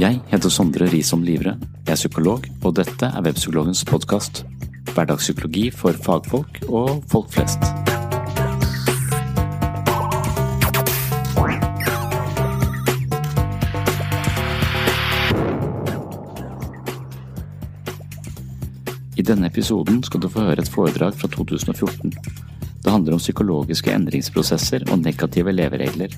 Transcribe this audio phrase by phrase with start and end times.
[0.00, 1.58] Jeg heter Sondre Risom Livre.
[1.84, 4.46] Jeg er psykolog, og dette er Webpsykologens podkast.
[4.94, 7.60] Hverdagspsykologi for fagfolk og folk flest.
[19.20, 22.16] I denne episoden skal du få høre et foredrag fra 2014.
[22.80, 26.16] Det handler om psykologiske endringsprosesser og negative leveregler.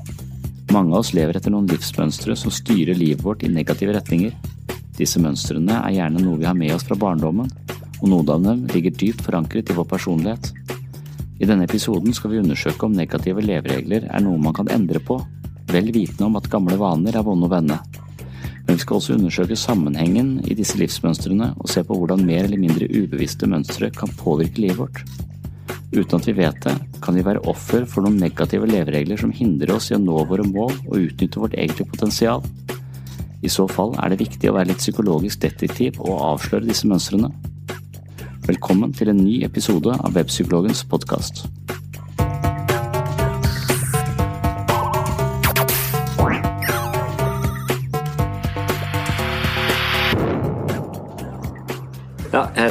[0.73, 4.33] Mange av oss lever etter noen livsmønstre som styrer livet vårt i negative retninger.
[4.97, 7.51] Disse mønstrene er gjerne noe vi har med oss fra barndommen,
[8.01, 10.49] og noen av dem ligger dypt forankret i vår personlighet.
[11.43, 15.19] I denne episoden skal vi undersøke om negative leveregler er noe man kan endre på,
[15.69, 17.77] vel vitende om at gamle vaner er vonde å vende.
[18.63, 22.63] Men vi skal også undersøke sammenhengen i disse livsmønstrene og se på hvordan mer eller
[22.63, 25.05] mindre ubevisste mønstre kan påvirke livet vårt.
[25.93, 26.73] Uten at vi vet det,
[27.05, 30.47] kan vi være offer for noen negative leveregler som hindrer oss i å nå våre
[30.49, 32.41] mål og utnytte vårt egentlige potensial.
[33.45, 37.29] I så fall er det viktig å være litt psykologisk detektiv og avsløre disse mønstrene.
[38.49, 41.45] Velkommen til en ny episode av Webpsykologens podkast.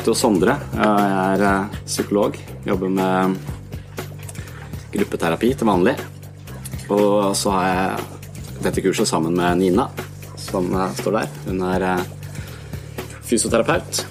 [0.02, 0.54] Heter jo Sondre.
[0.74, 2.38] Jeg er eh, psykolog.
[2.66, 3.36] Jobber med
[4.96, 5.92] gruppeterapi til vanlig.
[6.90, 9.86] Og så har jeg dette kurset sammen med Nina,
[10.42, 11.36] som eh, står der.
[11.46, 12.08] Hun er eh,
[13.30, 14.02] fysioterapeut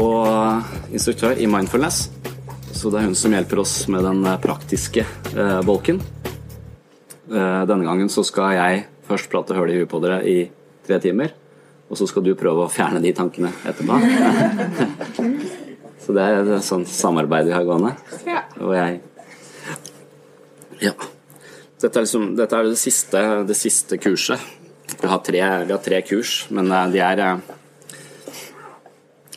[0.00, 2.06] og instruktør i mindfulness.
[2.72, 5.04] Så det er hun som hjelper oss med den praktiske
[5.66, 6.00] bolken.
[7.28, 10.38] Denne gangen så skal jeg først prate høl i huet på dere i
[10.86, 11.34] tre timer.
[11.88, 13.96] Og så skal du prøve å fjerne de tankene etterpå.
[16.04, 17.94] så det er et sånt samarbeid vi har gående.
[18.28, 18.44] Ja.
[18.60, 19.00] Og jeg
[20.84, 20.92] Ja.
[21.78, 24.42] Dette er, liksom, dette er det, siste, det siste kurset.
[25.00, 27.36] Vi har, tre, vi har tre kurs, men eh, de er eh,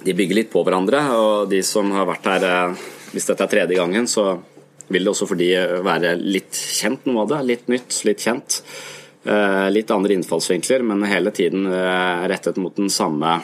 [0.02, 3.52] De bygger litt på hverandre, og de som har vært her eh, Hvis dette er
[3.52, 4.40] tredje gangen, så
[4.92, 5.52] vil det også for de
[5.86, 7.42] være litt kjent noe av det.
[7.48, 8.62] Litt nytt, litt kjent.
[9.22, 11.68] Litt andre innfallsvinkler, men hele tiden
[12.32, 13.36] rettet mot den samme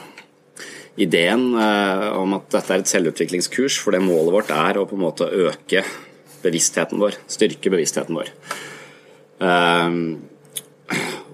[0.98, 5.04] ideen om at dette er et selvutviklingskurs, for det målet vårt er å på en
[5.06, 5.84] måte øke
[6.42, 8.34] bevisstheten vår, styrke bevisstheten vår.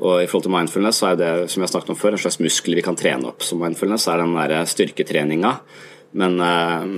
[0.04, 2.24] Og i forhold til mindfulness så er det som jeg har snakket om før, en
[2.26, 3.48] slags muskel vi kan trene opp.
[3.48, 5.56] Så mindfulness er den der styrketreninga.
[6.20, 6.36] Men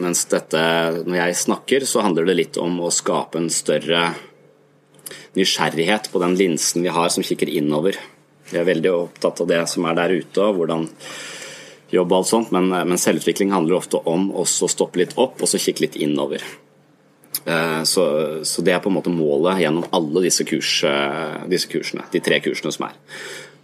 [0.01, 0.61] mens dette,
[1.05, 4.07] når jeg snakker, så handler det litt om å skape en større
[5.35, 7.97] nysgjerrighet på den linsen vi har som kikker innover.
[8.51, 10.85] Vi er veldig opptatt av det som er der ute, og hvordan
[11.93, 15.49] jobb og alt sånt, men, men selvutvikling handler ofte om å stoppe litt opp og
[15.49, 16.43] så kikke litt innover.
[17.85, 18.03] Så,
[18.47, 20.79] så, det er på en måte målet gjennom alle disse, kurs,
[21.51, 22.95] disse kursene, de tre kursene som er.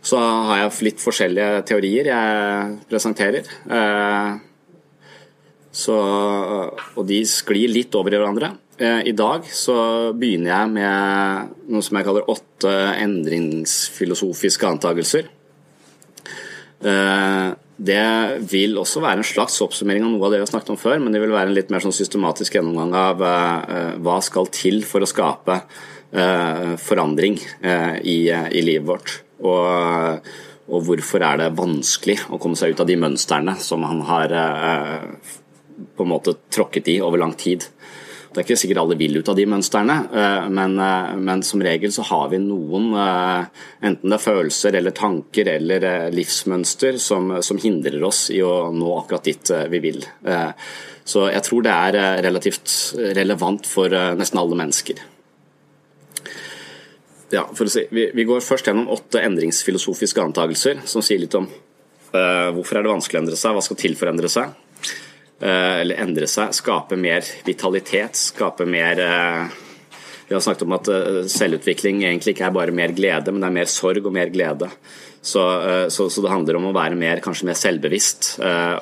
[0.06, 3.48] Så har jeg litt forskjellige teorier jeg presenterer.
[5.72, 8.52] Så, og de sklir litt over i hverandre.
[8.82, 9.76] I dag så
[10.18, 15.28] begynner jeg med noe som jeg kaller åtte endringsfilosofiske antakelser.
[16.82, 18.06] Det
[18.50, 20.98] vil også være en slags oppsummering av noe av det vi har snakket om før,
[21.02, 23.22] men det vil være en litt mer sånn systematisk gjennomgang av
[24.02, 25.60] hva skal til for å skape
[26.82, 29.14] forandring i, i livet vårt.
[29.46, 30.26] Og,
[30.72, 34.36] og, hvorfor er det vanskelig å komme seg ut av de mønstrene som han har
[35.96, 37.66] på en måte tråkket i over lang tid.
[38.32, 41.60] Det er ikke sikkert alle vil ut av de mønstrene, eh, men, eh, men, som
[41.60, 43.46] regel så har vi noen, eh,
[43.84, 48.94] enten det er følelser eller tanker eller livsmønster, som, som hindrer oss i å nå
[49.02, 50.00] akkurat dit vi vil.
[51.04, 55.02] Så jeg tror det er relativt relevant for nesten alle mennesker.
[57.32, 61.36] Ja, for å si, vi, vi går først gjennom åtte endringsfilosofiske antakelser som sier litt
[61.40, 64.32] om uh, hvorfor er det vanskelig å endre seg, hva skal til for å endre
[64.32, 64.52] seg.
[65.42, 69.62] Eh, eller endre seg, skape mer vitalitet, skape mer eh,
[70.28, 73.50] Vi har snakket om at eh, selvutvikling egentlig ikke er bare mer glede, men det
[73.50, 74.70] er mer sorg og mer glede.
[75.22, 75.42] Så,
[75.94, 78.40] så, så det handler om å være mer, kanskje mer selvbevisst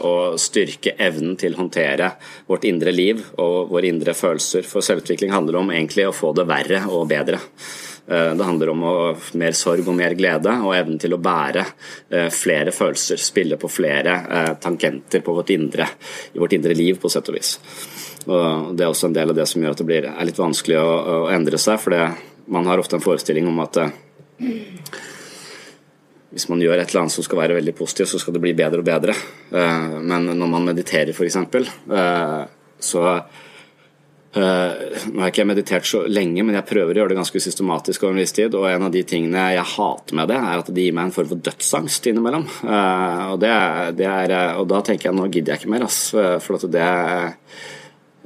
[0.07, 2.13] og styrke evnen til å håndtere
[2.47, 4.63] vårt indre liv og våre indre følelser.
[4.63, 7.41] For selvutvikling handler om egentlig å få det verre og bedre.
[8.09, 8.81] Eh, det handler om
[9.33, 11.65] mer sorg og mer glede, og evnen til å bære
[12.09, 13.21] eh, flere følelser.
[13.21, 15.85] Spille på flere tankenter tangenter på vårt indre,
[16.33, 17.57] i vårt indre liv, på sett og vis.
[18.25, 20.41] Og det er også en del av det som gjør at det blir, er litt
[20.41, 21.77] vanskelig å, å endre seg.
[21.81, 21.93] For
[22.49, 23.77] man har ofte en forestilling om at
[26.29, 28.55] hvis man gjør et eller annet som skal være veldig positivt, så skal det bli
[28.57, 29.15] bedre og bedre.
[29.49, 31.39] Men når man mediterer, f.eks.,
[32.79, 33.05] så
[34.29, 34.77] Uh,
[35.09, 38.03] nå har ikke jeg meditert så lenge, men jeg prøver å gjøre det ganske systematisk
[38.05, 38.53] over en viss tid.
[38.53, 41.15] Og en av de tingene jeg hater med det, er at det gir meg en
[41.15, 42.45] form for dødsangst innimellom.
[42.61, 43.51] Uh, og, det,
[43.97, 46.01] det er, og, da tenker jeg nå gidder jeg ikke mer, ass.
[46.45, 46.89] For at det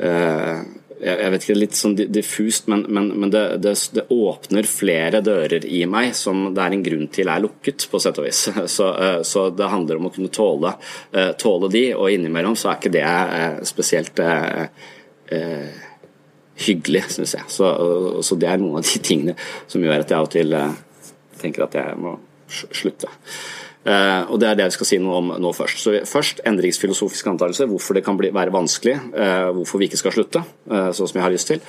[0.04, 0.64] uh,
[1.04, 5.66] jeg vet ikke, litt sånn diffust, men, men, men det, det, det, åpner flere dører
[5.68, 8.46] i meg som det er en grunn til er lukket, på sett og vis.
[8.76, 8.88] Så,
[9.28, 10.72] så det handler om å kunne tåle,
[11.40, 13.04] tåle de, og innimellom så er ikke det
[13.68, 15.84] spesielt eh,
[16.60, 17.50] hyggelig, syns jeg.
[17.50, 17.70] Så,
[18.22, 19.36] så, det er noen av de tingene
[19.68, 20.80] som gjør at jeg av og til eh,
[21.42, 22.18] tenker at jeg må
[22.54, 23.10] slutte.
[23.84, 25.82] Uh, og Det er det vi skal si noe om nå først.
[25.84, 30.16] Så Først endringsfilosofisk antakelse, hvorfor det kan bli, være vanskelig, uh, hvorfor vi ikke skal
[30.16, 31.62] slutte, uh, sånn som jeg har lyst til.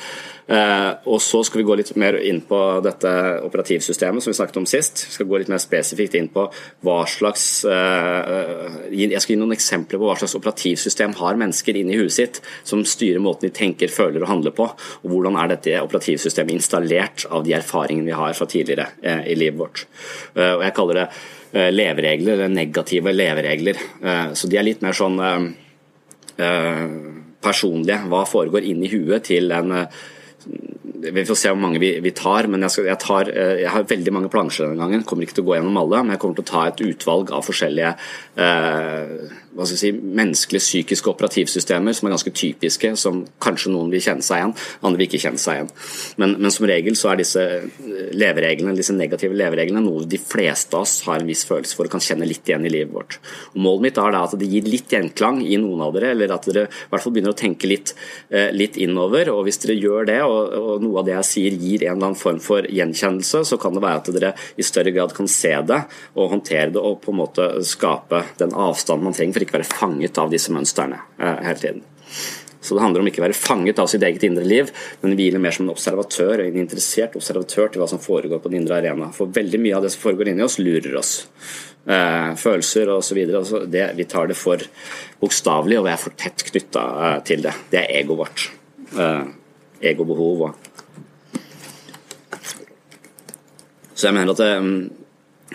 [0.45, 3.09] og Så skal vi gå litt mer inn på dette
[3.47, 5.07] operativsystemet som vi snakket om sist.
[5.09, 6.45] Vi skal gå litt mer spesifikt inn på
[6.85, 12.13] hva slags Jeg skal gi noen eksempler på hva slags operativsystem har mennesker inni huet
[12.13, 14.67] sitt som styrer måten de tenker, føler og handler på.
[14.69, 18.91] Og hvordan er dette operativsystemet installert av de erfaringene vi har fra tidligere
[19.25, 19.87] i livet vårt.
[20.37, 23.79] og Jeg kaller det Eh, leveregler, eller negative leveregler.
[24.03, 26.89] Eh, så de er litt mer sånn eh,
[27.45, 28.01] personlige.
[28.11, 29.79] Hva foregår inni huet til en
[31.13, 33.87] vi får se hvor mange vi, tar, men jeg, skal, jeg, tar, eh, jeg, har
[33.91, 35.05] veldig mange plansjer denne gangen.
[35.09, 37.33] Kommer ikke til å gå gjennom alle, men jeg kommer til å ta et utvalg
[37.35, 37.93] av forskjellige
[38.41, 44.03] eh, hva skal si, menneskelige psykiske operativsystemer som er ganske typiske, som kanskje noen vil
[44.03, 45.71] kjenne seg igjen, andre vil ikke kjenne seg igjen.
[46.23, 47.45] Men, men som regel så er disse
[48.15, 51.93] levereglene, disse negative levereglene noe de fleste av oss har en viss følelse for og
[51.95, 53.19] kan kjenne litt igjen i livet vårt.
[53.55, 56.35] Og målet mitt er da at det gir litt gjenklang i noen av dere, eller
[56.35, 57.95] at dere i hvert fall begynner å tenke litt,
[58.31, 59.31] eh, litt innover.
[59.35, 62.11] og Hvis dere gjør det, og, og noe av det jeg sier gir en eller
[62.11, 65.53] annen form for gjenkjennelse, så kan det være at dere i større grad kan se
[65.69, 65.81] det
[66.15, 69.69] og håndtere det og på en måte skape den avstanden man trenger for ikke være
[69.69, 71.85] fanget av disse mønstrene eh, hele tiden.
[72.65, 74.71] Så Det handler om ikke å være fanget av sitt eget indre liv,
[75.03, 78.63] men hvile mer som en observatør, en interessert observatør til hva som foregår på den
[78.63, 79.11] indre arena.
[79.13, 81.13] For veldig mye av det som foregår inni oss, lurer oss.
[81.85, 83.21] Eh, følelser osv.
[84.01, 84.65] Vi tar det for
[85.21, 87.53] bokstavelig, og vi er for tett knytta eh, til det.
[87.69, 88.47] Det er egoet vårt.
[88.97, 89.25] Eh,
[89.93, 90.71] egobehov og
[93.95, 94.91] Så jeg mener at um,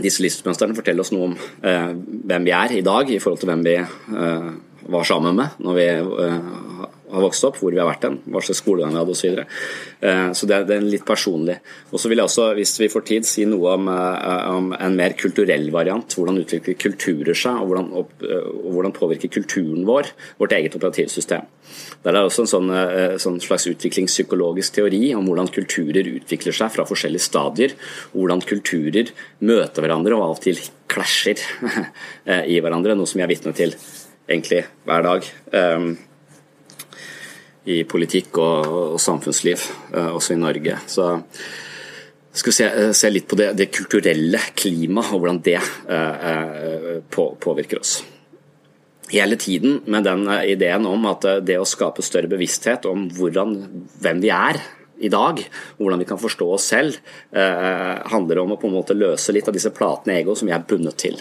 [0.04, 1.92] disse livsmønstrene forteller oss noe om eh,
[2.30, 4.50] hvem vi er i dag i forhold til hvem vi eh,
[4.90, 8.42] var sammen med når vi uh, har vokst opp, hvor vi har vært hen, hva
[8.44, 9.20] slags skolegang vi hadde osv.
[9.20, 9.46] Så, videre.
[10.00, 11.58] Eh, så det, er litt personlig.
[11.92, 14.98] Og så vil jeg også, hvis vi får tid, si noe om, eh, om en
[14.98, 16.16] mer kulturell variant.
[16.18, 20.76] Hvordan utvikler kulturer seg, og hvordan, opp, eh, og hvordan, påvirker kulturen vår vårt eget
[20.76, 21.46] operativsystem.
[22.04, 22.72] Der er det også en sånn,
[23.22, 27.76] sånn slags utviklingspsykologisk teori om hvordan kulturer utvikler seg fra forskjellige stadier,
[28.12, 29.14] og hvordan kulturer
[29.46, 31.46] møter hverandre og av og til klasjer
[32.56, 33.78] i hverandre, noe som vi er vitne til
[34.26, 35.34] egentlig hver dag
[37.70, 40.78] i politikk og, og samfunnsliv, uh, også i Norge.
[40.90, 41.10] Så
[42.30, 47.00] skal vi se, eh, se litt på det, det kulturelle klimaet og hvordan det uh,
[47.10, 48.00] på, påvirker oss.
[49.10, 53.56] hele tiden med den ideen om at det å skape større bevissthet om hvordan,
[54.04, 54.60] hvem vi er
[55.00, 55.40] i dag,
[55.78, 56.98] hvordan vi kan forstå oss selv,
[57.32, 60.54] eh, handler om å på en måte løse litt av disse platene ego som vi
[60.54, 61.20] er bundet til.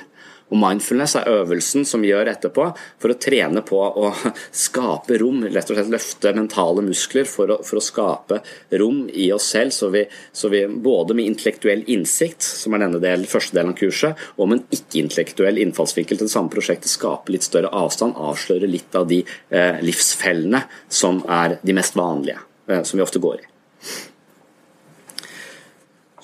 [0.49, 4.13] Og Mindfulness er øvelsen som vi gjør etterpå for å trene på å
[4.65, 8.41] skape rom, rett og slett løfte mentale muskler for å, for å skape
[8.81, 13.03] rom i oss selv, så vi, så vi, både med intellektuell innsikt, som er denne
[13.03, 17.35] del, første delen av kurset, og med en ikke-intellektuell innfallsvinkel til det samme prosjektet, skape
[17.35, 22.41] litt større avstand, avsløre litt av de eh, livsfellene som er de mest vanlige,
[22.71, 23.49] eh, som vi ofte går i.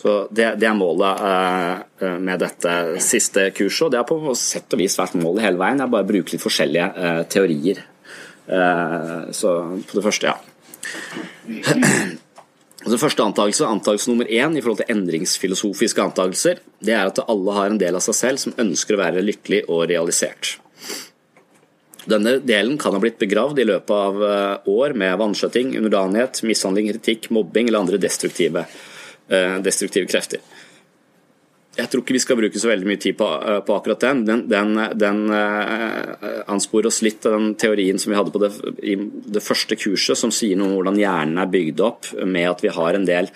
[0.05, 4.75] Så det, det, er målet uh, med dette siste kurset, og det har på sett
[4.77, 5.81] og vis vært målet hele veien.
[5.81, 7.81] Jeg bare bruker litt forskjellige uh, teorier.
[8.45, 10.37] Uh, så på det første, ja.
[12.85, 17.55] Altså første antakelse, antakelse nummer én i forhold til endringsfilosofiske antakelser, det er at alle
[17.57, 20.59] har en del av seg selv som ønsker å være lykkelig og realisert.
[22.05, 27.31] Denne delen kan ha blitt begravd i løpet av år med vanskjøtting, underdanighet, mishandling, kritikk,
[27.33, 28.94] mobbing eller andre destruktive Eh,
[29.65, 30.43] destruktive krefter.
[31.75, 34.23] Jeg tror ikke vi skal bruke så veldig mye tid på, eh, på akkurat den.
[34.29, 38.53] Den, den, den uh, ansporer oss litt av den teorien som vi hadde på det,
[39.35, 42.73] det første kurset, som sier noe om hvordan hjernen er bygd opp med at vi
[42.77, 43.31] har en del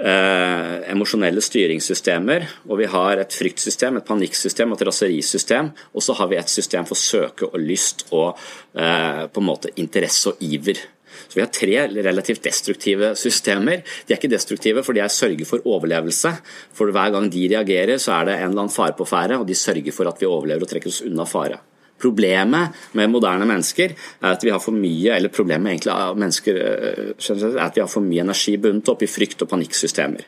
[0.00, 2.48] uh, emosjonelle styringssystemer.
[2.70, 5.72] Og vi har et fryktsystem, et panikksystem, et raserisystem.
[5.92, 9.76] Og så har vi et system for søke og lyst og uh, på en måte
[9.76, 10.80] interesse og iver.
[11.28, 13.82] Så Vi har tre relativt destruktive systemer.
[14.06, 16.34] De er ikke destruktive fordi jeg sørger for overlevelse.
[16.74, 19.46] For hver gang de reagerer, så er det en eller annen fare på ferde, og
[19.46, 21.60] de sørger for at vi overlever og trekker oss unna fare.
[22.00, 26.58] Problemet med moderne mennesker er at vi har for mye eller problemet egentlig av mennesker
[26.60, 30.26] eh, er at vi har for mye energi bundet opp i frykt- og panikksystemer.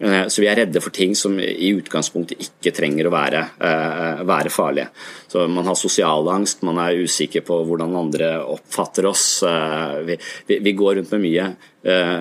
[0.00, 4.20] Eh, så vi er redde for ting som i utgangspunktet ikke trenger å være, eh,
[4.26, 4.88] være farlige.
[5.26, 9.42] Så Man har sosial angst, man er usikker på hvordan andre oppfatter oss.
[9.42, 11.56] Eh, vi, vi, vi går rundt med mye,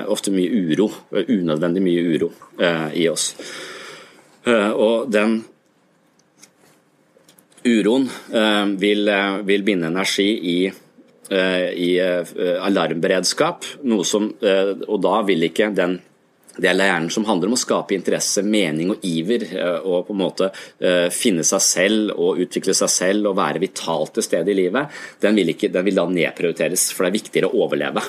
[0.08, 2.32] ofte mye uro, unødvendig mye uro
[2.94, 3.36] i oss.
[4.46, 5.44] Og den
[7.66, 8.08] uroen
[8.80, 9.12] vil,
[9.44, 10.72] vil binde energi i
[11.28, 14.30] i alarmberedskap, noe som,
[14.88, 15.98] og da vil ikke den
[16.58, 20.16] del er læreren som handler om å skape interesse, mening og iver, eh, og på
[20.16, 24.54] en måte eh, finne seg selv og utvikle seg selv og være vitalt til stede
[24.54, 28.06] i livet, den vil, ikke, den vil da nedprioriteres, for det er viktigere å overleve.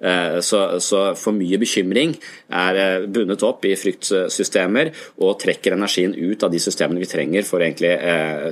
[0.00, 2.16] Eh, så, så, for mye bekymring
[2.48, 7.60] er bundet opp i fryktsystemer og trekker energien ut av de systemene vi trenger for
[7.60, 7.94] å egentlig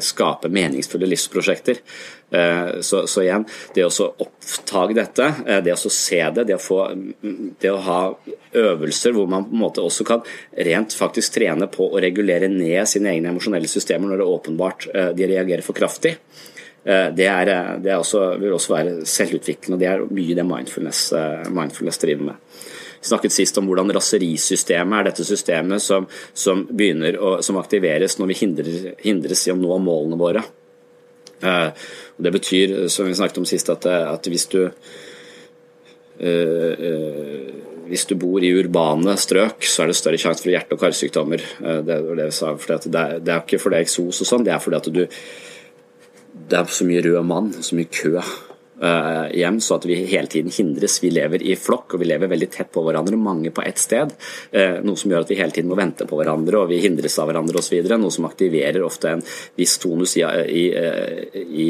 [0.04, 1.82] skape meningsfulle livsprosjekter.
[2.30, 6.60] Eh, så, så, igjen, det å oppdage dette, eh, det å se det, det å,
[6.60, 6.82] få,
[7.62, 8.00] det å ha
[8.52, 10.26] øvelser hvor man på en måte også kan
[10.68, 14.88] rent faktisk trene på å regulere ned sine egne emosjonelle systemer når det er åpenbart
[14.92, 16.18] eh, de reagerer for kraftig.
[16.88, 17.50] Det, er,
[17.84, 21.10] det er også, vil også være selvutviklende, det er mye det mindfulness,
[21.52, 22.38] mindfulness driver med.
[22.98, 28.32] Vi snakket sist om hvordan raserisystemet er dette systemet som, som, å, som aktiveres når
[28.32, 30.42] vi hindrer, hindres i å nå målene våre.
[31.40, 31.68] Eh,
[32.16, 34.72] det betyr, som vi snakket om sist, at, at hvis du eh,
[36.20, 37.52] eh,
[37.88, 41.40] hvis du bor i urbane strøk, så er det større sjanse for hjerte- og karsykdommer.
[41.86, 45.06] Det, det, det er ikke fordi eksos og sånn, det er fordi at du
[46.48, 50.30] Det er så mye rød mann, så mye kø uh, hjem, så at vi hele
[50.32, 50.98] tiden hindres.
[51.02, 54.14] Vi lever i flokk, og vi lever veldig tett på hverandre, mange på ett sted.
[54.54, 57.18] Uh, noe som gjør at vi hele tiden må vente på hverandre, og vi hindres
[57.20, 57.80] av hverandre osv.
[57.92, 59.24] Noe som aktiverer ofte en
[59.60, 60.64] viss tonus i, i,
[61.44, 61.68] i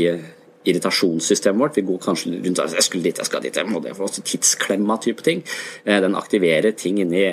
[0.68, 1.78] irritasjonssystemet vårt.
[1.80, 3.97] Vi går kanskje rundt jeg skulle dit, jeg skal dit, jeg må det.
[3.99, 5.42] Også tidsklemma type ting.
[5.85, 7.25] Eh, den aktiverer ting inni,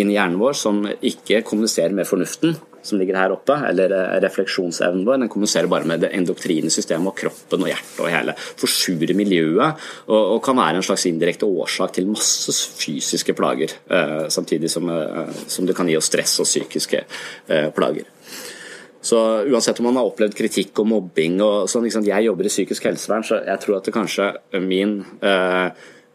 [0.00, 5.04] inni hjernen vår som ikke kommuniserer med fornuften som ligger her oppe, eller eh, refleksjonsevnen
[5.06, 8.36] vår, den kommuniserer bare med det endoktrine systemet og kroppen og hjertet og hele.
[8.60, 13.76] Forsurer miljøet og, og, kan være en slags indirekte årsak til masse fysiske plager.
[13.90, 18.08] Eh, samtidig som, eh, som, det kan gi oss stress og psykiske eh, plager.
[19.00, 19.16] Så
[19.48, 23.24] Uansett om man har opplevd kritikk og mobbing og sånn, Jeg jobber i psykisk helsevern,
[23.24, 24.26] så jeg tror at det kanskje
[24.60, 25.72] min eh,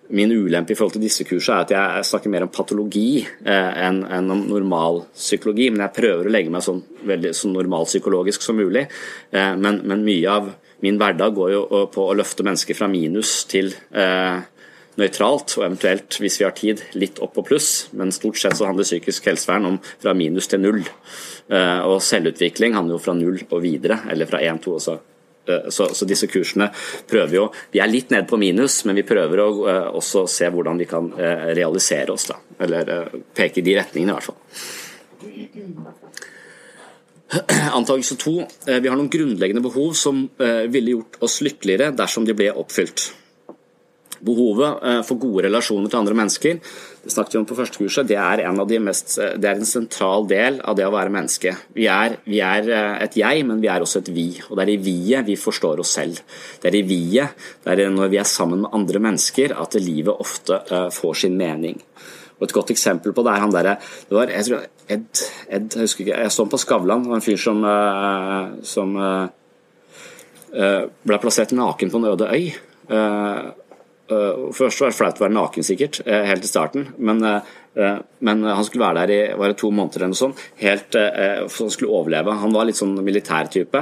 [0.07, 3.71] Min ulempe i forhold til disse kursene er at jeg snakker mer om patologi eh,
[3.87, 5.71] enn, enn om normalpsykologi.
[5.73, 8.85] Men jeg prøver å legge meg sånn veldig så normalpsykologisk som mulig.
[9.31, 10.51] Eh, men, men, mye av
[10.85, 14.43] min hverdag går jo på å løfte mennesker fra minus til eh,
[15.01, 17.71] nøytralt, og eventuelt, hvis vi har tid, litt opp på pluss.
[17.97, 20.85] Men stort sett så handler psykisk helsevern om fra minus til null.
[21.49, 24.95] Og selvutvikling handler jo fra null og videre, eller fra én, to og så
[25.69, 26.69] så, så, disse kursene
[27.09, 30.49] prøver jo Vi er litt ned på minus, men vi prøver å uh, også se
[30.51, 32.29] hvordan vi kan uh, realisere oss.
[32.31, 34.39] da, Eller peke i de retningene, i hvert fall.
[37.77, 38.39] Antakelse to.
[38.67, 42.51] Eh, vi har noen grunnleggende behov som eh, ville gjort oss lykkeligere dersom de ble
[42.53, 43.09] oppfylt.
[44.25, 46.61] Behovet eh, for gode relasjoner til andre mennesker
[47.05, 49.67] det snakket vi om på første kurset, det er, en, de mest, det er en
[49.69, 51.51] sentral del av det å være menneske.
[51.77, 52.69] Vi er, vi er,
[53.05, 54.27] et jeg, men vi er også et vi.
[54.49, 56.23] Og det er i vi-et vi forstår oss selv.
[56.61, 60.17] Det er i vi-et, det er når vi er sammen med andre mennesker, at livet
[60.25, 60.57] ofte
[60.95, 61.77] får sin mening.
[62.39, 65.77] Og Et godt eksempel på det er han derre Det var jeg tror Ed, Ed
[65.77, 67.05] Jeg husker ikke, jeg så ham på Skavlan.
[67.15, 67.61] En fyr som,
[68.65, 68.97] som
[70.51, 72.49] ble plassert naken på en øde øy.
[74.05, 76.89] Uh, først var det flaut å være naken, sikkert, helt i starten.
[76.97, 77.23] Men,
[77.75, 81.65] men, han skulle være der i var det to måneder eller noe sånt, helt, for
[81.65, 82.35] han skulle overleve.
[82.43, 83.81] Han var litt sånn militærtype.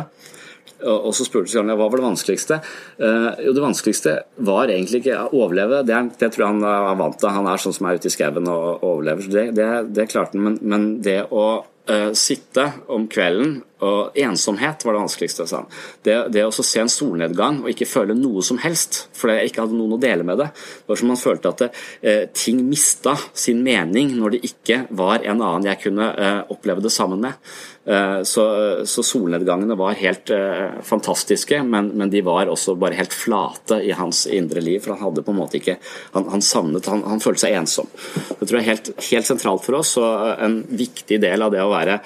[0.84, 2.58] Og så spurte han hva var det vanskeligste.
[2.98, 4.16] Jo, Det vanskeligste
[4.48, 7.36] var egentlig ikke å overleve, det, er, det tror jeg han er vant til.
[7.38, 10.40] Han er sånn som er ute i skauen og overlever, så det, det, det klarte
[10.40, 10.48] han.
[10.48, 15.68] Men, men, det å uh, sitte om kvelden og ensomhet var det vanskeligste, han.
[16.06, 19.66] Det, det å se en solnedgang og ikke føle noe som helst, fordi jeg ikke
[19.66, 20.50] hadde noen å dele med det.
[20.54, 21.70] Det var som man følte at det,
[22.02, 26.84] eh, ting mista sin mening når det ikke var en annen jeg kunne eh, oppleve
[26.84, 27.54] det sammen med.
[27.86, 28.44] Eh, så,
[28.86, 33.92] så, solnedgangene var helt eh, fantastiske, men, men, de var også bare helt flate i
[33.98, 34.80] hans indre liv.
[34.84, 35.76] For han hadde på en måte ikke
[36.14, 37.90] Han, han savnet han, han, følte seg ensom.
[38.40, 41.64] Det tror jeg er helt, helt sentralt for oss, og en viktig del av det
[41.64, 42.00] å være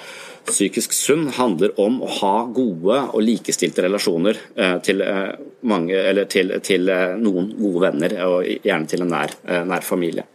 [0.50, 5.36] psykisk sunn handler om å ha gode og likestilte relasjoner eh, til, eh,
[5.68, 6.00] mange,
[6.32, 9.34] til, til eh, noen gode venner, og gjerne til en nær,
[9.68, 10.26] nær familie.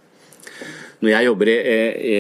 [1.04, 1.58] Når jeg jobber i,
[2.14, 2.18] i,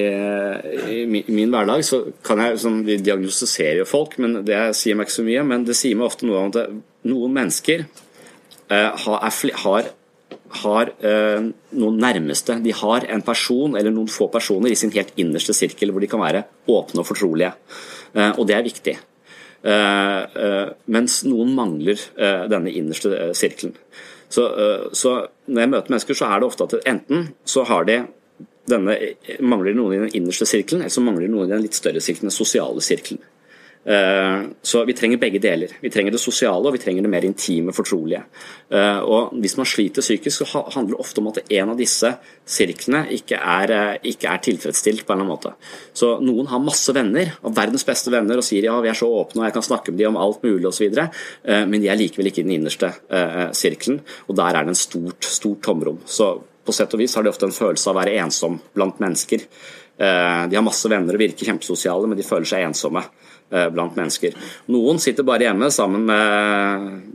[0.91, 5.07] i, min hverdag, så kan jeg sånn, Vi diagnostiserer jo folk, men det sier meg
[5.07, 5.45] ikke så mye.
[5.47, 6.73] Men det sier meg ofte noe om at
[7.07, 7.85] noen mennesker
[8.67, 9.31] har,
[9.63, 9.87] har
[10.63, 11.47] har eh,
[11.79, 12.57] noen nærmeste.
[12.63, 16.09] De har en person eller noen få personer i sin helt innerste sirkel hvor de
[16.11, 17.53] kan være åpne og fortrolige.
[18.13, 18.95] Eh, og det er viktig.
[19.63, 23.77] Eh, eh mens noen mangler eh, denne innerste eh, sirkelen.
[24.33, 24.47] Så,
[24.97, 25.11] så,
[25.45, 27.99] når jeg møter mennesker, så er det ofte at enten så har de
[28.65, 28.95] denne,
[29.45, 32.31] mangler noen i den innerste sirkelen, eller så mangler noen i den litt større sirkelen,
[32.31, 33.21] den sosiale sirkelen.
[33.85, 35.71] Eh, så vi trenger begge deler.
[35.81, 38.23] Vi trenger det sosiale og vi trenger det mer intime, fortrolige.
[38.71, 42.13] Eh, og Hvis man sliter psykisk, så handler det ofte om at en av disse
[42.45, 45.05] sirklene ikke er, eh, ikke er tilfredsstilt.
[45.05, 45.53] på en eller annen måte.
[45.93, 49.07] Så Noen har masse venner, og verdens beste venner, og sier ja, vi er så
[49.07, 51.09] åpne og jeg kan snakke med dem om alt mulig osv.,
[51.43, 52.93] men de er likevel ikke i den innerste
[53.53, 55.99] sirkelen, og der er det en stort, stort tomrom.
[56.05, 58.99] Så på sett og vis har de ofte en følelse av å være ensom blant
[58.99, 59.39] mennesker.
[59.97, 63.03] De har masse venner og virker kjempesosiale, men de føler seg ensomme.
[63.53, 64.33] Eh, blant mennesker.
[64.73, 67.13] Noen sitter bare hjemme sammen med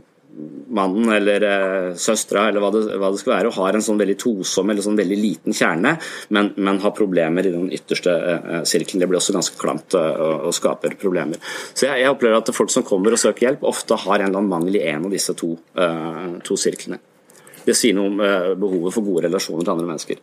[0.71, 3.99] mannen eller eh, søstera eller hva det, hva det, skal være, og har en sånn
[3.99, 5.95] veldig tosom eller sånn veldig liten kjerne,
[6.35, 9.03] men, men har problemer i den ytterste eh, sirkelen.
[9.03, 11.41] Det blir også ganske klamt eh, og, skaper problemer.
[11.73, 14.39] Så jeg, jeg, opplever at folk som kommer og søker hjelp, ofte har en eller
[14.39, 17.01] annen mangel i en av disse to, eh, to sirklene.
[17.65, 20.21] Det sier noe om eh, behovet for gode relasjoner til andre mennesker.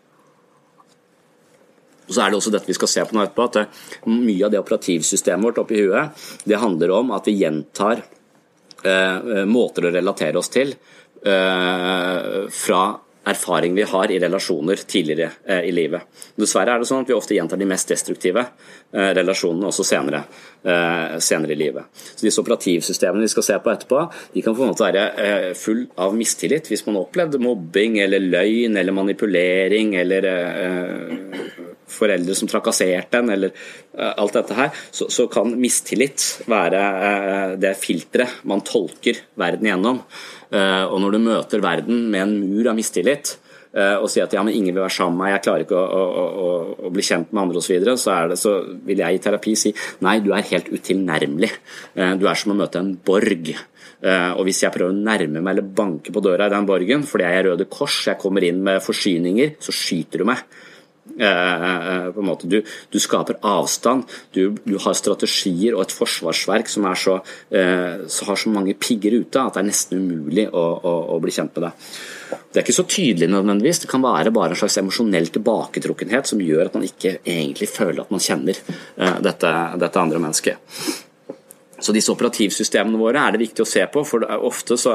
[2.06, 4.52] Og så er det også dette vi skal se på nå etterpå, at Mye av
[4.52, 8.04] det operativsystemet vårt oppi huet det handler om at vi gjentar
[8.86, 12.84] eh, måter å relatere oss til eh, fra
[13.26, 16.06] erfaring vi har i relasjoner tidligere eh, i livet.
[16.38, 20.20] Dessverre er det sånn at vi ofte gjentar de mest destruktive eh, relasjonene også senere,
[20.62, 21.90] eh, senere, i livet.
[22.14, 24.04] Så Disse operativsystemene vi skal se på etterpå,
[24.36, 28.22] de kan på en måte være eh, full av mistillit hvis man opplevde mobbing eller
[28.22, 30.30] løgn eller manipulering eller
[31.90, 37.56] foreldre som trakasserte en, eller uh, alt dette her, så, så kan mistillit være uh,
[37.60, 40.02] det filteret man tolker verden gjennom.
[40.52, 43.38] Uh, og når du møter verden med en mur av mistillit,
[43.76, 45.96] og sier at ja, men ingen vil være sammen med meg, jeg klarer ikke å,
[46.00, 46.52] å, å,
[46.88, 48.52] å bli kjent med andre osv., så, videre, så, så
[48.88, 49.72] vil jeg i terapi si
[50.06, 51.50] nei, du er helt utilnærmelig.
[52.16, 53.50] Du er som å møte en borg.
[54.32, 57.28] Og Hvis jeg prøver å nærme meg eller banke på døra i den borgen fordi
[57.28, 60.40] jeg er Røde Kors, jeg kommer inn med forsyninger, så skyter du meg.
[61.18, 62.46] Eh, eh, på en måte.
[62.46, 64.04] Du, du skaper avstand,
[64.36, 67.14] du, du, har strategier og et forsvarsverk som så,
[67.48, 71.18] eh, så har så mange pigger ute at det er nesten umulig å, å, å,
[71.22, 71.88] bli kjent med deg.
[72.52, 76.44] Det er ikke så tydelig nødvendigvis, det kan være bare en slags emosjonell tilbaketrukkenhet som
[76.44, 78.60] gjør at man ikke egentlig føler at man kjenner
[79.24, 81.04] dette, dette andre mennesket.
[81.82, 84.94] Så disse operativsystemene våre er det viktig å se på, for ofte så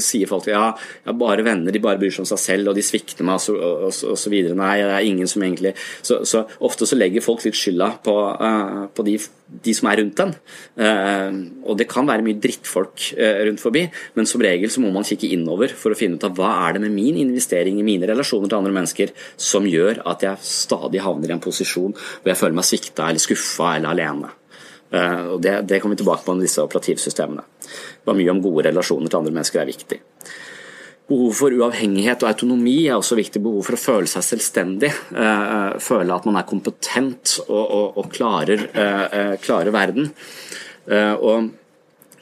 [0.00, 0.70] sier folk ja,
[1.04, 4.36] jeg bare venner, de bare bryr seg om seg selv, og de svikter meg osv.
[4.56, 8.16] Nei, det er ingen som egentlig så, så, ofte så legger folk litt skylda på,
[8.40, 9.18] uh, på de,
[9.66, 10.34] de, som er rundt en.
[10.80, 14.92] Uh, og det kan være mye drittfolk uh, rundt forbi, men som regel så må
[14.94, 17.86] man kikke innover for å finne ut av hva er det med min investering i
[17.86, 22.32] mine relasjoner til andre mennesker som gjør at jeg stadig havner i en posisjon hvor
[22.32, 24.38] jeg føler meg svikta eller skuffa eller alene.
[24.92, 27.44] Og det, det kommer vi tilbake på med disse operativsystemene.
[28.04, 29.98] Det mye om gode relasjoner til andre mennesker er viktig.
[31.08, 33.40] Behov for uavhengighet og autonomi er også viktig.
[33.42, 34.92] Behov for å føle seg selvstendig.
[35.82, 38.68] Føle at man er kompetent og, og, og klarer,
[39.42, 40.12] klarer, verden.
[41.24, 41.50] Og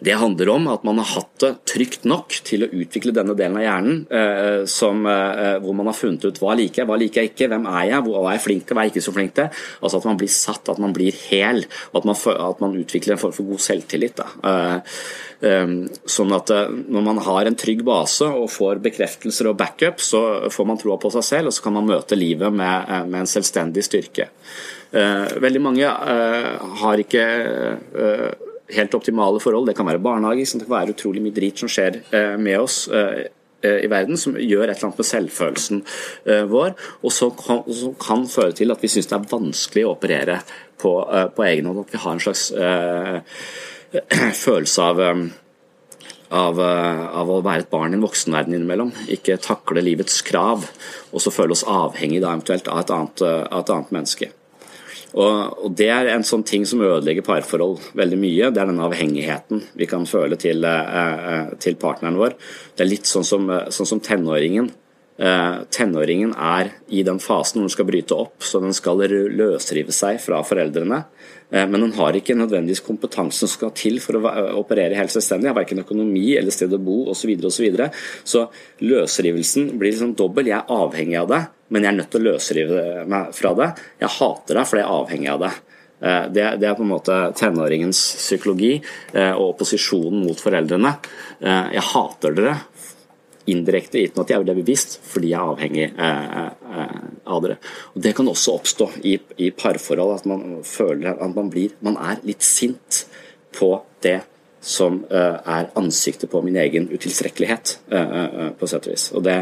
[0.00, 3.58] det handler om at man har hatt det trygt nok til å utvikle denne delen
[3.60, 7.22] av hjernen, eh, som, eh, hvor man har funnet ut hva liker jeg, hva liker
[7.22, 9.16] jeg ikke, hvem er jeg, hva er jeg flink til, hva er jeg ikke så
[9.16, 9.50] flink til.
[9.82, 13.12] Altså At man blir satt, at man blir hel, og at man, at man utvikler
[13.12, 14.20] en form for god selvtillit.
[14.20, 14.80] Eh,
[15.46, 15.76] eh,
[16.16, 20.50] sånn at eh, når man har en trygg base og får bekreftelser og backup, så
[20.52, 23.24] får man troa på seg selv, og så kan man møte livet med, eh, med
[23.24, 24.30] en selvstendig styrke.
[24.90, 27.22] veldig mange har ikke
[28.74, 29.68] helt optimale forhold.
[29.68, 32.82] Det kan være barnehage, det kan være utrolig mye drit som skjer eh, med oss
[32.88, 33.26] eh,
[33.62, 35.82] eh, i verden som gjør et eller annet med selvfølelsen
[36.50, 37.62] vår, og som kan,
[38.00, 40.40] kan føre til at vi syns det er vanskelig å operere
[40.80, 40.94] på,
[41.36, 41.84] på egen hånd.
[41.84, 43.20] At vi har en slags uh,
[44.46, 45.06] følelse av
[46.30, 48.92] av, av, å være et barn i en voksenverden innimellom.
[49.10, 50.62] Ikke takle livets krav,
[51.10, 54.28] og så føle oss avhengig da eventuelt av et annet, av et annet menneske.
[55.14, 58.50] Og, og, Det er en sånn ting som ødelegger parforhold veldig mye.
[58.50, 62.36] Det er den avhengigheten vi kan føle til, eh, eh, til partneren vår.
[62.76, 64.72] Det er litt sånn som, eh, sånn som tenåringen.
[65.20, 70.18] tenåringen er i den fasen hvor den skal bryte opp, så den skal løsrive seg
[70.18, 71.04] fra foreldrene.
[71.50, 75.48] Men den har ikke nødvendigvis kompetansen som skal til for å operere helt selvstendig.
[75.50, 77.32] Har verken økonomi eller sted å bo osv.
[77.42, 77.88] Så, så, videre.
[78.22, 78.44] så
[78.86, 80.52] løsrivelsen blir liksom dobbel.
[80.52, 83.68] Jeg er avhengig av det men jeg er nødt til å løsrive meg fra det.
[84.02, 85.50] Jeg hater deg fordi jeg er avhengig av det.
[86.00, 90.94] Eh, det, det, er på en måte tenåringens psykologi eh, og opposisjonen mot foreldrene.
[91.38, 92.56] Eh, jeg hater dere
[93.50, 97.56] indirekte, uten at jeg er bevisst, fordi jeg er avhengig av dere.
[97.94, 101.96] Og Det kan også oppstå i, i parforhold, at man føler at man, blir, man
[101.96, 103.04] er litt sint
[103.56, 103.72] på
[104.04, 104.20] det
[104.60, 109.06] som er ansiktet på min egen utilstrekkelighet, på sett og vis.
[109.16, 109.38] Og det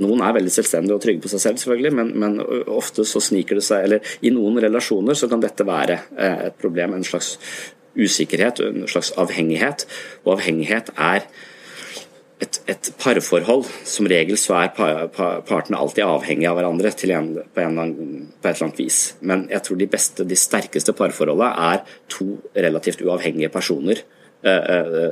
[0.00, 2.38] noen er veldig selvstendige og trygge på seg selv, selvfølgelig, men, men,
[2.72, 6.58] ofte så sniker det seg Eller i noen relasjoner så kan dette være eh, et
[6.60, 7.36] problem, en slags
[7.92, 9.84] usikkerhet, en slags avhengighet.
[10.24, 11.26] Og avhengighet er
[12.42, 13.66] et, et parforhold.
[13.88, 18.66] Som regel så er partene alltid avhengige av hverandre en, på, en, på, et eller
[18.68, 19.02] annet vis.
[19.20, 24.02] Men jeg tror de beste, de sterkeste parforholdene er to relativt uavhengige personer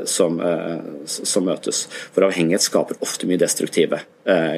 [0.05, 1.85] som, eh, som, møtes.
[2.15, 4.01] For avhengighet skaper ofte mye destruktive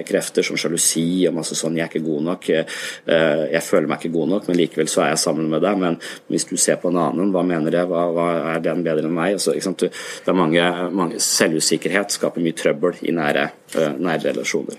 [0.08, 4.12] krefter, som sjalusi og masse sånn 'jeg er ikke god nok', 'jeg føler meg ikke
[4.12, 6.88] god nok, men likevel så er jeg sammen med deg', men hvis du ser på
[6.88, 9.34] en annen, hva mener jeg, hva, hva er den bedre enn meg?
[9.34, 9.92] Altså, det
[10.28, 13.50] er mange, mange, Selvusikkerhet skaper mye trøbbel i nære,
[13.98, 14.76] nære relasjoner.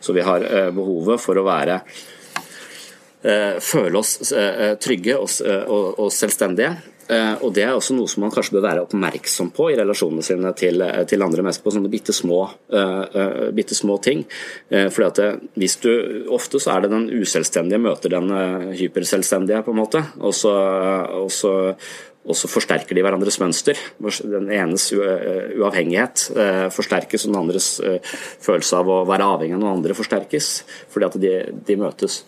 [0.00, 0.40] Så vi har
[0.72, 1.82] behovet for å være
[3.60, 4.32] føle oss
[4.80, 6.76] trygge og selvstendige.
[7.10, 10.24] Eh, og Det er også noe som man kanskje bør være oppmerksom på i relasjonene
[10.24, 14.24] sine til, eh, til andre mennesker, på sånne bitte små, uh, bitte små ting.
[14.70, 15.90] Uh, fordi at det, hvis du,
[16.32, 20.04] Ofte så er det den uselvstendige møter den uh, hyperselvstendige, på en måte.
[20.20, 20.52] Og så,
[21.18, 21.74] og, så,
[22.24, 23.78] og så, forsterker de hverandres mønster.
[23.98, 26.28] Den enes uavhengighet
[26.72, 27.68] forsterkes, og den andres
[28.40, 30.54] følelse av å være avhengig av noen andre forsterkes.
[30.92, 31.34] Fordi at de,
[31.66, 32.22] de møtes.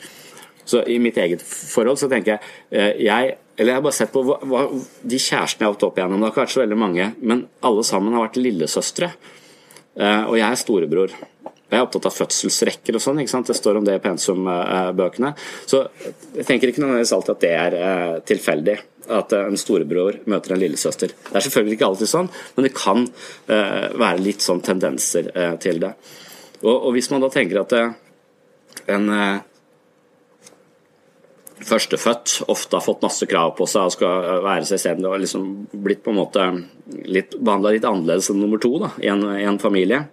[0.65, 4.23] Så I mitt eget forhold så tenker jeg jeg eller jeg har bare sett på
[4.27, 4.65] hva, hva,
[5.03, 6.19] de kjærestene jeg har hatt opp igjennom.
[6.19, 9.11] Det har ikke vært så veldig mange, men alle sammen har vært lillesøstre.
[9.95, 11.15] Uh, og jeg er storebror.
[11.15, 13.21] Jeg er opptatt av fødselsrekker og sånn.
[13.23, 13.51] ikke sant?
[13.51, 15.31] Det står om det i pensum-bøkene.
[15.71, 15.85] Så
[16.35, 18.77] jeg tenker ikke nødvendigvis alltid at det er uh, tilfeldig.
[19.15, 21.15] At uh, en storebror møter en lillesøster.
[21.15, 23.07] Det er selvfølgelig ikke alltid sånn, men det kan
[23.47, 25.29] være litt sånn tendenser
[25.63, 25.93] til det.
[26.65, 27.75] Og, og, hvis man da tenker at
[28.91, 29.11] en
[31.65, 35.47] førstefødt ofte har fått masse krav på seg og skal være seg selv og liksom
[35.73, 36.45] blitt på en måte
[37.09, 40.05] litt, behandla litt annerledes enn nummer to da, i, en, i en familie,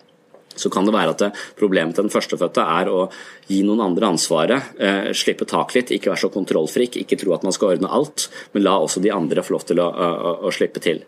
[0.56, 3.06] så kan det være at problemet til den førstefødte er å
[3.48, 7.46] gi noen andre ansvaret, eh, slippe tak litt, ikke være så kontrollfrik, ikke tro at
[7.48, 10.54] man skal ordne alt, men la også de andre få lov til å, å, å
[10.56, 11.04] slippe til.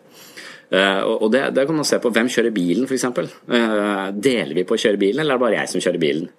[0.74, 3.04] Eh, og det, det, kan man se på hvem kjører bilen, f.eks.
[3.04, 6.30] Eh, deler vi på å kjøre bilen, eller er det bare jeg som kjører bilen?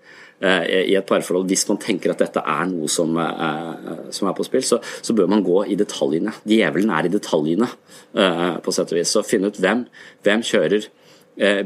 [0.43, 4.35] Eh, i et parforhold, hvis man tenker at dette er noe som, eh, som er
[4.35, 6.33] på spill, så, så, bør man gå i detaljene.
[6.43, 7.69] Djevelen er i detaljene,
[8.19, 9.13] eh, på sett og vis.
[9.15, 9.85] Så finne ut hvem,
[10.27, 10.91] hvem kjører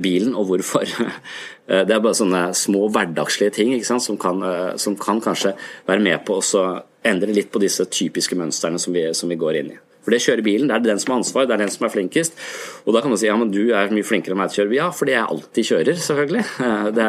[0.02, 0.82] bilen, og hvorfor.
[1.70, 4.42] Det er bare sånne små hverdagslige ting som kan,
[4.82, 5.52] som, kan, kanskje
[5.86, 6.64] være med på å
[7.06, 9.78] endre litt på disse typiske mønstrene som som vi går inn i.
[10.04, 11.94] For det kjører bilen, det er den som har ansvar, det er den som er
[11.94, 12.40] flinkest.
[12.86, 14.64] Og da kan man si ja, men du er mye flinkere enn meg til å
[14.64, 14.80] kjøre bil.
[14.80, 16.46] Ja, fordi jeg alltid kjører, selvfølgelig.
[16.70, 17.08] Eh, det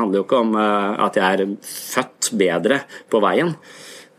[0.00, 2.80] handler jo ikke om eh, at jeg er født bedre
[3.12, 3.52] på veien.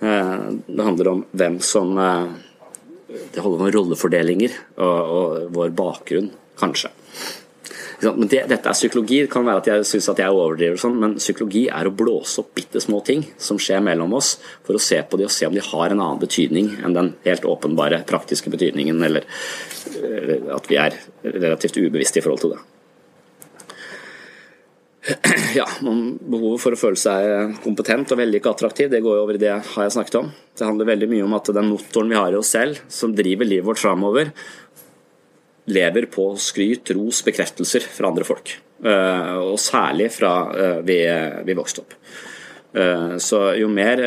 [0.02, 0.36] Eh,
[0.68, 6.92] det handler om hvem som det holder med rollefordelinger og, og vår bakgrunn, kanskje.
[8.02, 9.24] Men det, dette er psykologi.
[9.26, 12.44] Det kan være at jeg syns at jeg overdriver, sånn, men psykologi er å blåse
[12.44, 14.36] opp bitte små ting som skjer mellom oss,
[14.68, 17.14] for å se på de og se om de har en annen betydning enn den
[17.26, 19.26] helt åpenbare praktiske betydningen, eller,
[20.54, 22.66] at vi er relativt ubevisste i forhold til det.
[25.56, 29.38] Ja, Behovet for å føle seg kompetent og veldig ikke attraktiv, det går jo over
[29.38, 30.32] i det har jeg snakket om.
[30.58, 33.48] Det handler veldig mye om at den motoren vi har i oss selv, som driver
[33.48, 34.34] livet vårt framover,
[35.68, 38.58] lever på skryt, ros, bekreftelser fra andre folk.
[38.84, 41.00] Eh, og særlig fra eh, vi,
[41.48, 41.96] vi vokste opp.
[42.78, 44.04] Eh, så jo mer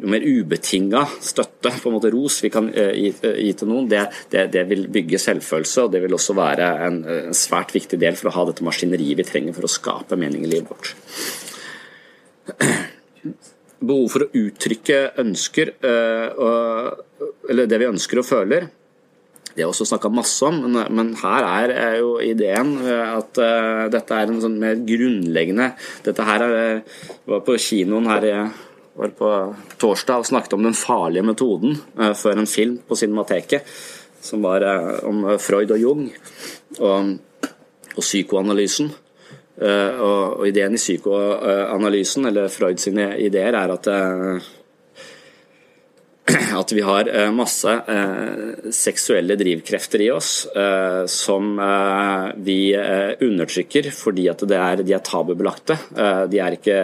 [0.00, 4.04] jo mer ubetinga støtte, på en måte ros, vi kan gi, gi til noen, det,
[4.30, 8.14] det, det, vil bygge selvfølelse, og det vil også være en, en, svært viktig del
[8.16, 10.94] for å ha dette maskineriet vi trenger for å skape mening i livet vårt.
[13.82, 18.70] Behov for å uttrykke ønsker, eller det vi ønsker og føler,
[19.54, 24.30] det er også snakka masse om, men, her er, jo ideen at uh, dette er
[24.30, 25.72] en sånn mer grunnleggende
[26.06, 28.34] Dette her er, eh, var på kinoen her i
[29.00, 29.30] var på
[29.80, 33.66] torsdag og snakket om den farlige metoden uh, før en film på Cinemateket,
[34.20, 34.66] som var
[35.08, 36.02] om Freud og Jung
[36.78, 37.14] og,
[37.94, 38.90] og psykoanalysen.
[39.60, 40.02] Og,
[40.40, 43.88] og, ideen i psykoanalysen, eller Freud sine ideer, er at
[46.60, 51.52] at vi har eh, masse eh, seksuelle drivkrefter i oss eh, som
[52.40, 52.58] vi
[53.20, 55.76] undertrykker fordi at er, de er tabubelagte.
[56.30, 56.76] De er ikke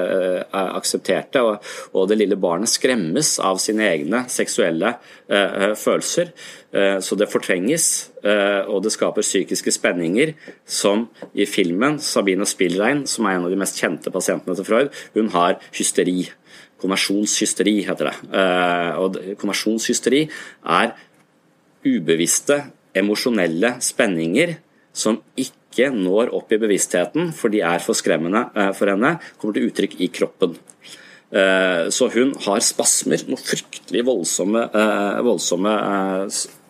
[0.51, 4.95] aksepterte, og det lille barnet skremmes av sine egne seksuelle
[5.27, 6.33] følelser.
[7.03, 7.89] Så det fortrenges,
[8.69, 10.35] og det skaper psykiske spenninger
[10.69, 15.05] som i filmen Sabine Spillrein, som er en av de mest kjente pasientene til Freud,
[15.17, 16.27] hun har hysteri.
[16.87, 18.16] Konversjonshysteri heter det.
[18.31, 20.22] Eh, og konversjonshysteri
[20.79, 20.94] er
[21.87, 22.62] ubevisste,
[22.96, 24.57] emosjonelle spenninger
[24.96, 29.59] som ikke når opp i bevisstheten, for de er for skremmende eh, for henne, kommer
[29.59, 30.55] til uttrykk i kroppen.
[31.35, 34.62] Eh, så hun har spasmer, noe fryktelig voldsomme,
[35.27, 35.75] voldsomme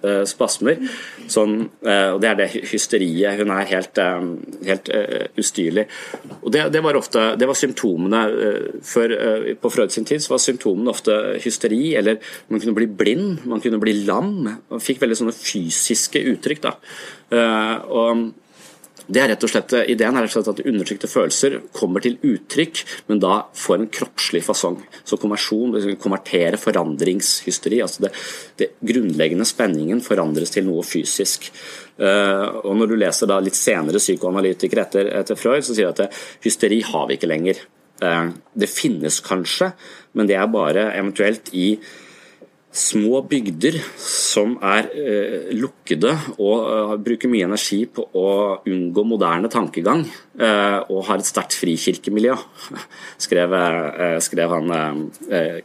[0.06, 0.78] Eh, spasmer.
[1.26, 3.38] Sånn, eh, og Det er det hysteriet.
[3.40, 4.26] Hun er helt, eh,
[4.68, 4.90] helt
[5.36, 5.86] ustyrlig.
[6.42, 8.20] Og det, det, var ofte, det var symptomene
[8.82, 9.08] for,
[9.60, 13.60] På Freud sin tid så var symptomene ofte hysteri, eller man kunne bli blind, man
[13.60, 14.32] kunne bli lam.
[14.70, 16.60] Man fikk veldig sånne fysiske uttrykk.
[16.62, 16.76] da.
[17.90, 18.32] Og
[19.06, 22.16] det er rett og slett, Ideen er rett og slett at undertrykte følelser kommer til
[22.26, 24.80] uttrykk, men da får en kroppslig fasong.
[25.06, 27.80] Så konversjon, konvertere forandringshysteri.
[27.84, 28.12] altså det,
[28.58, 31.50] det grunnleggende spenningen forandres til noe fysisk.
[31.96, 36.08] Uh, og Når du leser da litt senere psykoanalytikere etter, etter Freud, så sier de
[36.08, 37.62] at hysteri har vi ikke lenger.
[38.02, 39.70] Uh, det finnes kanskje,
[40.18, 41.76] men det er bare eventuelt i
[42.76, 48.26] små bygder som er eh, lukkede og uh, bruker mye energi på å
[48.68, 50.02] unngå moderne tankegang,
[50.40, 52.36] uh, og har et sterkt frikirkemiljø,
[53.24, 54.74] skrev, uh, skrev han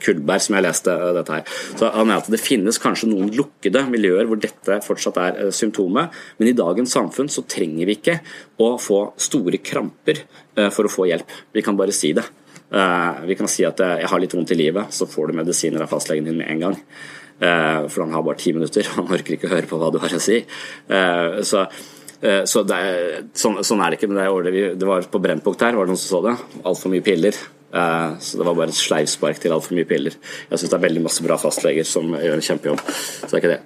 [0.02, 1.56] Kullberg, som jeg leste dette her.
[1.76, 6.16] Så han mener at Det finnes kanskje noen lukkede miljøer hvor dette fortsatt er symptomet,
[6.40, 8.20] men i dagens samfunn så trenger vi ikke
[8.62, 10.24] å få store kramper
[10.72, 11.28] for å få hjelp.
[11.56, 12.24] Vi kan bare si det.
[12.72, 15.40] Eh, vi kan si at eh, jeg har litt vondt i livet, så får du
[15.42, 16.78] medisiner av fastlegen din med en gang.
[17.42, 20.00] Eh, for han har bare ti minutter, han orker ikke å høre på hva du
[20.04, 20.42] har å si.
[21.52, 21.66] Så,
[22.22, 24.12] så er, sånn, sånn, er det ikke.
[24.12, 26.38] men det, er, det var På Brennpunkt her var det noen som så det.
[26.62, 27.38] Altfor mye piller.
[27.74, 30.16] Eh, så det var bare et sleivspark til altfor mye piller.
[30.50, 32.82] Jeg syns det er veldig masse bra fastleger som gjør en kjempejobb.
[32.88, 33.62] Så det er ikke det.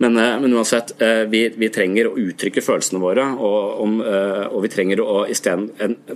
[0.00, 4.60] Men, eh, men uansett, eh, vi, vi, trenger å uttrykke følelsene våre, og, om, og
[4.64, 5.68] vi trenger å isteden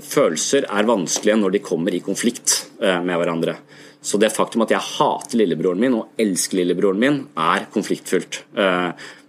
[0.04, 3.56] Følelser er vanskelige når de kommer i konflikt med hverandre.
[4.04, 8.42] Så det faktum at jeg hater lillebroren min og elsker lillebroren min, er konfliktfullt.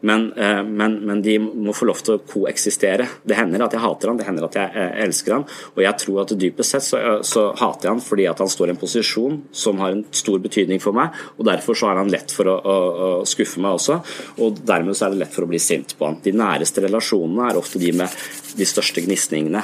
[0.05, 3.07] Eh, men, eh, men, men, de må få lov til å koeksistere.
[3.23, 5.45] Det hender at jeg hater han, det hender at jeg eh, elsker han.
[5.75, 8.69] Og jeg tror at dypest sett så, så hater jeg han fordi at han står
[8.69, 12.11] i en posisjon som har en stor betydning for meg, og derfor så er han
[12.11, 12.75] lett for å, å,
[13.07, 13.99] å skuffe meg også.
[14.45, 16.21] Og dermed så er det lett for å bli sint på han.
[16.23, 18.21] De næreste relasjonene er ofte de med
[18.55, 19.63] de største gnisningene.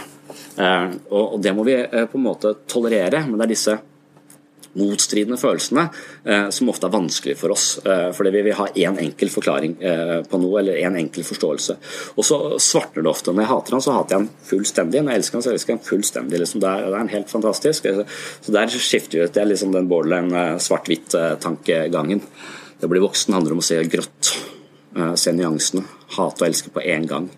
[1.16, 3.78] Og det må vi på en måte tolerere, men det er disse
[4.78, 5.88] motstridende følelsene
[6.24, 7.66] eh, som ofte er vanskelig for oss.
[7.86, 11.02] Eh, fordi vi vil ha én en enkel forklaring eh, på noe, eller én en
[11.04, 11.76] enkel forståelse.
[12.16, 13.34] Og så svartner det ofte.
[13.34, 15.04] Når jeg hater han, så hater jeg han fullstendig.
[15.04, 16.42] Når jeg elsker han, så elsker jeg han fullstendig.
[16.44, 16.64] Liksom.
[16.64, 17.92] Det, er, det, er, en helt fantastisk.
[18.42, 19.36] Så der skifter ut.
[19.36, 22.24] Det er liksom den borderline svart-hvitt-tankegangen.
[22.80, 24.34] Det å bli voksen handler om å se grått.
[25.20, 25.84] Se nyansene.
[26.18, 27.30] Hate og elske på én gang.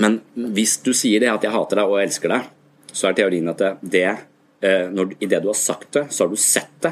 [0.00, 0.16] Men
[0.56, 2.48] hvis du sier det at jeg hater deg og elsker deg,
[2.92, 4.10] så er teorien at det, det
[4.60, 6.90] når, I det du har sagt det, så har du sett det.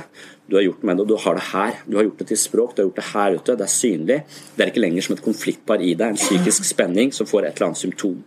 [0.49, 1.75] Du har gjort med det, og du har det her.
[1.85, 3.57] Du har gjort det til språk, du har gjort det her ute.
[3.61, 4.17] Det er synlig.
[4.55, 7.59] Det er ikke lenger som et konfliktpar i deg, en psykisk spenning som får et
[7.59, 8.23] eller annet symptom.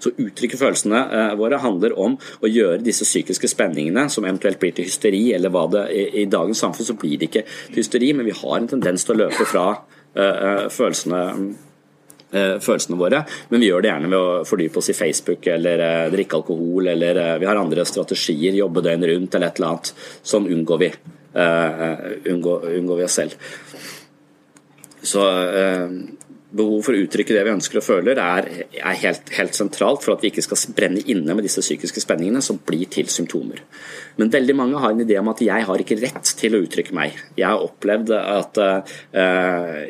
[0.00, 1.02] Så uttrykke følelsene
[1.40, 5.66] våre handler om å gjøre disse psykiske spenningene, som eventuelt blir til hysteri, eller hva
[5.72, 8.72] det i, i dagens samfunn så blir det ikke til hysteri, men vi har en
[8.72, 11.73] tendens til å løpe fra uh, følelsene Eh,
[12.34, 16.06] følelsene våre, men vi gjør det gjerne ved å fordype oss i Facebook eller eh,
[16.14, 19.92] drikke alkohol, eller eh, vi har andre strategier, jobbe døgnet rundt eller et eller annet.
[20.34, 20.90] Sånn unngår vi,
[22.30, 23.38] unngår, unngår vi oss selv.
[25.04, 25.20] Så
[26.54, 30.14] behov for å uttrykke det vi ønsker og føler, er, er helt, helt, sentralt for
[30.14, 33.64] at vi ikke skal brenne inne med disse psykiske spenningene som blir til symptomer.
[34.20, 36.94] Men veldig mange har en idé om at jeg har ikke rett til å uttrykke
[36.96, 37.18] meg.
[37.38, 38.94] Jeg har opplevd at uh,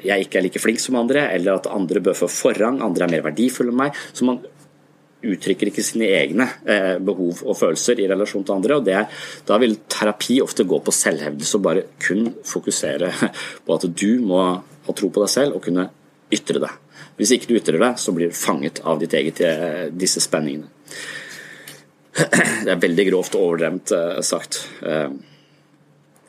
[0.04, 3.16] jeg ikke er like flink som andre, eller at andre bør få forrang, andre er
[3.18, 4.04] mer verdifulle enn meg.
[4.16, 4.42] så man
[5.24, 8.76] uttrykker ikke sine egne eh, behov og følelser i relasjon til andre.
[8.76, 8.98] og det,
[9.48, 13.12] Da vil terapi ofte gå på selvhevdelse og bare kun fokusere
[13.64, 14.42] på at du må
[14.84, 15.88] ha tro på deg selv og kunne
[16.34, 16.72] ytre det.
[17.18, 20.66] Hvis ikke du ytrer det, så blir du fanget av ditt eget, eh, disse spenningene.
[22.64, 24.60] Det er veldig grovt og overdrevet eh, sagt.
[24.82, 25.10] Eh,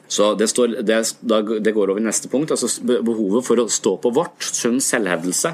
[0.07, 3.95] så det, står, det, det, går over i neste punkt, altså behovet for å stå
[4.03, 5.49] på vårt, sunn selvhevdelse.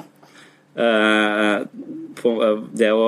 [2.81, 3.05] Det å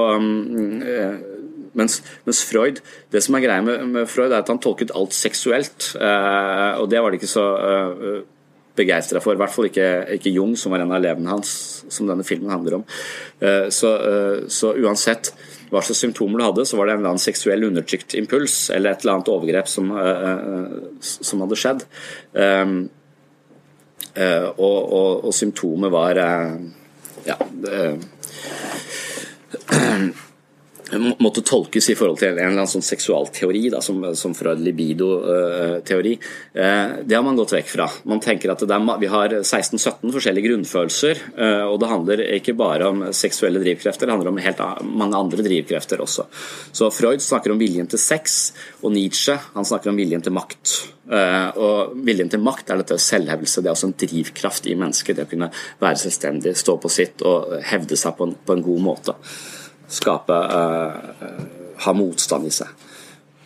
[1.74, 2.80] mens, mens, Freud,
[3.12, 5.92] det som er greia med, med, Freud, er at han tolket alt seksuelt.
[6.00, 7.46] og det var det ikke så
[8.76, 9.36] begeistra for.
[9.36, 11.50] I hvert fall ikke, ikke, Jung, som var en av elevene hans,
[11.94, 12.86] som denne filmen handler om.
[13.40, 15.34] Eh, så, eh, så, uansett
[15.74, 18.94] hva slags symptomer du hadde, så var det en eller annen seksuell undertrykt impuls eller
[18.94, 21.82] et eller annet overgrep som, eh, som hadde skjedd.
[24.14, 26.20] Og, og, og symptomet var
[27.26, 27.34] ja,
[31.00, 36.14] måtte tolkes i forhold til en eller annen sånn seksualteori, da, som, som Freud libido-teori.
[36.54, 37.88] Eh, det har man gått vekk fra.
[38.10, 42.90] Man tenker at er, Vi har 16-17 forskjellige grunnfølelser, eh, og det handler ikke bare
[42.90, 46.28] om seksuelle drivkrefter, det handler om helt mange andre drivkrefter også.
[46.72, 50.78] Så Freud snakker om viljen til sex, og Nietzsche han snakker om viljen til makt.
[51.12, 53.62] Eh, og Viljen til makt er dette selvhevelse.
[53.62, 55.18] det er også en drivkraft i mennesket.
[55.18, 55.52] Det å kunne
[55.82, 59.18] være selvstendig, stå på sitt og hevde seg på en, på en god måte
[59.94, 61.38] skape uh,
[61.84, 62.90] ha motstand i seg.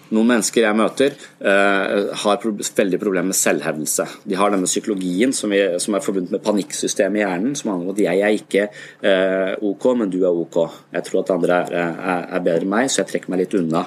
[0.08, 4.06] Noen mennesker jeg møter, uh, har pro veldig problemer med selvhevdelse.
[4.24, 7.90] De har denne psykologien som, vi, som er forbundet med panikksystemet i hjernen, som handler
[7.90, 8.66] om at jeg er ikke
[9.04, 10.62] uh, OK, men du er OK.
[10.96, 13.58] Jeg tror at andre er, er, er bedre enn meg, så jeg trekker meg litt
[13.60, 13.84] unna.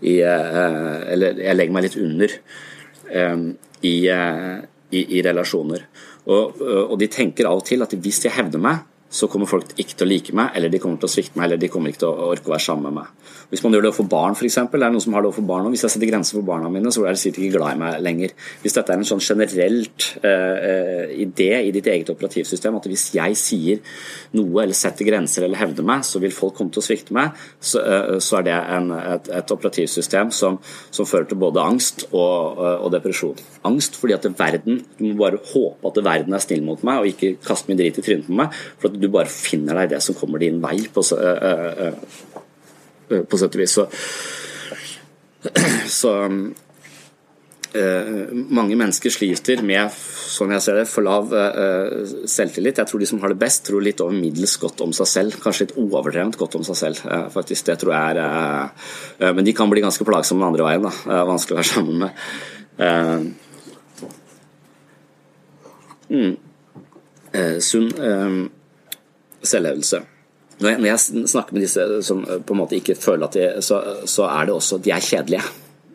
[0.00, 2.32] I, eller jeg legger meg litt under
[3.84, 5.82] i, i, i relasjoner.
[6.30, 9.72] Og, og, de tenker av og til at hvis jeg hevder meg, så kommer folk
[9.74, 11.90] ikke til å like meg, eller de kommer til å svikte meg, eller de kommer
[11.90, 13.30] ikke til å orke å være sammen med meg.
[13.50, 15.66] Hvis man gjør det overfor barn, f.eks., det er noen som har det overfor barn,
[15.74, 17.96] hvis jeg setter grenser for barna mine, så er de sikkert ikke glad i meg
[18.06, 18.34] lenger.
[18.62, 23.38] Hvis dette er en sånn generelt uh, idé i ditt eget operativsystem, at hvis jeg
[23.40, 23.96] sier
[24.38, 27.34] noe eller setter grenser eller hevder meg, så vil folk komme til å svikte meg,
[27.58, 30.60] så, uh, så er det en, et, et, operativsystem som,
[30.94, 33.34] som, fører til både angst og, uh, og, depresjon.
[33.68, 37.10] Angst fordi at verden Du må bare håpe at verden er snill mot meg, og
[37.10, 38.56] ikke kaste mye drit i trynet på meg.
[38.80, 41.04] for at du bare finner deg det som kommer din vei, på,
[43.10, 43.76] på sett og vis.
[43.76, 43.84] Så,
[46.00, 46.14] så
[48.50, 51.30] mange mennesker sliter med som jeg ser det, for lav
[52.30, 52.80] selvtillit.
[52.80, 55.36] Jeg tror de som har det best, tror litt over middels godt om seg selv.
[55.42, 57.02] Kanskje litt overdrevent godt om seg selv,
[57.34, 57.66] faktisk.
[57.68, 60.88] Det tror jeg er Men de kan bli ganske plagsomme den andre veien.
[60.88, 61.22] da.
[61.28, 62.10] Vanskelig å være sammen med.
[66.10, 66.34] Mm.
[67.62, 67.90] Sunn
[69.40, 70.02] selvhevdelse.
[70.60, 74.26] Når jeg snakker med disse som på en måte ikke føler at de så, så
[74.28, 75.44] er det også de er kjedelige.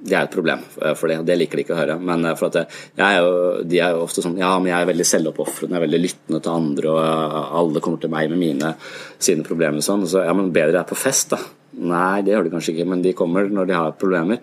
[0.05, 1.97] Det er et problem for det, det liker de ikke å høre.
[1.97, 2.57] Men for at
[3.01, 3.29] er jo,
[3.65, 6.41] de er jo ofte sånn Ja, men jeg er veldig selvoppofrende, jeg er veldig lyttende
[6.45, 8.73] til andre, og alle kommer til meg med mine,
[9.17, 9.85] sine problemer.
[9.85, 10.05] Sånn.
[10.09, 11.41] Så ja, men bedre er på fest, da.
[11.75, 14.37] Nei, det gjør de kanskje ikke, men de kommer når de har problemer.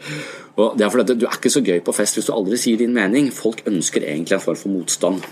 [0.61, 2.82] Og det er fordi Du er ikke så gøy på fest hvis du aldri sier
[2.82, 3.30] din mening.
[3.32, 5.22] Folk ønsker egentlig en form for motstand.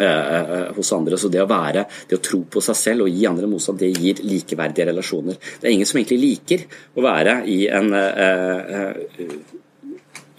[0.00, 1.18] Eh, eh, hos andre.
[1.20, 3.90] Så det å være, det å tro på seg selv og gi andre motstand, det
[3.92, 5.36] gir likeverdige relasjoner.
[5.36, 6.62] Det er ingen som egentlig liker
[6.96, 8.94] å være i en eh,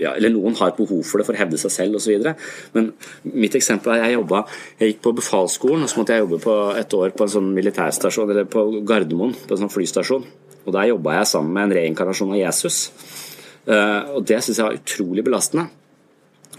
[0.02, 2.26] ja, eller noen har behov for det for å hevde seg selv osv.
[2.74, 2.88] Men
[3.30, 4.40] mitt eksempel er jeg jobba
[4.80, 7.52] Jeg gikk på befalsskolen, og så måtte jeg jobbe på et år på en sånn
[7.54, 10.26] militærstasjon, eller på Gardermoen, på en sånn flystasjon.
[10.66, 12.82] Og Der jobba jeg sammen med en reinkarnasjon av Jesus.
[13.70, 15.68] Og Det syns jeg var utrolig belastende.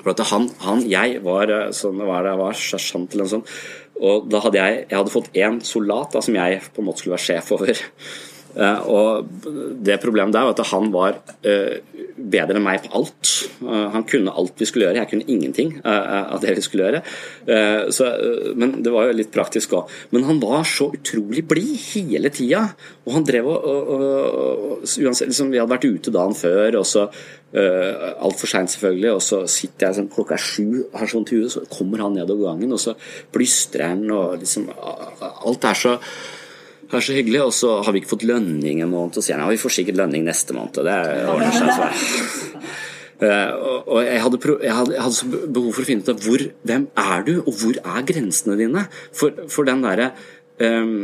[0.03, 3.55] For at han, han, jeg var, eh, sånn, var, det, var sersjant eller noe sånt,
[4.03, 7.03] og da hadde jeg, jeg hadde fått én soldat da, som jeg på en måte
[7.03, 7.83] skulle være sjef over.
[8.53, 9.29] Og
[9.83, 13.31] det problemet der var at han var bedre enn meg på alt.
[13.63, 17.03] Han kunne alt vi skulle gjøre, jeg kunne ingenting av det vi skulle gjøre.
[17.95, 18.09] Så,
[18.59, 19.93] men det var jo litt praktisk òg.
[20.13, 22.67] Men han var så utrolig blid hele tida.
[23.07, 26.87] Og han drev og, og, og uansett, liksom, Vi hadde vært ute dagen før, og
[26.87, 31.27] så uh, altfor seint selvfølgelig, og så sitter jeg sånn, klokka er sju, har sånn
[31.29, 32.95] til huet, så kommer han nedover gangen, og så
[33.35, 35.97] plystrer han, og liksom Alt er så
[37.01, 39.15] så hyggelig, og så har vi ikke fått lønning en måned.
[39.15, 40.83] Og så sier han ja, vi får sikkert lønning neste måned.
[40.85, 40.97] Det
[41.33, 41.73] ordner seg.
[41.73, 42.61] Så.
[43.23, 43.51] Uh,
[43.95, 46.87] og jeg hadde, jeg, hadde, jeg hadde, behov for å finne ut av hvor, hvem
[47.07, 48.87] er du, og hvor er grensene dine?
[49.17, 50.13] For, for den derre
[50.61, 50.97] um,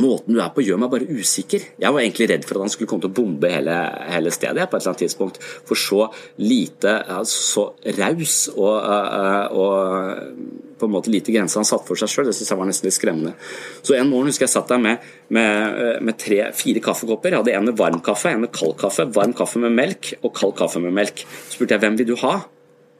[0.00, 1.62] måten du er på gjør meg bare usikker.
[1.80, 3.76] Jeg var egentlig redd for at han skulle komme til å bombe hele,
[4.10, 5.40] hele stedet på et eller annet tidspunkt.
[5.68, 6.06] For så
[6.42, 6.94] lite,
[7.30, 7.66] så
[7.98, 12.34] raus og, og, og, på en måte lite grenser han satt for seg sjøl, det
[12.36, 13.32] syns jeg var nesten litt skremmende.
[13.80, 17.32] Så en morgen husker jeg satt der med, med, med tre-fire kaffekopper.
[17.32, 20.34] Jeg hadde en med varm kaffe, en med kald kaffe, varm kaffe med melk og
[20.36, 21.24] kald kaffe med melk.
[21.46, 22.38] Så spurte jeg hvem vil du ha?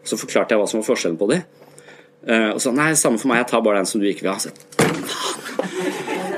[0.07, 1.45] Så forklarte jeg hva som var forskjellen på dem.
[2.27, 4.33] Eh, og så nei, samme for meg, jeg tar bare den som du ikke vil
[4.33, 4.41] ha.
[4.41, 4.55] Så,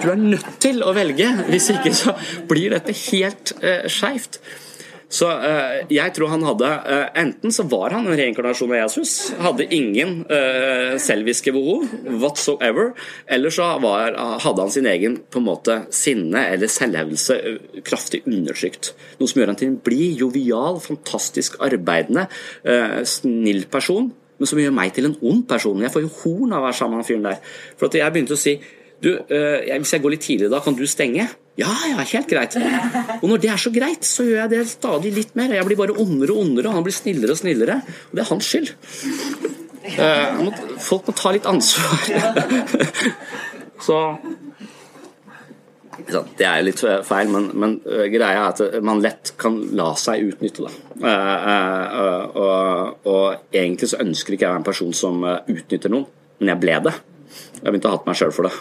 [0.02, 2.16] du er nødt til å velge, hvis ikke så
[2.50, 4.40] blir dette helt uh, skeivt.
[5.08, 9.12] Så uh, jeg tror han hadde uh, Enten så var han en reinkarnasjon av Jesus,
[9.40, 11.88] hadde ingen uh, selviske behov
[12.20, 12.92] whatsoever,
[13.24, 17.38] eller så var, hadde han sin egen på en måte sinne eller selvhevdelse
[17.88, 18.92] kraftig undertrykt.
[19.18, 22.26] Noe som gjør han til en blid, jovial, fantastisk arbeidende,
[23.08, 25.80] snill person, men som gjør meg til en ond person.
[25.82, 27.54] Jeg får jo horn av å være sammen med han fyren der.
[27.78, 28.54] For at jeg begynte å si
[29.02, 31.28] du, øh, Hvis jeg går litt tidlig da, kan du stenge?
[31.58, 32.54] Ja, ja, helt greit.
[33.18, 35.50] Og når det er så greit, så gjør jeg det stadig litt mer.
[35.56, 37.80] Jeg blir bare ondere og ondere, og han blir snillere og snillere.
[38.10, 38.70] Og det er hans skyld.
[39.88, 40.52] Uh, må,
[40.84, 42.04] folk må ta litt ansvar.
[43.86, 43.98] så
[46.38, 50.30] det er litt feil, men, men uh, greia er at man lett kan la seg
[50.30, 50.70] utnytte.
[51.02, 55.90] Uh, uh, og, og, egentlig så ønsker ikke jeg å være en person som utnytter
[55.92, 56.06] noen,
[56.38, 56.98] men jeg ble det.
[57.58, 58.54] Jeg begynte å hate meg sjøl for det.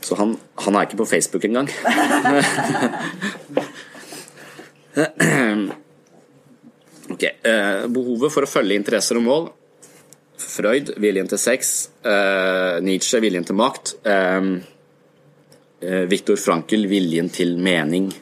[0.00, 1.68] Så han, han er ikke på Facebook engang.
[7.14, 7.22] ok.
[7.22, 9.44] Eh, behovet for å følge interesser og mål.
[10.40, 11.90] Freud, viljen til sex.
[12.00, 13.84] Eh, Nietzsche, viljen til makt.
[14.08, 14.42] Eh,
[15.80, 18.12] Viktor Frankel, viljen til mening.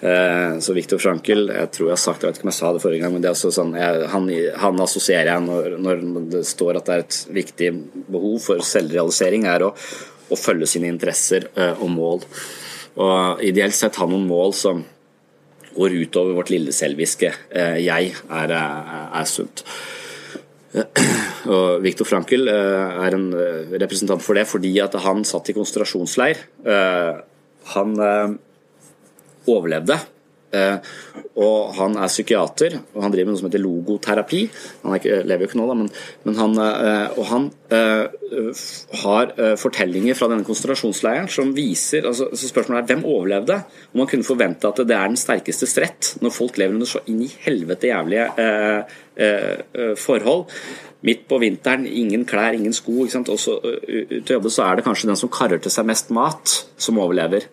[0.00, 2.68] Så Viktor Frankel, jeg tror jeg har sagt det, jeg vet ikke om jeg sa
[2.72, 4.28] det forrige gang, men det er også sånn, jeg, han,
[4.62, 5.96] han, assosierer jeg når, når,
[6.32, 7.68] det står at det er et viktig
[8.08, 9.74] behov for selvrealisering, er å,
[10.30, 12.24] å følge sine interesser eh, og mål.
[13.00, 14.82] Og ideelt sett ha noen mål som
[15.70, 19.64] går utover vårt lille selviske eh, jeg, er, eh, er sunt.
[21.50, 23.24] Og Viktor Frankel er en
[23.72, 26.44] representant for det fordi at han satt i konsentrasjonsleir.
[27.72, 27.96] Han
[29.50, 29.96] overlevde
[30.50, 34.40] og Han er psykiater og han driver med noe som heter logoterapi.
[34.82, 35.88] Han ikke, lever jo ikke nå, da, men,
[36.26, 38.64] men han, eh, og han uh,
[39.04, 43.56] har fortellinger fra denne konsentrasjonsleiren som viser altså, så Spørsmålet er hvem overlevde?
[43.92, 47.02] Og Man kunne forvente at det er den sterkeste strett når folk lever under så
[47.10, 48.26] inn i helvete jævlige
[50.00, 50.46] forhold.
[51.06, 53.04] Midt på vinteren, ingen klær, ingen sko.
[53.04, 53.30] Ikke sant?
[53.32, 56.58] Også, ut å jobbe så er det kanskje den som karrer til seg mest mat,
[56.80, 57.46] som overlever.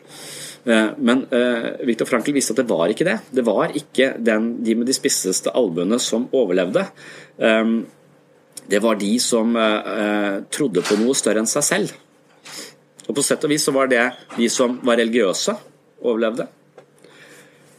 [0.68, 3.20] Eh, men uh, Viktor Frankl visste at det var ikke det.
[3.32, 6.84] Det var ikke den, de med de spisseste albuene som overlevde.
[7.38, 7.80] Um,
[8.68, 11.95] det var de som uh, trodde på noe større enn seg selv.
[13.07, 14.03] Og På sett og vis så var det
[14.36, 15.55] de som var religiøse,
[16.03, 16.49] overlevde.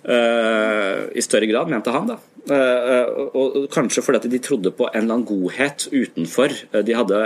[0.09, 2.09] I større grad, mente han.
[2.09, 2.15] da.
[3.37, 6.55] Og Kanskje fordi at de trodde på en eller annen godhet utenfor.
[6.81, 7.19] De hadde,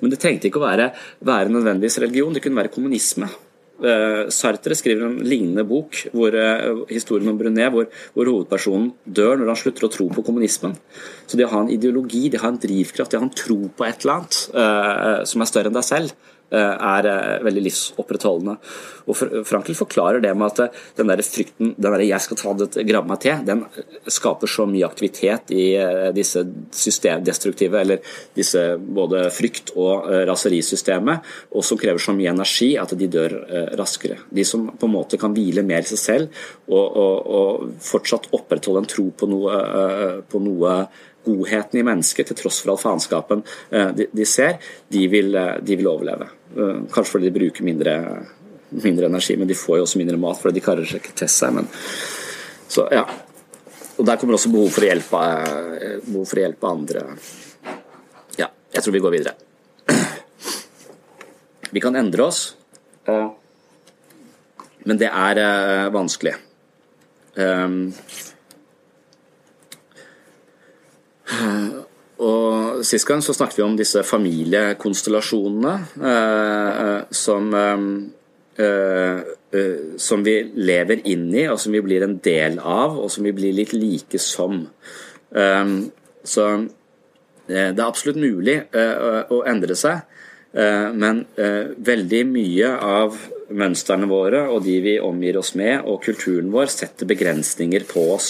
[0.00, 0.88] men det trengte ikke å være,
[1.22, 3.30] være nødvendigvis religion, det kunne være kommunisme.
[3.74, 9.40] Uh, Sartre skriver en lignende bok, hvor, uh, historien om Brunet, hvor, hvor, hovedpersonen dør
[9.40, 10.76] når han slutter å tro på kommunismen.
[11.26, 13.34] Så det å ha en ideologi, det å ha en drivkraft, det å ha en
[13.34, 17.44] tro på et eller annet uh, som er større enn deg selv, Eh, er eh,
[17.44, 18.56] veldig livsopprettholdende.
[19.10, 19.18] Og
[19.48, 22.86] Frankel forklarer det med at eh, den der frykten, den der 'jeg skal ta det,
[22.86, 23.64] grabbe meg til', den
[24.06, 25.76] skaper så mye aktivitet i
[26.14, 27.98] disse systemdestruktive, eller
[28.36, 31.20] disse både frykt- og raserisystemet,
[31.52, 33.32] og som krever så mye energi at de dør
[33.76, 34.18] raskere.
[34.30, 36.28] De som på en måte kan hvile mer i seg selv
[36.68, 40.86] og, og, og fortsatt opprettholde en tro på noe, på noe
[41.24, 44.58] godheten i mennesket, til tross for all faenskapen eh, de, ser,
[44.92, 46.28] de vil, eh, de vil, overleve.
[46.54, 47.94] Eh, kanskje fordi de bruker mindre,
[48.70, 51.30] mindre, energi, men de får jo også mindre mat fordi de karrer seg ikke til
[51.32, 51.56] seg.
[51.60, 51.70] Men,
[52.68, 53.06] så, ja.
[53.94, 55.22] Og Der kommer også behov for å hjelpe,
[56.08, 57.04] behov for å hjelpe andre.
[58.40, 59.36] Ja, jeg tror vi går videre.
[61.74, 62.56] Vi kan endre oss.
[64.84, 66.34] men det er vanskelig.
[71.32, 71.84] Um,
[72.24, 75.72] og Sist gang så snakket vi om disse familiekonstellasjonene
[76.02, 77.50] uh, som,
[78.60, 79.20] uh,
[79.98, 83.34] som vi lever inn i, og som vi blir en del av, og som vi
[83.36, 84.66] blir litt like som.
[86.24, 86.44] Så
[87.48, 90.04] det er absolutt mulig å endre seg.
[90.54, 93.16] Eh, men eh, veldig mye av
[93.54, 98.28] mønstrene våre og de vi omgir oss med, og kulturen vår, setter begrensninger på oss.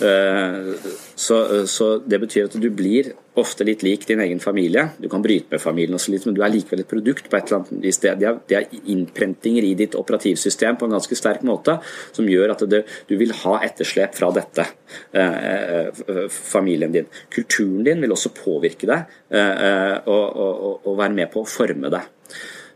[0.00, 0.74] Eh,
[1.14, 4.88] så, så, det betyr at du blir ofte litt lik din egen familie.
[4.98, 7.50] Du kan bryte med familien også litt, men du er likevel et produkt på et
[7.50, 8.00] eller annet vis.
[8.02, 11.78] Det er, det er innprentinger i ditt operativsystem på en ganske sterk måte
[12.12, 14.66] som gjør at det, du vil ha etterslep fra dette,
[15.12, 15.92] eh,
[16.32, 17.08] familien din.
[17.32, 21.92] Kulturen din vil også påvirke deg eh, og, og, og være med på å forme
[21.92, 22.10] deg.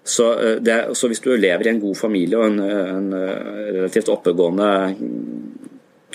[0.06, 0.28] Så,
[0.62, 3.08] det, så, hvis du lever i en god familie og en, en
[3.74, 4.68] relativt oppegående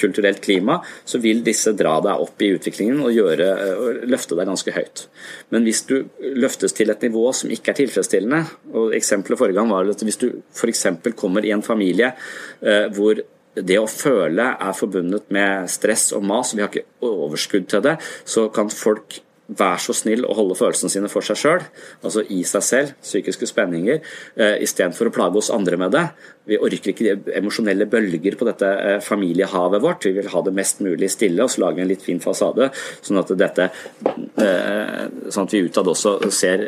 [0.02, 4.50] kulturelt klima, så vil disse dra deg opp i utviklingen og, gjøre, og løfte deg
[4.50, 5.06] ganske høyt.
[5.54, 5.98] Men hvis du
[6.38, 8.42] løftes til et nivå som ikke er tilfredsstillende,
[8.74, 10.88] og eksempelet forrige gang var at hvis du f.eks.
[11.20, 13.22] kommer i en familie eh, hvor
[13.56, 17.98] det å føle er forbundet med stress og mas, vi har ikke overskudd til det,
[18.24, 19.20] så kan folk
[19.58, 21.64] vær så snill å holde følelsene sine for seg sjøl,
[22.06, 24.00] altså i seg selv, psykiske spenninger,
[24.40, 26.06] uh, istedenfor å plage oss andre med det.
[26.50, 30.08] Vi orker ikke de emosjonelle bølger på dette uh, familiehavet vårt.
[30.08, 32.72] Vi vil ha det mest mulig stille, og så lage en litt fin fasade,
[33.04, 36.64] sånn at dette uh, sånn at vi utad også ser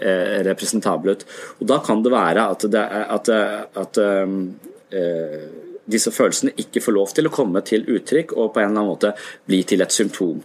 [0.45, 1.27] representable ut.
[1.59, 3.29] Og Da kan det være at, det, at,
[3.79, 3.99] at
[5.89, 8.91] disse følelsene ikke får lov til å komme til uttrykk og på en eller annen
[8.91, 9.13] måte
[9.49, 10.41] bli til et symptom.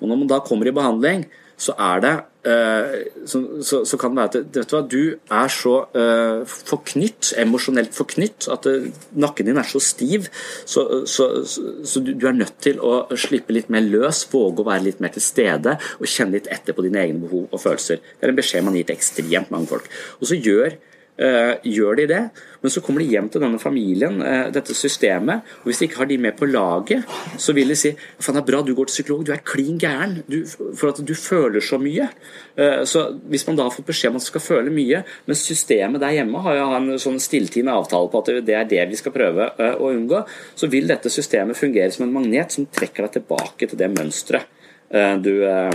[0.00, 1.24] Og Når man da kommer i behandling,
[1.62, 2.12] så er det
[2.48, 2.94] uh,
[3.28, 5.02] så, så, så, kan det være at vet du, hva, du
[5.38, 8.88] er så uh, forknytt, emosjonelt forknytt, at uh,
[9.22, 10.26] nakken din er så stiv.
[10.66, 14.88] Så, så du, du, er nødt til å slippe litt mer løs, våge å være
[14.88, 18.02] litt mer til stede og kjenne litt etter på dine egne behov og følelser.
[18.02, 19.86] Det er en beskjed man gir til ekstremt mange folk.
[20.20, 20.74] Og så gjør
[21.18, 22.20] gjør de det,
[22.62, 26.00] men så kommer de hjem til denne familien, uh, dette systemet, og hvis de ikke
[26.00, 27.04] har de med på laget,
[27.38, 29.76] så vil de si faen det er bra du går til psykolog, du er klin
[29.82, 30.38] gæren du,
[30.78, 32.08] for at du føler så mye.
[32.56, 35.38] Uh, så Hvis man da har fått beskjed om at man skal føle mye, men
[35.38, 38.98] systemet der hjemme har jo en sånn stilltiende avtale på at det er det vi
[38.98, 40.24] skal prøve å unngå,
[40.56, 44.58] så vil dette systemet fungere som en magnet som trekker deg tilbake til det mønsteret
[45.22, 45.70] du Eh,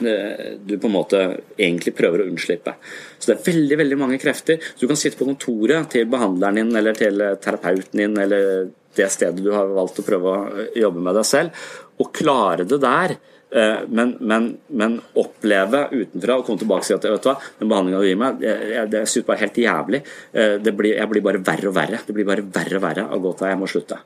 [0.00, 1.22] du på en måte
[1.56, 2.74] egentlig prøver å unnslippe.
[3.18, 4.60] Så det er veldig veldig mange krefter.
[4.72, 9.10] Så du kan sitte på kontoret til behandleren din eller til terapeuten din eller det
[9.12, 11.66] stedet du har valgt å prøve å jobbe med deg selv,
[12.00, 13.16] og klare det der.
[13.50, 14.44] Eh, men, men,
[14.78, 18.06] men oppleve utenfra og komme tilbake og si at vet du hva, den behandlinga du
[18.06, 18.44] gir meg,
[18.92, 20.02] det synes bare helt jævlig.
[20.30, 22.02] Eh, blir, jeg blir bare verre og verre.
[22.06, 24.00] Det blir bare verre og verre av gå til jeg må slutte.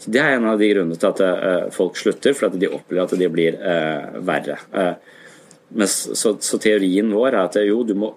[0.00, 3.04] Så Det er en av de grunnene til at folk slutter, for at de opplever
[3.04, 3.58] at de blir
[4.26, 4.56] verre.
[5.70, 8.14] Så, så, teorien vår er at jo, du må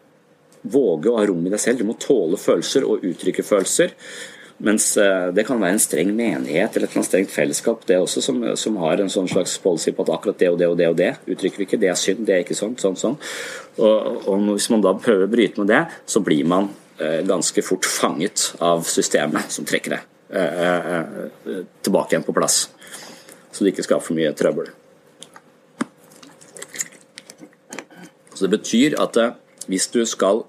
[0.63, 1.81] våge å ha rom i deg selv.
[1.81, 3.93] Du må tåle følelser og uttrykke følelser.
[4.63, 8.37] Mens eh, det kan være en streng menighet eller et strengt fellesskap det også som,
[8.59, 10.95] som, har en sånn slags policy på at akkurat det og det og det og
[10.99, 11.81] det uttrykker vi ikke.
[11.81, 12.77] Det er synd, det er ikke sånn.
[12.79, 13.17] sånn, sånn.
[13.81, 16.69] Og, og hvis man da prøver å bryte med det, så blir man
[17.01, 20.01] eh, ganske fort fanget av systemet som trekker det
[20.37, 22.67] eh, tilbake igjen på plass.
[23.51, 24.71] Så det ikke skaper for mye trøbbel.
[28.33, 29.37] Så Det betyr at eh,
[29.69, 30.43] hvis du skal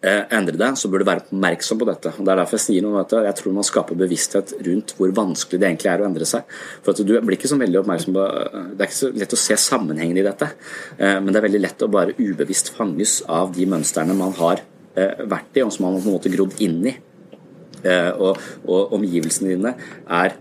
[0.00, 2.14] eh, endre deg, så bør du være oppmerksom på dette.
[2.16, 3.22] Og det er derfor Jeg sier noe om dette.
[3.26, 6.58] Jeg tror man skaper bevissthet rundt hvor vanskelig det egentlig er å endre seg.
[6.82, 9.38] For at Du blir ikke så veldig oppmerksom på eh, Det er ikke så lett
[9.38, 10.50] å se sammenhengen i dette.
[10.98, 15.56] Men det er veldig lett å bare ubevisst fanges av de mønstrene man har vært
[15.56, 16.92] i, og som man har på en måte grodd inn i.
[18.20, 19.72] Og omgivelsene dine
[20.04, 20.34] er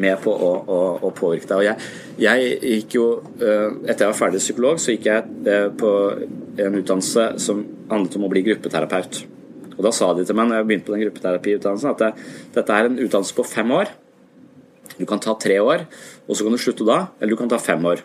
[0.00, 1.56] med på å, å, å påvirke deg.
[1.58, 1.88] Og jeg,
[2.24, 3.06] jeg, gikk jo,
[3.40, 5.90] eh, Etter jeg var ferdig psykolog, så gikk jeg eh, på
[6.60, 9.22] en utdannelse som handlet om å bli gruppeterapeut.
[9.76, 12.76] Og Da sa de til meg når jeg begynte på den gruppeterapiutdannelsen, at det, dette
[12.76, 13.92] er en utdannelse på fem år.
[14.98, 15.86] Du kan ta tre år,
[16.26, 18.02] og så kan du slutte da, eller du kan ta fem år.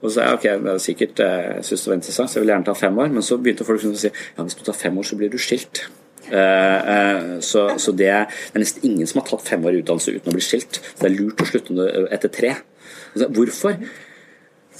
[0.00, 2.38] Og så sa jeg ok, det er sikkert, eh, jeg synes det var interessant, så
[2.38, 3.10] jeg vil gjerne ta fem år.
[3.16, 5.36] Men så begynte folk å si ja, hvis du tar fem år, så blir du
[5.40, 5.82] skilt.
[6.30, 10.32] Eh, eh, så, så det, er nesten ingen som har tatt fem år utdannelse uten
[10.32, 10.80] å bli skilt.
[10.80, 12.56] Så det er lurt å slutte etter tre.
[13.20, 13.78] Hvorfor?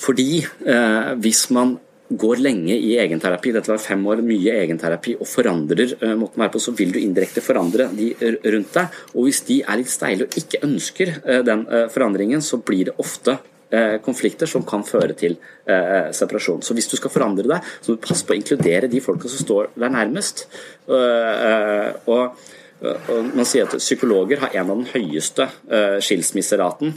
[0.01, 1.77] Fordi eh, hvis man
[2.11, 6.55] går lenge i egenterapi, dette var fem år, mye egenterapi, og forandrer måten å være
[6.57, 8.09] på, så vil du indirekte forandre de
[8.51, 8.97] rundt deg.
[9.15, 11.13] Og hvis de er litt steile og ikke ønsker
[11.47, 11.63] den
[11.95, 13.37] forandringen, så blir det ofte
[14.03, 15.37] konflikter som kan føre til
[15.71, 16.63] eh, separasjon.
[16.67, 19.31] Så hvis du skal forandre deg, så må du passe på å inkludere de folka
[19.31, 20.47] som står deg nærmest.
[20.91, 22.49] Eh, og
[22.81, 25.45] Man sier at psykologer har en av den høyeste
[26.01, 26.95] skilsmisseraten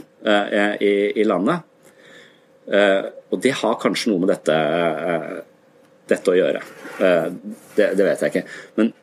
[0.80, 1.60] i landet.
[3.28, 4.56] Og det har kanskje noe med dette,
[6.08, 6.62] dette å gjøre.
[6.96, 8.44] Det, det, vet jeg ikke.
[8.80, 8.94] Men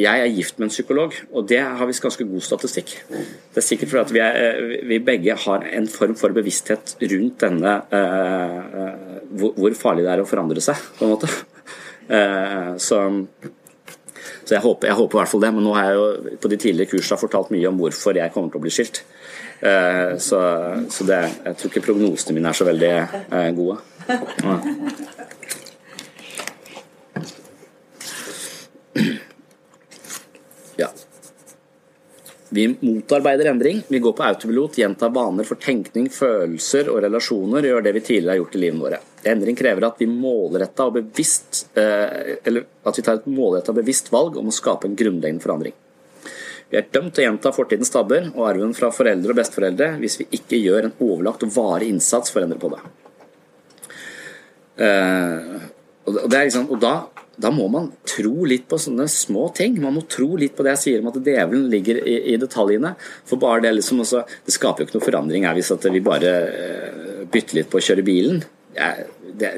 [0.00, 2.92] jeg er gift med en psykolog, og det har visst ganske god statistikk.
[3.10, 7.76] Det er sikkert fordi vi, er, vi, begge har en form for bevissthet rundt denne
[7.92, 11.30] uh, hvor, hvor, farlig det er å forandre seg, på en måte.
[12.10, 13.02] Uh, så,
[14.44, 16.52] så jeg, håper, jeg håper, i hvert fall det, men nå har jeg jo på
[16.52, 19.04] de tidligere kursene fortalt mye om hvorfor jeg kommer til å bli skilt.
[19.60, 20.42] Uh, så,
[20.92, 22.94] så det, jeg tror ikke prognosene mine er så veldig
[23.58, 23.80] gode.
[24.10, 24.60] Ja.
[32.52, 33.82] Vi motarbeider endring.
[33.88, 38.02] Vi går på autopilot, gjentar vaner for tenkning, følelser og relasjoner, og gjør det vi
[38.08, 38.98] tidligere har gjort i livene våre.
[39.30, 44.10] Endring krever at vi målretta og bevisst eh, eller at vi tar et målretta bevisst
[44.10, 45.76] valg om å skape en grunnleggende forandring.
[46.70, 50.20] Vi er dømt til å gjenta fortidens tabber og arven fra foreldre og besteforeldre hvis
[50.20, 52.82] vi ikke gjør en overlagt og varig innsats for å endre på det.
[54.86, 55.56] Eh,
[56.08, 56.94] og, det liksom, og da
[57.40, 59.78] da må man tro litt på sånne små ting.
[59.82, 62.94] Man må tro litt på det jeg sier om at djevelen ligger i, i detaljene.
[63.28, 66.32] For bare Det liksom også, det skaper jo ikke noe forandring her hvis vi bare
[66.48, 68.42] uh, bytter litt på å kjøre bilen.
[68.74, 68.90] Det,
[69.40, 69.52] det,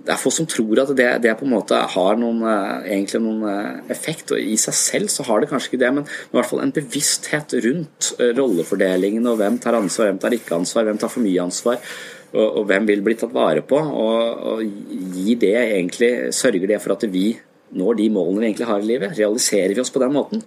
[0.00, 3.22] det er få som tror at det, det, på en måte har noen, uh, egentlig
[3.24, 4.32] noen uh, effekt.
[4.34, 6.74] og I seg selv så har det kanskje ikke det, men i hvert fall en
[6.74, 11.46] bevissthet rundt rollefordelingen og hvem tar ansvar, hvem tar ikke ansvar, hvem tar for mye
[11.46, 11.92] ansvar
[12.30, 13.78] og, og, hvem vil bli tatt vare på?
[13.78, 14.60] Og, og
[15.40, 17.32] det egentlig, sørger det for at vi
[17.70, 19.16] når de målene vi egentlig har i livet?
[19.18, 20.42] Realiserer vi oss på den måten?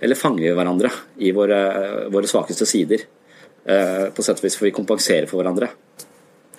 [0.00, 0.90] Eller fanger vi hverandre
[1.24, 1.60] i våre,
[2.12, 3.04] våre svakeste sider?
[3.68, 5.70] Eh, på sett og vis får vi kompensere for hverandre.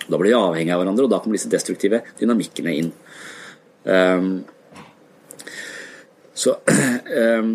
[0.06, 2.90] Da blir vi avhengig av hverandre, og da kommer disse destruktive dynamikkene inn.
[3.84, 4.32] Um,
[6.34, 7.52] så um,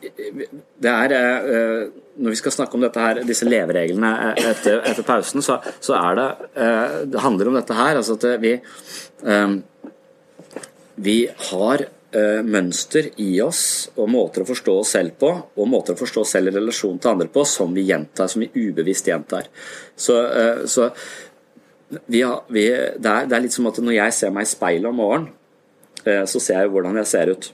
[0.84, 1.84] det er uh,
[2.20, 6.18] når vi skal snakke om dette her, disse levereglene etter, etter pausen, så, så, er
[6.18, 6.26] det
[6.64, 7.96] eh, Det handler om dette her.
[8.00, 8.52] altså at vi,
[9.34, 9.54] eh,
[11.00, 11.16] vi
[11.50, 13.62] har eh, mønster i oss
[13.96, 17.00] og måter å forstå oss selv på, og måter å forstå oss selv i relasjon
[17.00, 19.48] til andre på, som vi gjentar, som vi ubevisst gjentar.
[19.96, 20.16] Så,
[20.68, 20.90] så
[22.06, 24.52] vi har, vi, det, er, det, er, litt som at når jeg ser meg i
[24.52, 25.32] speilet om morgenen,
[26.00, 27.50] så ser jeg hvordan jeg ser ut.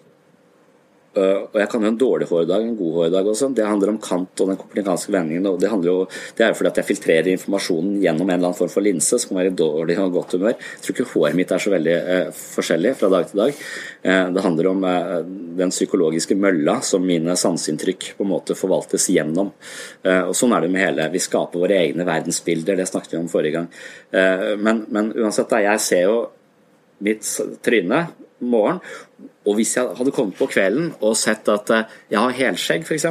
[1.17, 3.55] Eh, og jeg kan jo en dårlig hårdag, en god hårdag og sånn.
[3.57, 5.49] Det handler om kant og den kopernikanske vendingen.
[5.49, 5.97] og Det jo,
[6.37, 9.19] det er jo fordi at jeg filtrerer informasjonen gjennom en eller annen form for linse
[9.19, 10.57] som kan være i dårlig og godt humør.
[10.57, 13.63] Jeg tror ikke håret mitt er så veldig eh, forskjellig fra dag til dag.
[14.03, 15.15] Eh, det handler om eh,
[15.63, 19.53] den psykologiske mølla som mine sanseinntrykk på en måte forvaltes gjennom.
[20.05, 21.09] Eh, og Sånn er det med hele.
[21.15, 23.71] Vi skaper våre egne verdensbilder, det snakket vi om forrige gang.
[24.13, 26.21] Eh, men, men uansett, da, jeg ser jo
[27.05, 27.27] mitt
[27.65, 28.07] tryne
[28.49, 28.81] morgen.
[29.47, 33.09] Og hvis jeg hadde kommet på kvelden og sett at eh, jeg har helskjegg, f.eks.,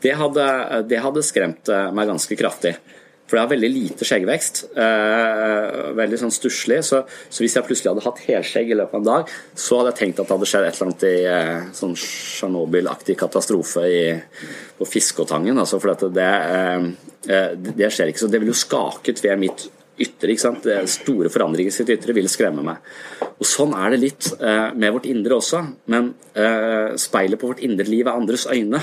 [0.00, 0.14] det,
[0.88, 2.76] det hadde skremt eh, meg ganske kraftig.
[3.30, 4.56] For det har veldig lite skjeggvekst.
[4.74, 6.80] Eh, veldig sånn stusslig.
[6.82, 9.92] Så, så, hvis jeg plutselig hadde hatt helskjegg i løpet av en dag, så hadde
[9.92, 14.02] jeg tenkt at det hadde skjedd et eller annet i eh, sånn Tsjernobyl-aktig katastrofe i,
[14.80, 15.62] på Fiskåtangen.
[15.62, 18.24] Altså, for det, eh, det, skjer ikke.
[18.24, 19.68] Så det ville jo skaket ved mitt
[20.00, 20.32] ytre.
[20.32, 20.70] ikke sant?
[20.90, 22.80] Store forandringer i sitt ytre vil skremme meg.
[23.40, 27.62] Og Sånn er det litt eh, med vårt indre også, men eh, speilet på vårt
[27.66, 28.82] indre liv er andres øyne.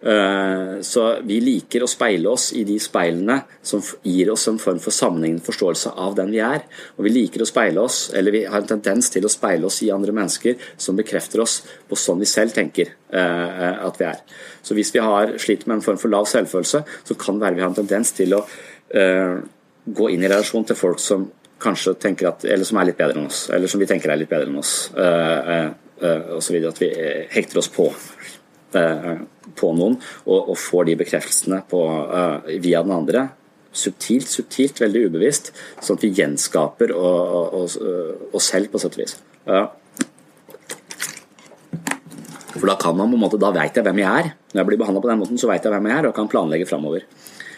[0.00, 4.78] Eh, så vi liker å speile oss i de speilene som gir oss en form
[4.78, 6.62] for sammenhengende forståelse av den vi er.
[6.96, 9.80] Og vi liker å speile oss, eller vi har en tendens til å speile oss
[9.82, 14.22] i andre mennesker som bekrefter oss på sånn vi selv tenker eh, at vi er.
[14.62, 17.58] Så hvis vi har slitt med en form for lav selvfølelse, så kan det være
[17.58, 19.38] vi har en tendens til å uh,
[19.94, 21.28] gå inn i relasjon til folk som
[21.62, 24.20] kanskje tenker at, eller som er litt bedre enn oss, eller som vi tenker er
[24.20, 25.70] litt bedre enn oss, uh,
[26.02, 26.90] uh, videre, At vi
[27.34, 27.88] hekter oss på,
[28.68, 31.80] på noen og, og, får de bekreftelsene på,
[32.62, 33.24] via den andre.
[33.74, 35.50] Subtilt, subtilt, veldig ubevisst,
[35.82, 37.78] sånn at vi gjenskaper oss
[38.44, 39.16] selv på sett og vis.
[42.58, 44.30] For da kan man på en måte, da veit jeg hvem jeg er.
[44.52, 46.30] Når jeg blir behandla på den måten, så veit jeg hvem jeg er og kan
[46.30, 47.04] planlegge framover.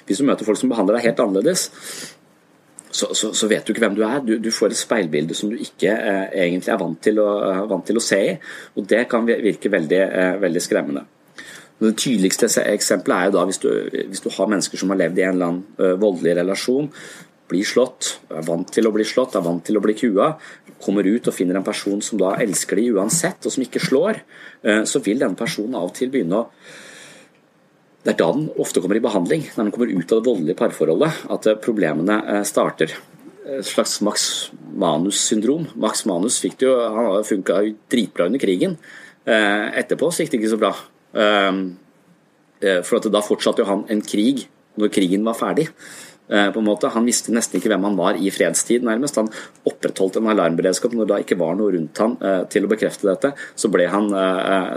[0.08, 1.68] Hvis du møter folk som behandler deg helt annerledes,
[2.90, 4.18] så, så, så, vet du ikke hvem du er.
[4.24, 7.62] Du, du får et speilbilde som du ikke eh, egentlig er vant til, å, eh,
[7.70, 8.34] vant til, å, se i.
[8.74, 11.06] og Det kan virke veldig, eh, veldig skremmende.
[11.80, 13.70] Det tydeligste eksempelet er jo da hvis du,
[14.10, 16.90] hvis du, har mennesker som har levd i en eller annen uh, voldelig relasjon,
[17.48, 20.34] blir slått, er vant til å bli slått, er vant til å bli kua,
[20.84, 24.20] kommer ut og finner en person som da elsker de uansett, og som ikke slår,
[24.68, 26.50] uh, så vil denne personen av og til begynne å
[28.04, 30.58] det er da den ofte kommer i behandling, når den kommer ut av det voldelige
[30.60, 32.94] parforholdet, at eh, problemene eh, starter.
[33.50, 34.24] Et slags Max
[34.78, 35.66] Manus-syndrom.
[35.80, 37.60] Max Manus fikk det jo, han funka
[37.92, 38.80] dritbra under krigen,
[39.30, 40.70] Etterpå så gikk det ikke så bra.
[42.88, 44.46] For da fortsatte jo han en krig
[44.80, 45.66] når krigen var ferdig.
[46.30, 46.92] På en måte.
[46.94, 49.18] Han visste nesten ikke hvem han var i fredstid, nærmest.
[49.18, 49.30] Han
[49.66, 52.16] opprettholdt en alarmberedskap når det da ikke var noe rundt han
[52.52, 53.32] til å bekrefte dette.
[53.58, 54.08] Så ble, han,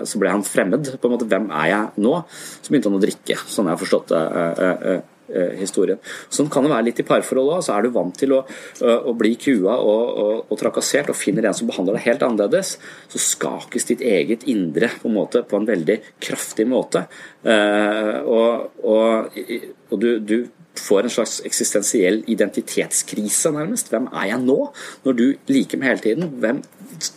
[0.10, 0.95] så ble han fremmed.
[0.97, 2.16] på en måte, Hvem er jeg nå?
[2.34, 5.01] Så begynte han å drikke, sånn jeg har forstått det
[5.34, 5.97] Eh, historien.
[6.30, 7.62] Sånn kan det være litt i parforhold òg.
[7.64, 8.41] Så er du vant til å,
[8.84, 12.74] å bli kua og, og, og, trakassert, og finner en som behandler deg helt annerledes,
[13.10, 17.06] så skakes ditt eget indre på en, måte, på en veldig kraftig måte.
[17.47, 20.36] Og, og du, du,
[20.80, 23.91] får en slags eksistensiell identitetskrise, nærmest.
[23.91, 24.57] Hvem er jeg nå?
[25.05, 26.61] Når du liker meg hele tiden, hvem,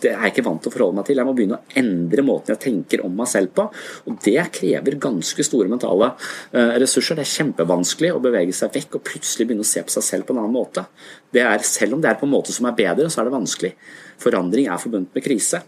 [0.03, 1.17] det er jeg ikke vant til å forholde meg til.
[1.17, 3.67] Jeg må begynne å endre måten jeg tenker om meg selv på.
[4.05, 7.17] Og det krever ganske store mentale uh, ressurser.
[7.17, 10.27] Det er kjempevanskelig å bevege seg vekk og plutselig begynne å se på seg selv
[10.27, 10.85] på en annen måte.
[11.33, 13.73] Er, selv om det er på en måte som er bedre, så er det vanskelig.
[14.21, 15.63] Forandring er forbundet med krise.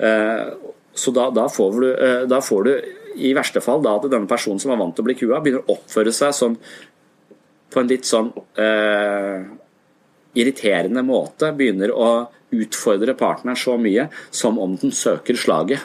[0.00, 2.74] Uh, så da, da, får du, uh, da, får du,
[3.14, 5.62] i verste fall da, at denne personen som er vant til å bli kua, begynner
[5.62, 6.58] å oppføre seg som
[7.74, 8.30] på en litt sånn
[10.34, 12.08] irriterende måte begynner å
[12.54, 15.82] utfordre partneren så mye som om den søker slaget.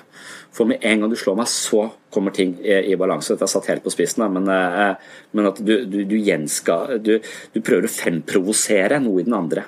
[0.53, 3.35] For med en gang du slår meg, så kommer ting i, i balanse.
[3.35, 4.95] Dette er satt helt på spissen, men, eh,
[5.37, 7.19] men, at du, du, du, gjenska, du,
[7.53, 9.67] du prøver å fremprovosere noe i den andre.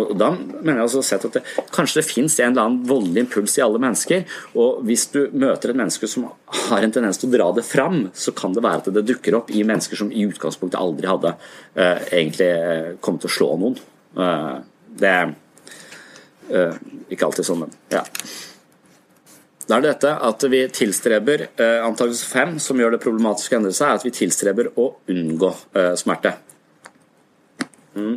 [0.00, 1.44] Og da mener jeg også sett at det,
[1.74, 4.24] Kanskje det finnes en eller annen voldelig impuls i alle mennesker.
[4.54, 6.30] og Hvis du møter et menneske som
[6.70, 9.38] har en tendens til å dra det fram, så kan det være at det dukker
[9.40, 13.52] opp i mennesker som i utgangspunktet aldri hadde uh, egentlig uh, kommet til å slå
[13.60, 13.78] noen.
[14.18, 14.58] Uh,
[15.00, 15.32] det er
[16.50, 16.74] Uh,
[17.10, 18.02] ikke alltid sånn, men ja.
[19.68, 23.60] Da er det dette at vi tilstreber uh, antakelse fem, som gjør det problematisk å
[23.60, 26.34] endre seg, er at vi tilstreber å unngå uh, smerte.
[27.94, 28.16] Mm.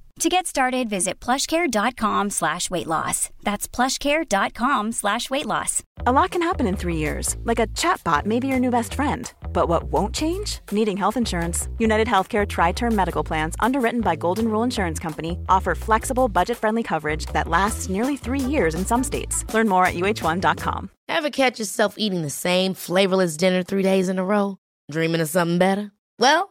[0.19, 3.29] To get started, visit plushcare.com slash weight loss.
[3.43, 5.83] That's plushcare.com slash weight loss.
[6.05, 8.93] A lot can happen in three years, like a chatbot may be your new best
[8.93, 9.31] friend.
[9.53, 10.59] But what won't change?
[10.71, 11.67] Needing health insurance.
[11.79, 16.57] United Healthcare Tri Term Medical Plans, underwritten by Golden Rule Insurance Company, offer flexible, budget
[16.57, 19.45] friendly coverage that lasts nearly three years in some states.
[19.53, 20.89] Learn more at uh1.com.
[21.09, 24.57] Ever catch yourself eating the same flavorless dinner three days in a row?
[24.91, 25.91] Dreaming of something better?
[26.19, 26.50] Well,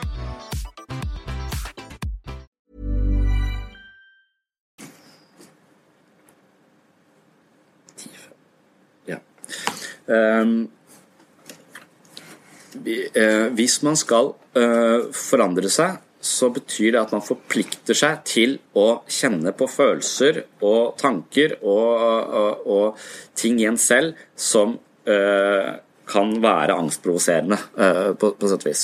[13.51, 19.01] Hvis man skal uh, forandre seg så betyr det at man forplikter seg til å
[19.09, 22.01] kjenne på følelser og tanker og,
[22.41, 22.99] og, og
[23.37, 25.71] ting i en selv som uh,
[26.11, 28.83] kan være angstprovoserende, uh, på, på sett og vis.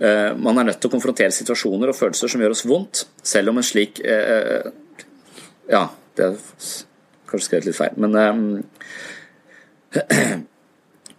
[0.00, 3.02] Uh, man er nødt til å konfrontere situasjoner og følelser som gjør oss vondt,
[3.34, 4.00] selv om en slik
[5.70, 5.84] Ja,
[6.18, 6.38] det er
[7.30, 8.64] kanskje skrevet litt feil, men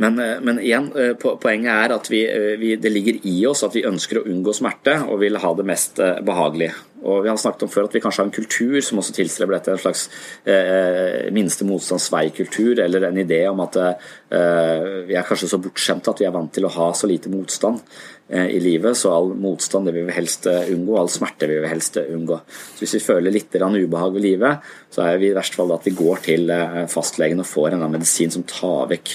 [0.01, 3.61] Men, eh, men igjen, eh, poenget er at vi, eh, vi, det ligger i oss
[3.63, 6.71] at vi ønsker å unngå smerte og vil ha det mest behagelig.
[7.01, 9.57] Og Vi har snakket om før at vi kanskje har en kultur som også tilstreber
[9.57, 9.73] dette.
[9.73, 10.05] En slags
[10.45, 16.13] eh, minste motstands vei-kultur, eller en idé om at eh, vi er kanskje så bortskjemte
[16.13, 17.81] at vi er vant til å ha så lite motstand
[18.29, 18.99] eh, i livet.
[18.99, 22.37] Så all motstand det vil vi helst unngå, all smerte vil vi helst unngå.
[22.45, 25.87] Så Hvis vi føler litt ubehag ved livet, så er vi i verste fall at
[25.87, 26.53] vi går til
[26.91, 29.13] fastlegen og får en medisin som tar vekk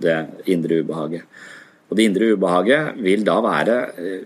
[0.00, 0.18] det
[0.50, 1.28] indre ubehaget.
[1.94, 3.74] Og Det indre ubehaget vil da være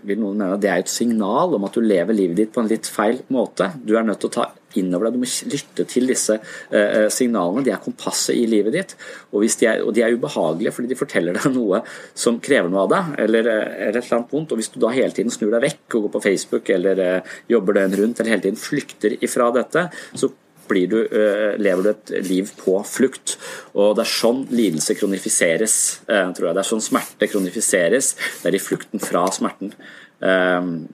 [0.01, 2.71] vil noen mene, det er et signal om at du lever livet ditt på en
[2.71, 3.67] litt feil måte.
[3.85, 4.47] Du er nødt til å ta
[4.77, 7.63] innover deg, du må lytte til disse uh, signalene.
[7.65, 8.95] De er kompasset i livet ditt.
[9.29, 11.83] Og, de er, og, de er, ubehagelige fordi de forteller deg noe
[12.17, 14.53] som krever noe av deg, eller, eh, eller et eller annet vondt.
[14.53, 17.03] Og hvis du da hele tiden snur deg vekk og går på Facebook eller
[17.49, 20.33] jobber døgn rundt eller hele tiden flykter ifra dette, så
[20.69, 23.37] du, uh, lever du et liv på flukt.
[23.73, 25.75] Og Det er sånn lidelse kronifiseres.
[26.09, 26.55] Uh, tror jeg.
[26.55, 28.15] Det er sånn smerte kronifiseres.
[28.43, 29.73] Det er i flukten fra smerten.
[30.19, 30.87] Um,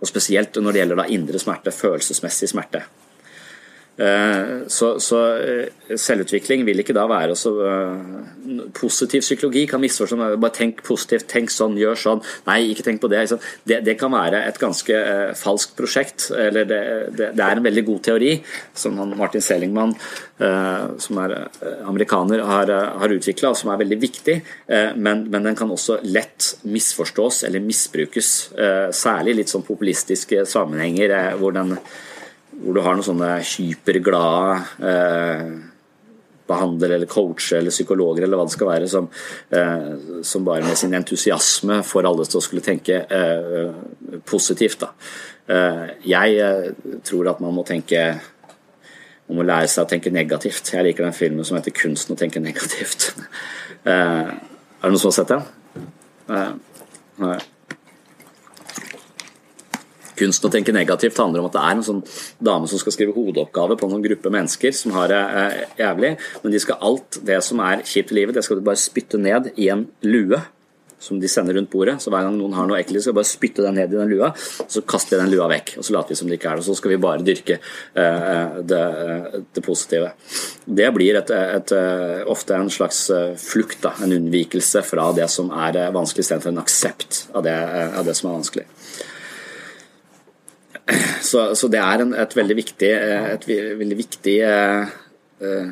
[0.00, 2.82] Og spesielt når det gjelder da indre smerte, følelsesmessig smerte.
[3.96, 8.24] Eh, så, så, eh, selvutvikling vil ikke da være så uh,
[8.74, 12.22] Positiv psykologi kan misforstå bare tenk positivt, tenk sånn, gjør sånn.
[12.48, 13.22] Nei, ikke tenk på det.
[13.64, 14.98] Det, det kan være et ganske
[15.38, 16.26] falskt prosjekt.
[16.34, 16.80] eller det,
[17.14, 18.34] det, det, er en veldig god teori
[18.76, 19.94] som Martin Selingman,
[20.42, 21.36] uh, som er
[21.86, 24.36] amerikaner, har, har utvikla, og som er veldig viktig.
[24.68, 28.32] Men, men, den kan også lett misforstås eller misbrukes.
[28.92, 31.78] Særlig litt sånn populistiske sammenhenger hvor den
[32.62, 34.58] hvor du har noen sånne hyperglade
[34.90, 35.54] eh,
[36.46, 39.08] behandlere eller coacher eller psykologer eller hva det skal være, som,
[39.56, 44.84] eh, som, bare med sin entusiasme får alle til å skulle tenke eh, positivt.
[45.48, 48.04] Eh, jeg eh, tror at man må tenke
[49.24, 50.74] man må lære seg å tenke negativt.
[50.74, 53.12] Jeg liker den filmen som heter 'Kunsten å tenke negativt'.
[53.84, 55.42] Eh, er det noen som har sett den?
[57.20, 57.36] Nei.
[60.18, 62.02] Kunsten å tenke negativt handler om at det er en sånn
[62.44, 66.54] dame som skal skrive hovedoppgave på noen gruppe mennesker som har det eh, jævlig, men
[66.54, 69.52] de skal alt det som er kjipt i livet, det skal du bare spytte ned
[69.56, 70.42] i en lue
[71.04, 71.98] som de sender rundt bordet.
[72.02, 74.12] Så hver gang noen har noe ekkelt, skal de bare spytte den ned i den
[74.12, 74.30] lua,
[74.72, 75.74] så kaster vi den lua vekk.
[75.78, 76.64] Og så later vi som det ikke er det.
[76.64, 78.82] Og så skal vi bare dyrke uh, det,
[79.52, 80.12] det, positive.
[80.80, 83.02] Det blir et, et, et, ofte en slags
[83.42, 87.58] flukt, da, en unnvikelse fra det som er vanskelig, istedenfor en aksept av det,
[88.00, 88.68] av det som er vanskelig.
[91.24, 93.46] Så, så det er en, et veldig viktig, eh, et
[93.80, 94.90] veldig viktig eh,
[95.40, 95.70] eh,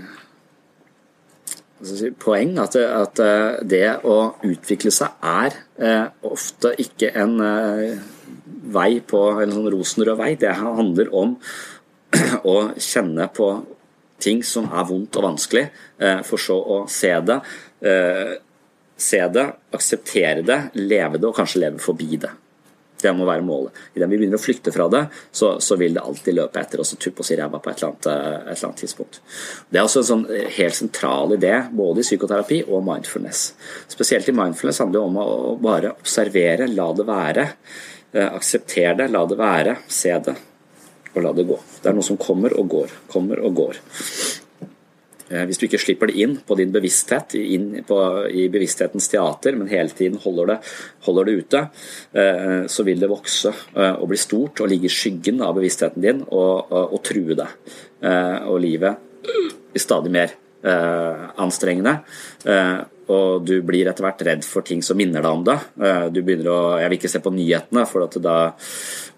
[2.23, 3.21] poeng at, at,
[3.69, 7.99] det å utvikle seg er eh, ofte ikke en uh,
[8.73, 10.31] vei på en sånn rosenrød vei.
[10.41, 11.35] Det handler om
[12.55, 13.51] å kjenne på
[14.23, 15.65] ting som er vondt og vanskelig,
[16.23, 17.41] for så å se det.
[19.03, 22.31] Se det, akseptere det, leve det og kanskje leve forbi det.
[23.03, 23.79] Det må være målet.
[23.97, 26.95] Idet vi begynner å flykte fra det, så, så, vil det alltid løpe etter oss
[26.95, 29.21] og tuppe oss i ræva på et eller, annet, eh, et eller, annet, tidspunkt.
[29.69, 33.43] Det er også en sånn eh, helt sentral idé både i psykoterapi og mindfulness.
[33.93, 37.51] Spesielt i mindfulness handler det om å bare observere, la det være.
[38.13, 40.35] Aksepter det, la det være, se det
[41.13, 41.59] og la det gå.
[41.83, 43.81] Det er noe som kommer og går, kommer og går.
[45.33, 49.57] Eh, hvis du ikke slipper det inn på din bevissthet, inn på, i bevissthetens teater,
[49.57, 50.59] men hele tiden holder det,
[51.07, 51.63] holder det ute,
[52.13, 56.05] eh, så vil det vokse eh, og bli stort og ligge i skyggen av bevisstheten
[56.05, 57.59] din og, og, og true deg.
[58.03, 60.33] Og livet blir stadig mer
[61.39, 61.93] anstrengende
[63.11, 65.57] og du blir etter hvert redd for ting som minner deg om det.
[65.83, 68.37] Eh, du begynner å, Jeg vil ikke se på nyhetene, for at da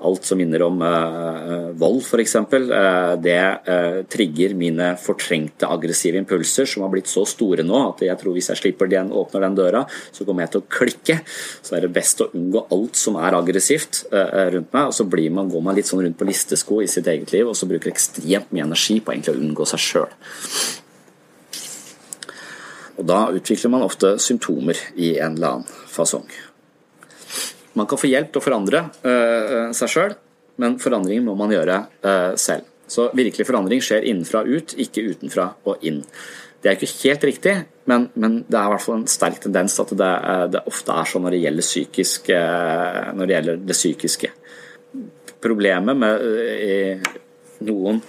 [0.05, 6.69] alt som minner om uh, vold f.eks., uh, det uh, trigger mine fortrengte aggressive impulser,
[6.69, 9.59] som har blitt så store nå at jeg tror hvis jeg slipper den, åpner den
[9.59, 11.19] døra, så kommer jeg til å klikke.
[11.65, 15.33] Så er det best å unngå alt som er aggressivt rundt meg, og så blir
[15.35, 17.93] man, går man litt sånn rundt på listesko i sitt eget liv, og så bruker
[17.93, 20.11] ekstremt mye energi på egentlig å unngå seg sjøl.
[22.99, 26.29] Og Da utvikler man ofte symptomer i en eller annen fasong.
[27.75, 30.15] Man kan få hjelp til å forandre uh, seg sjøl,
[30.63, 32.69] men forandringen må man gjøre uh, selv.
[32.87, 36.05] Så virkelig forandring skjer innenfra og ut, ikke utenfra og inn.
[36.63, 37.55] Det er ikke helt riktig,
[37.91, 40.13] men, men det er i hvert fall en sterk tendens at det,
[40.55, 44.31] det, ofte er sånn når det gjelder, psykisk, når det, gjelder det psykiske.
[45.45, 46.25] Problemet med
[47.65, 48.01] noen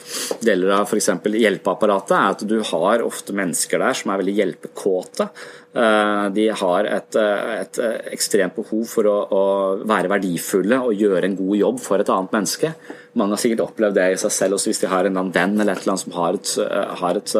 [0.46, 1.12] deler av f.eks.
[1.36, 5.30] hjelpeapparatet, er at du har ofte mennesker der som er veldig hjelpekåte.
[5.76, 7.80] Eh, de har et, eh, et
[8.16, 9.44] ekstremt behov for å, å,
[9.86, 12.72] være verdifulle og gjøre en god jobb for et annet menneske.
[13.20, 15.76] Mange har sikkert opplevd det i seg selv også hvis de har en venn eller
[15.76, 17.36] et eller annet som har et, eh, har et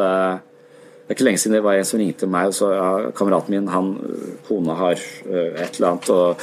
[1.06, 3.54] det er ikke lenge siden det var en som ringte meg og sa ja, kameraten
[3.54, 3.92] min, han,
[4.48, 6.40] kona har et eller annet, og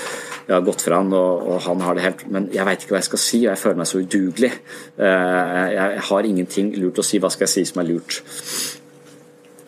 [0.47, 2.95] jeg har gått fra han, og, og han har det helt Men jeg veit ikke
[2.95, 4.51] hva jeg skal si, og jeg føler meg så udugelig.
[5.03, 7.19] Jeg har ingenting lurt å si.
[7.19, 8.21] Hva skal jeg si som er lurt?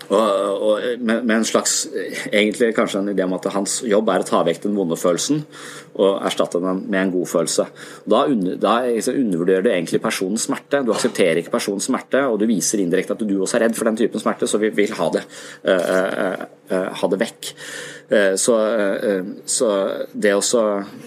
[0.09, 1.87] Og, og, med, med, en slags
[2.31, 5.43] egentlig kanskje en idé om at hans jobb er å ta vekk den vonde følelsen
[5.95, 7.65] og erstatte den med en god følelse.
[8.03, 10.83] Da, under, da undervurderer du egentlig personens smerte.
[10.85, 13.87] Du aksepterer ikke personens smerte, og du viser indirekte at du også er redd for
[13.87, 15.23] den typen smerte, så vi vil ha det,
[15.63, 17.53] uh, uh, uh, ha det vekk.
[18.37, 18.53] Så,
[19.49, 19.67] så,
[20.13, 20.59] det også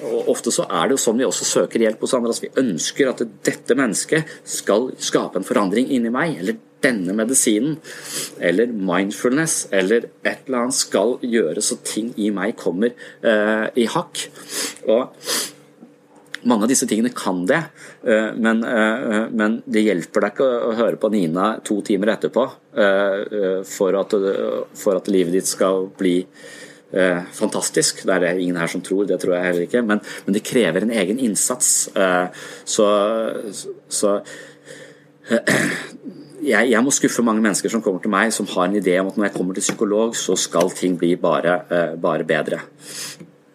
[0.02, 2.32] og Ofte så er det jo sånn vi også søker hjelp hos andre.
[2.32, 7.76] Altså vi ønsker at dette mennesket skal skape en forandring inni meg, eller denne medisinen
[8.38, 13.88] eller mindfulness eller et eller annet skal gjøre så ting i meg kommer uh, i
[13.90, 14.28] hakk.
[14.86, 15.14] Og
[16.48, 17.60] mange av disse tingene kan det,
[18.06, 22.46] uh, men, uh, men, det hjelper deg ikke å, høre på Nina to timer etterpå
[23.66, 24.12] for at,
[24.78, 26.20] for, at, livet ditt skal bli
[26.92, 28.04] eh, fantastisk.
[28.06, 29.82] Det er det ingen her som tror, det tror jeg heller ikke.
[29.82, 31.88] Men, men det krever en egen innsats.
[31.96, 32.26] Eh,
[32.64, 32.86] så,
[33.88, 34.20] så
[36.48, 39.10] jeg, jeg, må skuffe mange mennesker som kommer til meg som har en idé om
[39.10, 42.62] at når jeg kommer til psykolog, så skal ting bli bare, eh, bare bedre.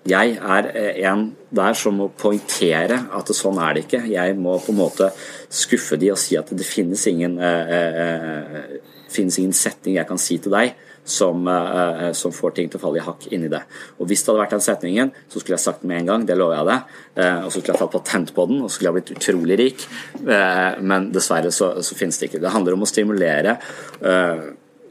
[0.09, 4.03] Jeg er eh, en der som må poengtere at sånn er det ikke.
[4.11, 5.11] Jeg må på en måte
[5.53, 10.19] skuffe de og si at det finnes ingen, eh, eh, finnes ingen setning jeg kan
[10.19, 10.73] si til deg
[11.03, 13.61] som, uh, som, får ting til å falle i hakk inni det.
[13.99, 16.37] Og Hvis det hadde vært den setningen, så skulle jeg sagt med en gang, det
[16.39, 16.95] lover jeg deg.
[17.19, 19.59] Uh, og så skulle jeg tatt patent på den, og så skulle jeg blitt utrolig
[19.59, 19.87] rik.
[20.23, 22.41] Men dessverre så, så, finnes det ikke.
[22.43, 23.57] Det handler om å stimulere,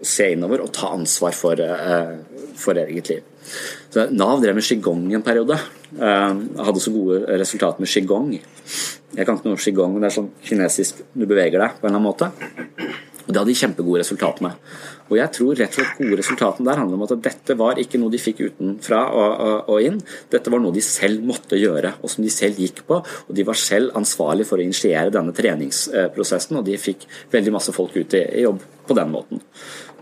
[0.02, 1.60] se innover og ta ansvar for,
[2.58, 3.28] for eget liv.
[3.92, 5.58] Så Nav drev med qigong en periode.
[5.92, 8.32] Jeg hadde så gode resultater med qigong.
[9.12, 11.88] Jeg kan ikke noe om qigong, men det er sånn kinesisk du beveger deg på
[11.88, 13.02] en eller annen måte.
[13.26, 14.72] Og Det hadde de kjempegode resultater med.
[15.10, 18.00] Og jeg tror rett og slett gode resultatene der handler om at dette var ikke
[18.00, 20.00] noe de fikk utenfra og, og, og, inn.
[20.32, 22.98] Dette var noe de selv måtte gjøre, og som de selv gikk på.
[23.02, 27.74] Og de var selv ansvarlig for å initiere denne treningsprosessen, og de fikk veldig masse
[27.76, 29.42] folk ut i, i jobb på den måten.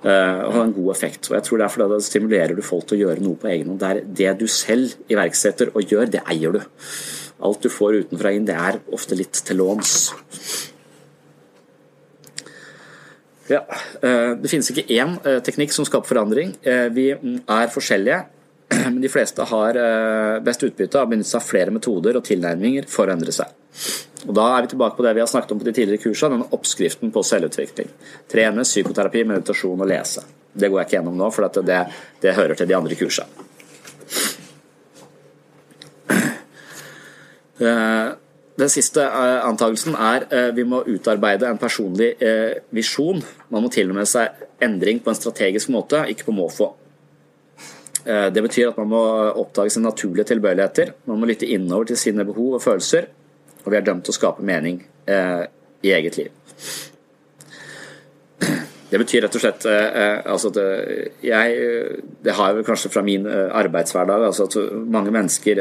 [0.01, 1.29] Uh, og har en god effekt.
[1.29, 4.05] Og jeg tror derfor Da stimulerer du folk til å gjøre noe på egen hånd.
[4.17, 6.63] Det du selv iverksetter og gjør, det eier du.
[7.45, 10.13] Alt du får utenfra inn, det er ofte litt til låns.
[13.51, 13.67] Ja,
[14.03, 16.53] eh, Det finnes ikke én eh, teknikk som skaper forandring.
[16.63, 18.21] Eh, vi er forskjellige,
[18.93, 19.75] men de fleste har
[20.47, 23.51] best utbytte av å benytte seg av flere metoder og tilnærminger for å endre seg.
[24.29, 26.37] Og Da er vi tilbake på det vi har snakket om på de tidligere kursene,
[26.37, 27.91] denne oppskriften på selvutvikling.
[28.31, 30.23] Trene, psykoterapi, meditasjon og lese.
[30.55, 31.81] Det går jeg ikke gjennom nå, for det,
[32.23, 33.31] det hører til de andre kursene.
[38.61, 43.23] Den siste eh, antakelsen er eh, vi må utarbeide en personlig eh, visjon.
[43.49, 46.75] Man må til og med seg endring på en strategisk måte, ikke på måfå.
[48.01, 49.01] Det betyr at man må
[49.43, 50.95] oppdage sine naturlige tilbøyeligheter.
[51.05, 53.11] Man må lytte innover til sine behov og følelser.
[53.61, 56.31] Og vi er dømt til å skape mening i eget liv.
[58.89, 60.63] Det betyr rett og slett altså at
[61.29, 61.61] jeg,
[62.25, 64.57] Det har jeg vel kanskje fra min arbeidshverdag altså at
[64.97, 65.61] mange mennesker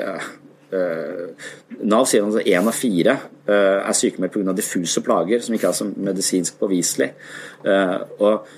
[0.72, 3.16] Nav sier at én av fire
[3.50, 4.56] eh, er sykemeldt pga.
[4.58, 7.12] diffuse plager som ikke er medisinsk påviselig.
[7.66, 8.50] Eh, og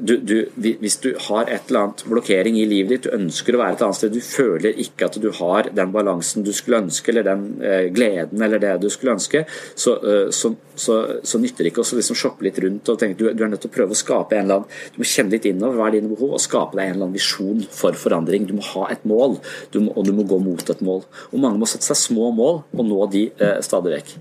[0.00, 3.60] du, du, hvis du har et eller annet blokkering i livet ditt, du ønsker å
[3.60, 7.12] være et annet sted, du føler ikke at du har den balansen du skulle ønske,
[7.12, 9.44] eller den eh, gleden eller det du skulle ønske,
[9.74, 10.96] så, eh, så, så,
[11.26, 13.64] så nytter det ikke å liksom shoppe litt rundt og tenke du, du, er nødt
[13.66, 15.98] til å prøve å skape en eller annen Du må kjenne litt innover hva er
[15.98, 18.48] dine behov, og skape deg en eller annen visjon for forandring.
[18.48, 19.38] Du må ha et mål,
[19.74, 21.04] du må, og du må gå mot et mål.
[21.30, 24.16] Og mange må sette seg små mål og nå de eh, stadig vekk.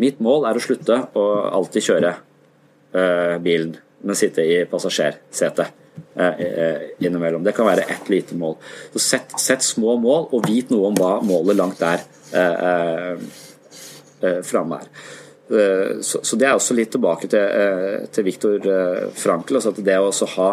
[0.00, 5.66] Mitt mål er å slutte å alltid kjøre eh, bilen men sitte i passasjersetet
[6.16, 7.44] eh, eh, innimellom.
[7.44, 8.56] Det kan være ett lite mål.
[8.92, 12.02] Så sett, sett, små mål, og vit noe om hva målet langt der
[12.34, 13.16] eh,
[14.20, 14.94] eh, framme er.
[16.00, 18.68] Så, så, Det er også litt tilbake til, til Viktor
[19.20, 19.58] Frankl.
[19.58, 20.46] Altså at det å ha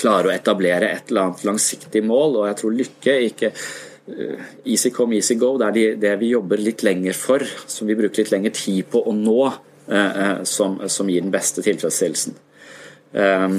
[0.00, 3.52] klare å etablere et eller annet langsiktig mål, og jeg tror lykke ikke
[4.68, 5.54] Easy come, easy go.
[5.56, 8.88] Det er de, det vi jobber litt lenger for, som vi bruker litt lengre tid
[8.92, 9.38] på å nå
[10.48, 12.38] som, som, gir den beste tilfredsstillelsen.
[13.12, 13.56] Um,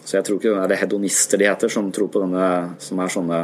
[0.00, 2.46] så jeg tror ikke det er hedonister de heter, som tror på denne
[2.80, 3.40] som er sånne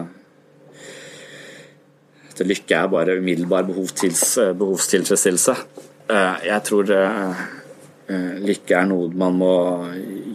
[2.33, 4.23] at lykke er bare umiddelbar behovstils,
[4.57, 5.57] behovstilfredsstillelse.
[6.47, 6.89] Jeg tror
[8.47, 9.53] lykke er noe man må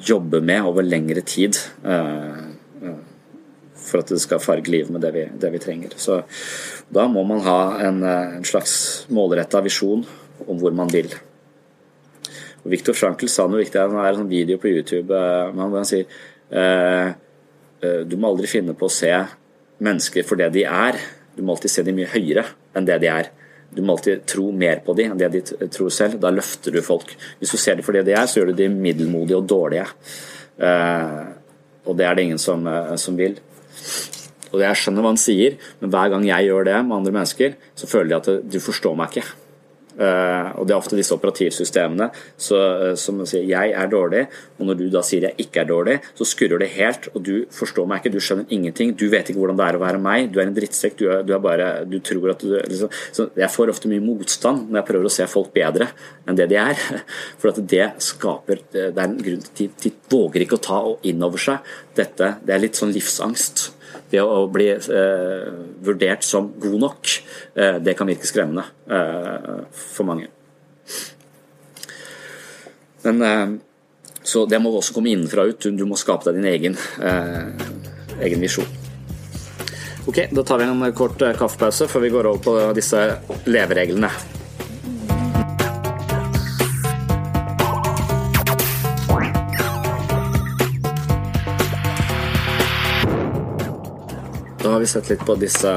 [0.05, 1.58] jobbe med over lengre tid
[3.88, 5.95] for at det skal farge livet med det vi, det vi trenger.
[5.99, 6.22] Så
[6.93, 10.05] da må man ha en, en slags målretta visjon
[10.47, 11.10] om hvor man vil.
[12.72, 13.78] Viktor Frankl sa noe viktig.
[13.78, 15.15] Det er en sånn video på YouTube
[15.53, 16.05] men hvor han sier
[16.51, 17.09] eh,
[17.82, 19.11] eh, du må aldri finne på å se
[19.84, 20.99] mennesker for det de er.
[21.38, 22.45] Du må alltid se dem mye høyere
[22.78, 23.32] enn det de er.
[23.74, 26.20] Du må alltid tro mer på dem enn det de tror selv.
[26.24, 27.11] Da løfter du folk.
[27.39, 29.88] Hvis du ser dem for det de er, så gjør du dem middelmodige og dårlige.
[31.88, 32.63] Og det er det ingen som,
[32.97, 33.36] som vil.
[34.53, 37.57] Og Jeg skjønner hva han sier, men hver gang jeg gjør det med andre mennesker,
[37.78, 39.46] så føler de at du forstår meg ikke.
[39.97, 42.57] Eh, og Det er ofte disse operativsystemene så,
[42.91, 44.27] eh, som sier 'jeg er dårlig',
[44.59, 47.45] og når du da sier 'jeg ikke er dårlig', så skurrer det helt, og du
[47.49, 50.31] forstår meg ikke, du skjønner ingenting, du vet ikke hvordan det er å være meg,
[50.31, 53.49] du er en drittsekk, du, du, er bare Du tror at du liksom, så Jeg
[53.49, 55.87] får ofte mye motstand når jeg prøver å se folk bedre
[56.27, 56.75] enn det de er,
[57.39, 61.23] for at det skaper Det er en grunn til de våger ikke å ta inn
[61.23, 61.57] over seg
[61.95, 62.37] dette.
[62.45, 63.76] Det er litt sånn livsangst
[64.12, 65.47] det å bli eh,
[65.84, 67.14] vurdert som god nok,
[67.55, 70.30] eh, det kan virke skremmende eh, for mange.
[73.03, 73.60] Men,
[74.26, 75.70] så det må også komme innenfra ut.
[75.72, 76.74] Du må skape deg din egen,
[78.20, 78.68] egen visjon.
[80.10, 83.05] Ok, Da tar vi en kort kaffepause før vi går over på disse
[83.47, 84.12] levereglene.
[94.78, 95.69] Har vi sett litt på disse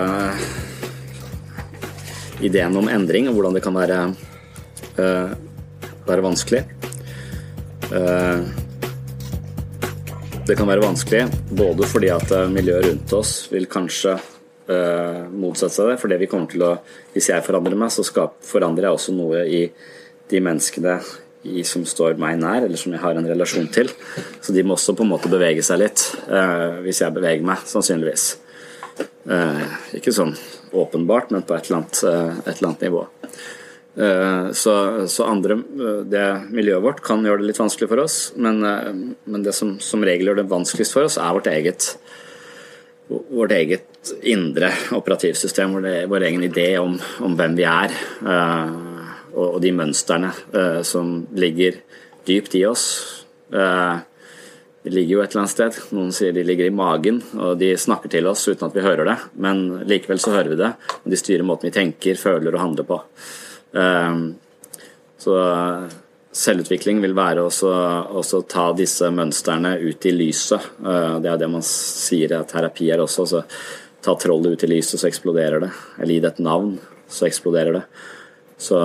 [2.44, 4.00] ideene om endring, og hvordan det kan være,
[5.00, 5.30] uh,
[6.04, 6.60] være vanskelig.
[7.88, 8.44] Uh,
[10.44, 11.22] det kan være vanskelig
[11.56, 15.96] både fordi at eh, miljøet rundt oss vil kanskje uh, motsette seg det.
[16.02, 16.74] For det vi kommer til å
[17.14, 19.62] Hvis jeg forandrer meg, så skal, forandrer jeg også noe i
[20.28, 20.98] de menneskene
[21.46, 23.94] i, som står meg nær, eller som jeg har en relasjon til.
[24.42, 26.04] Så de må også på en måte bevege seg litt,
[26.84, 28.39] hvis jeg beveger meg, sannsynligvis.
[29.94, 30.32] Ikke sånn
[30.72, 33.06] åpenbart, men på et eller annet, eh, et eller annet nivå.
[33.96, 38.18] Eh, så, så, andre, eh, det miljøet vårt kan gjøre det litt vanskelig for oss,
[38.36, 38.60] men,
[39.24, 41.90] men det som som regel gjør det vanskeligst for oss, er vårt eget,
[43.08, 47.94] vårt eget indre operativsystem, vår egen idé om, om, hvem vi er,
[49.34, 50.30] og, og de mønstrene
[50.86, 51.82] som ligger
[52.26, 52.86] dypt i oss.
[54.82, 55.78] De ligger jo et eller annet sted.
[55.92, 59.10] Noen sier de ligger i magen, og de snakker til oss uten at vi hører
[59.10, 59.16] det.
[59.44, 60.70] Men likevel så hører vi det,
[61.02, 63.00] og de styrer måten vi tenker, føler og handler på.
[63.76, 64.22] Ehm,
[65.20, 65.36] så
[66.32, 70.70] selvutvikling vil være å ta disse mønstrene ut i lyset.
[70.80, 73.26] Eh, det er det man sier at terapi er også.
[73.28, 73.44] Så
[74.00, 75.72] ta trollet ut i lyset, så eksploderer det.
[75.98, 76.78] Eller gi det et navn,
[77.10, 77.84] så eksploderer det.
[78.60, 78.80] Så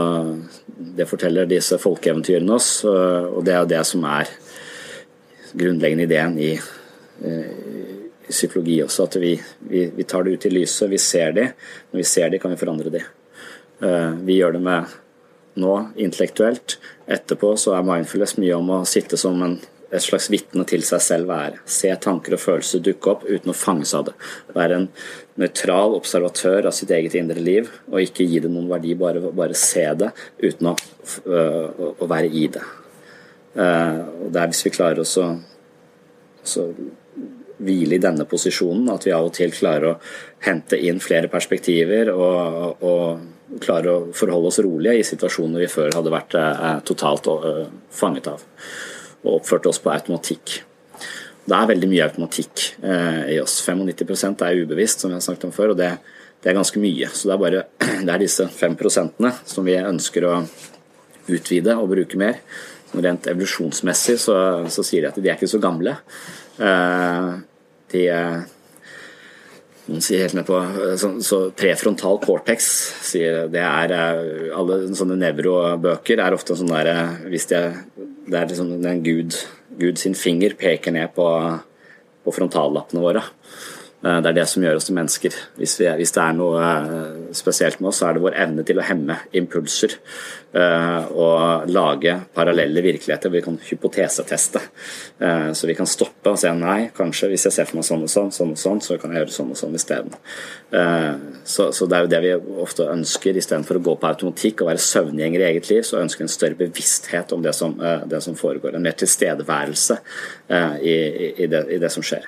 [0.68, 4.30] det forteller disse folkeeventyrene oss, og det er jo det som er
[5.58, 6.51] grunnleggende ideen i,
[7.24, 7.51] eh,
[8.28, 9.34] i psykologi også, at vi,
[9.70, 11.49] vi, vi, tar det ut i lyset, vi ser de.
[11.91, 13.03] Når vi ser de, kan vi forandre de.
[13.86, 14.97] Eh, vi gjør det med
[15.62, 16.78] nå intellektuelt.
[17.08, 19.58] Etterpå så er mindfulness mye om å sitte som en,
[19.91, 21.62] et slags vitne til seg selv være.
[21.70, 24.16] Se tanker og følelser dukke opp uten å fanges av det.
[24.56, 24.89] Være en
[25.39, 29.56] nøytral observatør av sitt eget indre liv, og ikke gi det noen verdi, bare, bare
[29.60, 30.12] se det
[30.43, 30.76] uten å,
[31.24, 32.66] å, å være i det.
[33.56, 35.30] Eh, og det er hvis vi klarer å
[37.66, 39.99] hvile i denne posisjonen, at vi av og til klarer å
[40.45, 45.95] hente inn flere perspektiver og, og klarer å forholde oss rolige i situasjoner vi før
[45.95, 48.43] hadde vært eh, totalt uh, fanget av
[49.26, 50.60] og oppført oss på automatikk.
[51.45, 53.58] Det er veldig mye automatikk eh, i oss.
[53.66, 55.91] 95% er ubevisst, som vi har snakket om før, og det,
[56.41, 57.10] det er ganske mye.
[57.14, 57.64] Så det er bare
[58.06, 58.78] det er disse 5
[59.49, 60.36] som vi ønsker å
[61.26, 62.41] utvide og bruke mer.
[63.04, 64.38] Rent evolusjonsmessig så,
[64.72, 65.98] så, sier de at de er ikke så gamle.
[66.62, 67.32] Eh,
[67.93, 68.04] de
[69.86, 70.60] noen sier helt ned på
[70.98, 72.68] så, så, prefrontal cortex
[73.06, 76.89] sier det er eh, Alle sånne nevrobøker er ofte sånn der
[77.30, 77.62] Hvis det,
[78.26, 79.38] det er liksom en gud,
[79.78, 81.28] gud sin finger peker ned på,
[82.26, 83.22] på frontallappene våre.
[84.06, 85.36] Eh, det er det som gjør oss til mennesker.
[85.60, 88.66] Hvis, vi, hvis, det er noe eh, spesielt med oss, så er det vår evne
[88.68, 93.34] til å hemme impulser eh, og lage parallelle virkeligheter.
[93.34, 94.62] Vi kan hypoteseteste.
[95.56, 98.12] Så vi kan stoppe og se nei, kanskje hvis jeg ser for meg sånn og
[98.12, 100.16] sånn, sånn og sånn, så kan jeg gjøre sånn og sånn isteden.
[101.47, 102.34] Så, så det er jo det vi
[102.66, 103.39] ofte ønsker.
[103.39, 106.36] Istedenfor å gå på automatikk og være søvngjenger i eget liv, så ønsker vi en
[106.36, 107.78] større bevissthet om det som,
[108.12, 108.76] det som foregår.
[108.76, 110.01] En mer tilstedeværelse
[110.84, 110.97] i,
[111.32, 112.28] i, det, i det som skjer.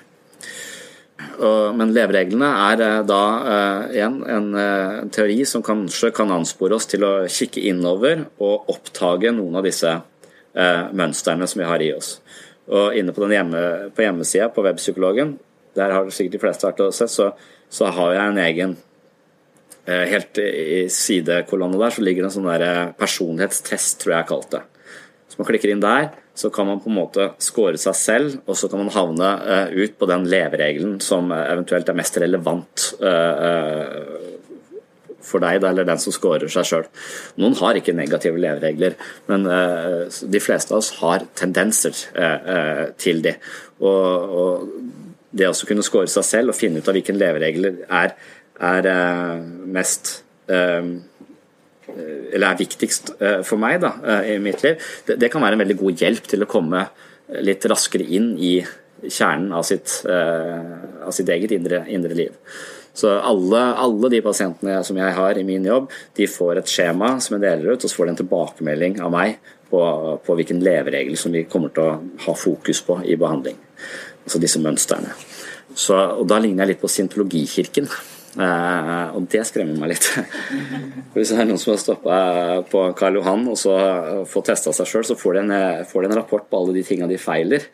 [1.17, 3.21] Men levereglene er eh, da
[3.53, 4.19] eh, en,
[4.57, 9.59] eh, en teori som kanskje kan anspore oss til å kikke innover og oppdage noen
[9.59, 9.97] av disse
[10.57, 12.15] mønstrene som vi har i oss.
[12.73, 13.59] Og inne på, den hjemme,
[13.93, 15.35] på hjemmesida på Webpsykologen,
[15.77, 17.27] der har sikkert de fleste vært og sett, så,
[17.69, 18.77] så har jeg en egen
[19.87, 24.57] Helt i sidekolonne der så ligger det en sånn der personlighetstest, tror jeg jeg kalte
[24.57, 24.89] det.
[25.31, 28.57] Så man klikker inn der, så kan man på en måte score seg selv, og
[28.59, 32.83] så kan man havne uh, ut på den leveregelen som uh, eventuelt er mest relevant
[33.01, 33.95] uh,
[35.27, 36.85] for deg, eller den som scorer seg sjøl.
[37.41, 38.93] Noen har ikke negative leveregler,
[39.27, 41.97] men de fleste av oss har tendenser
[43.01, 43.33] til de.
[43.83, 44.69] Og,
[45.35, 48.15] det å kunne score seg selv og finne ut av hvilke leveregler er,
[48.63, 48.87] er
[49.67, 50.13] mest
[50.47, 50.83] Eh,
[51.95, 55.57] eller er viktigst eh, for meg da, eh, i mitt liv, det, det, kan være
[55.57, 56.87] en veldig god hjelp til å komme
[57.43, 58.57] litt raskere inn i
[59.03, 62.55] kjernen av sitt, av sitt eget indre, indre, liv.
[62.97, 67.11] Så alle, alle, de pasientene som jeg har i min jobb, de får et skjema
[67.21, 69.37] som jeg deler ut, og så får de en tilbakemelding av meg
[69.69, 69.81] på,
[70.25, 73.59] på hvilken leveregel som vi kommer til å ha fokus på i behandling.
[74.23, 75.13] Altså disse mønstrene.
[75.77, 77.91] Så, og Da ligner jeg litt på scientologikirken.
[78.37, 80.07] Uh, og det skremmer meg litt.
[81.15, 82.17] Hvis det er noen som har stoppa
[82.69, 83.73] på Karl Johan og så
[84.29, 86.85] får testa seg sjøl, så får de, en, får de, en, rapport på alle de
[86.85, 87.65] tinga de feiler.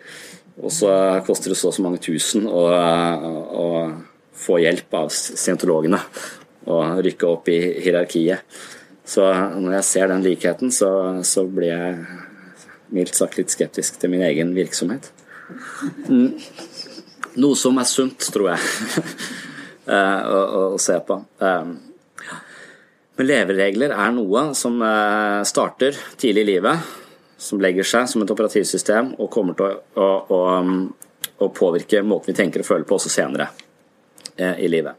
[0.61, 0.94] Og så
[1.27, 3.68] koster det så og så mange tusen å, å
[4.38, 5.99] få hjelp av scientologene
[6.72, 8.45] og rykke opp i hierarkiet.
[9.03, 9.26] Så
[9.60, 10.90] når jeg ser den likheten, så,
[11.27, 11.98] så blir jeg
[12.94, 15.10] mildt sagt litt skeptisk til min egen virksomhet.
[16.07, 16.38] Mm.
[17.41, 19.03] Noe som er sunt, tror jeg,
[19.91, 20.39] å,
[20.73, 21.18] å, se på.
[21.43, 21.73] Um,
[23.18, 26.93] men leveregler er noe som eh, starter tidlig i livet,
[27.38, 30.39] som legger seg som et operativsystem og kommer til å, å,
[31.38, 33.51] å påvirke måten vi tenker og føler på også senere
[34.34, 34.97] eh, i livet.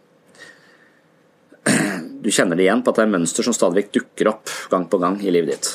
[2.24, 5.00] Du kjenner det igjen på at det er mønster som stadig dukker opp gang på
[5.02, 5.74] gang i livet ditt.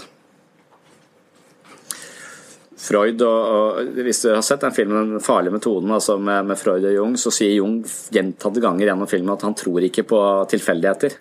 [2.80, 6.57] Freud og, og, Hvis du har sett den filmen 'Den farlige metoden' altså med, med,
[6.57, 7.81] Freud og Jung, så sier Jung
[8.11, 10.19] gjentatte ganger gjennom filmen at han tror ikke på
[10.49, 11.18] tilfeldigheter.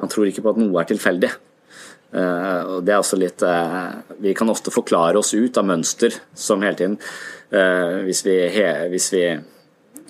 [0.00, 1.30] Han tror ikke på at noe er tilfeldig.
[2.10, 6.10] Uh, og det er også litt uh, Vi kan ofte forklare oss ut av mønster
[6.34, 9.22] som hele tiden uh, hvis, vi, he, hvis vi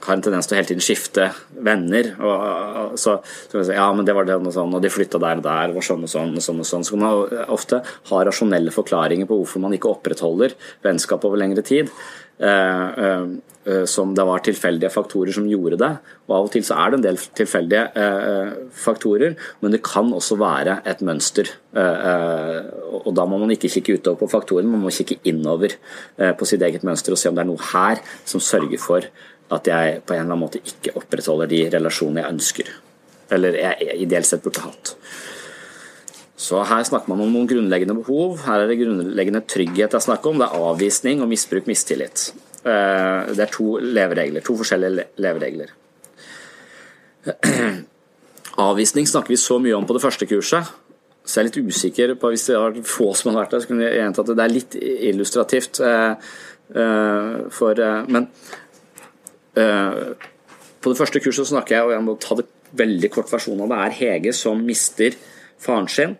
[0.07, 1.29] har en tendens til å hele tiden skifte
[1.67, 2.13] venner.
[2.21, 2.47] Og,
[2.85, 3.19] og, så,
[3.51, 5.77] så si, ja, men det var det og sånn, og de flytta der og der,
[5.77, 6.65] var sånn og sånn og sånn.
[6.65, 6.87] og sånn.
[6.87, 10.57] Så man ofte ha rasjonelle forklaringer på hvorfor man ikke opprettholder
[10.87, 11.93] vennskap over lengre tid.
[12.41, 13.27] Eh, eh,
[13.65, 15.91] eh, som det var tilfeldige faktorer som gjorde det.
[16.25, 20.09] Og Av og til så er det en del tilfeldige eh, faktorer, men det kan
[20.09, 21.51] også være et mønster.
[21.77, 22.71] Eh, eh,
[23.03, 25.77] og Da må man ikke kikke utover på faktoren, man må kikke innover
[26.17, 29.07] på sitt eget mønster og se om det er noe her som sørger for
[29.51, 32.71] at jeg på en eller annen måte ikke opprettholder de relasjonene jeg ønsker.
[33.35, 34.95] Eller jeg ideelt sett burde hatt.
[36.41, 38.39] Så her snakker man om noen grunnleggende behov.
[38.47, 40.41] Her er det grunnleggende trygghet jeg snakker om.
[40.41, 42.31] Det er avvisning og misbruk, mistillit.
[42.65, 45.75] Eh, det er to leveregler, to forskjellige leveregler.
[48.61, 50.69] Avvisning snakker vi så mye om på det første kurset,
[51.25, 53.63] så jeg er litt usikker på hvis det har vært få som har vært der,
[53.63, 54.77] så kunne jeg gjenta at det er litt
[55.13, 55.81] illustrativt.
[55.85, 56.33] Eh,
[56.83, 58.29] eh, for, men
[59.55, 62.49] på det første kurset snakker jeg, og jeg må ta det
[62.79, 65.17] veldig kort versjon av det, er Hege som mister
[65.61, 66.19] faren sin.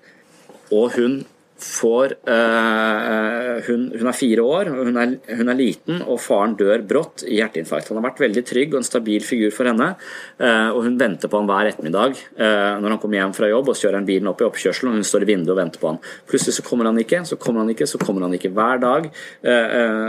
[0.71, 1.21] Og hun
[1.61, 6.83] får uh, hun, hun, er fire år, hun er, hun er, liten, og faren dør
[6.89, 7.91] brått i hjerteinfarkt.
[7.91, 9.91] Han har vært veldig trygg og en stabil figur for henne,
[10.41, 13.69] uh, og hun venter på han hver ettermiddag uh, når han kommer hjem fra jobb,
[13.69, 15.85] og så kjører han bilen opp i oppkjørselen, og hun står i vinduet og venter
[15.85, 16.01] på han.
[16.31, 18.55] Plutselig så kommer han ikke, så kommer han ikke, så kommer han ikke.
[18.57, 19.11] Hver dag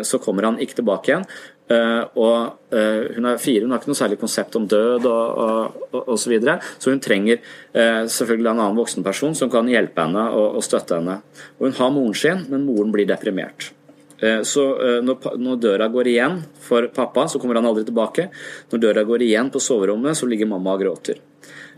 [0.08, 1.28] så kommer han ikke tilbake igjen.
[1.72, 5.78] Uh, og uh, Hun er fire, hun har ikke noe særlig konsept om død og,
[6.02, 6.58] og så videre.
[6.82, 10.66] Så hun trenger uh, selvfølgelig en annen voksen person som kan hjelpe henne og, og,
[10.66, 11.22] støtte henne.
[11.60, 13.72] Og Hun har moren sin, men moren blir deprimert.
[14.22, 14.62] Så
[15.02, 18.28] når, døra går igjen for pappa, så kommer han aldri tilbake.
[18.70, 21.18] Når døra går igjen på soverommet, så ligger mamma og gråter.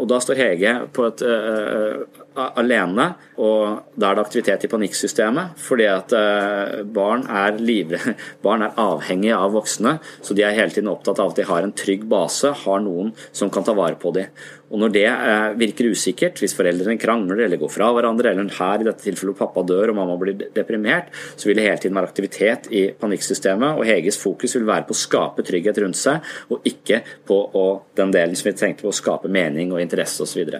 [0.01, 2.23] Og Da står Hege på et, uh,
[2.57, 5.53] alene, og da er det aktivitet i panikksystemet.
[5.61, 8.15] Fordi at uh, barn, er livre,
[8.45, 11.65] barn er avhengige av voksne, så de er hele tiden opptatt av at de har
[11.65, 14.33] en trygg base, har noen som kan ta vare på dem.
[14.73, 18.81] Og Når det uh, virker usikkert, hvis foreldrene krangler eller går fra hverandre, eller her
[18.81, 22.09] i dette tilfellet pappa dør og mamma blir deprimert, så vil det hele tiden være
[22.09, 26.65] aktivitet i panikksystemet, og Heges fokus vil være på å skape trygghet rundt seg, og
[26.65, 27.67] ikke på å,
[27.99, 30.57] den delen som vi tenkte på å skape mening og interesse osv.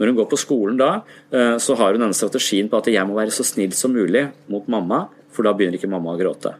[0.00, 0.90] Når hun går på skolen da,
[1.28, 4.24] eh, så har hun denne strategien på at jeg må være så snill som mulig
[4.48, 6.56] mot mamma, for da begynner ikke mamma å gråte.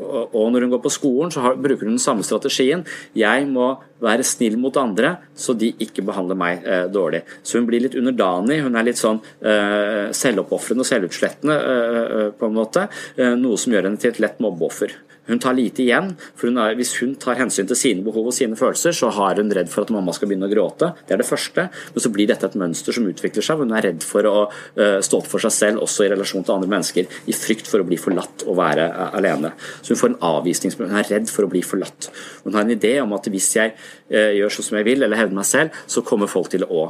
[0.00, 2.84] Og når hun går på skolen, så bruker hun den samme strategien.
[3.16, 7.22] Jeg må være snill mot andre, så de ikke behandler meg eh, dårlig.
[7.42, 8.62] Så hun blir litt underdanig.
[8.64, 12.88] Hun er litt sånn eh, selvoppofrende og selvutslettende eh, eh, på en måte.
[13.16, 14.96] Eh, noe som gjør henne til et lett mobbeoffer.
[15.26, 16.16] Hun tar lite igjen.
[16.34, 19.36] for hun er, Hvis hun tar hensyn til sine behov og sine følelser, så har
[19.36, 20.94] hun redd for at mamma skal begynne å gråte.
[21.06, 21.68] Det er det første.
[21.94, 23.58] Men så blir dette et mønster som utvikler seg.
[23.58, 26.54] Hun er redd for å uh, stå opp for seg selv, også i relasjon til
[26.56, 29.52] andre mennesker, i frykt for å bli forlatt og være uh, alene.
[29.82, 30.74] Så hun får en avvisning.
[30.80, 32.10] Hun er redd for å bli forlatt.
[32.44, 35.20] Hun har en idé om at hvis jeg uh, gjør sånn som jeg vil, eller
[35.20, 36.88] hevder meg selv, så kommer folk til å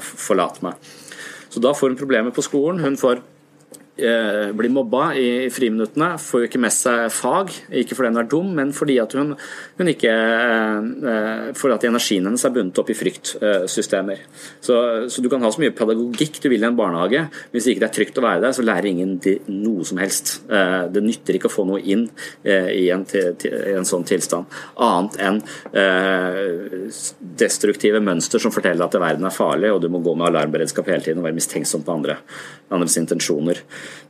[0.00, 0.88] forlate meg.
[1.50, 2.82] Så da får hun problemer på skolen.
[2.82, 3.39] Hun får Eh,
[4.56, 7.52] blir mobba i friminuttene, får jo ikke med seg fag.
[7.82, 9.34] Ikke fordi hun er dum, men fordi at hun,
[9.80, 10.12] hun ikke
[11.56, 14.22] for at energien hennes er bundet opp i fryktsystemer.
[14.60, 14.76] Så,
[15.08, 17.24] så, du kan ha så mye pedagogikk du vil i en barnehage,
[17.54, 19.16] hvis ikke det er trygt å være der, så lærer ingen
[19.48, 20.34] noe som helst.
[20.50, 22.06] Eh, det nytter ikke å få noe inn
[22.44, 24.50] i en, i en sånn tilstand,
[24.80, 25.40] annet enn
[27.40, 31.04] destruktive mønster som forteller at verden er farlig, og du må gå med alarmberedskap hele
[31.04, 32.18] tiden og være mistenksom på andre,
[32.72, 33.62] andres intensjoner.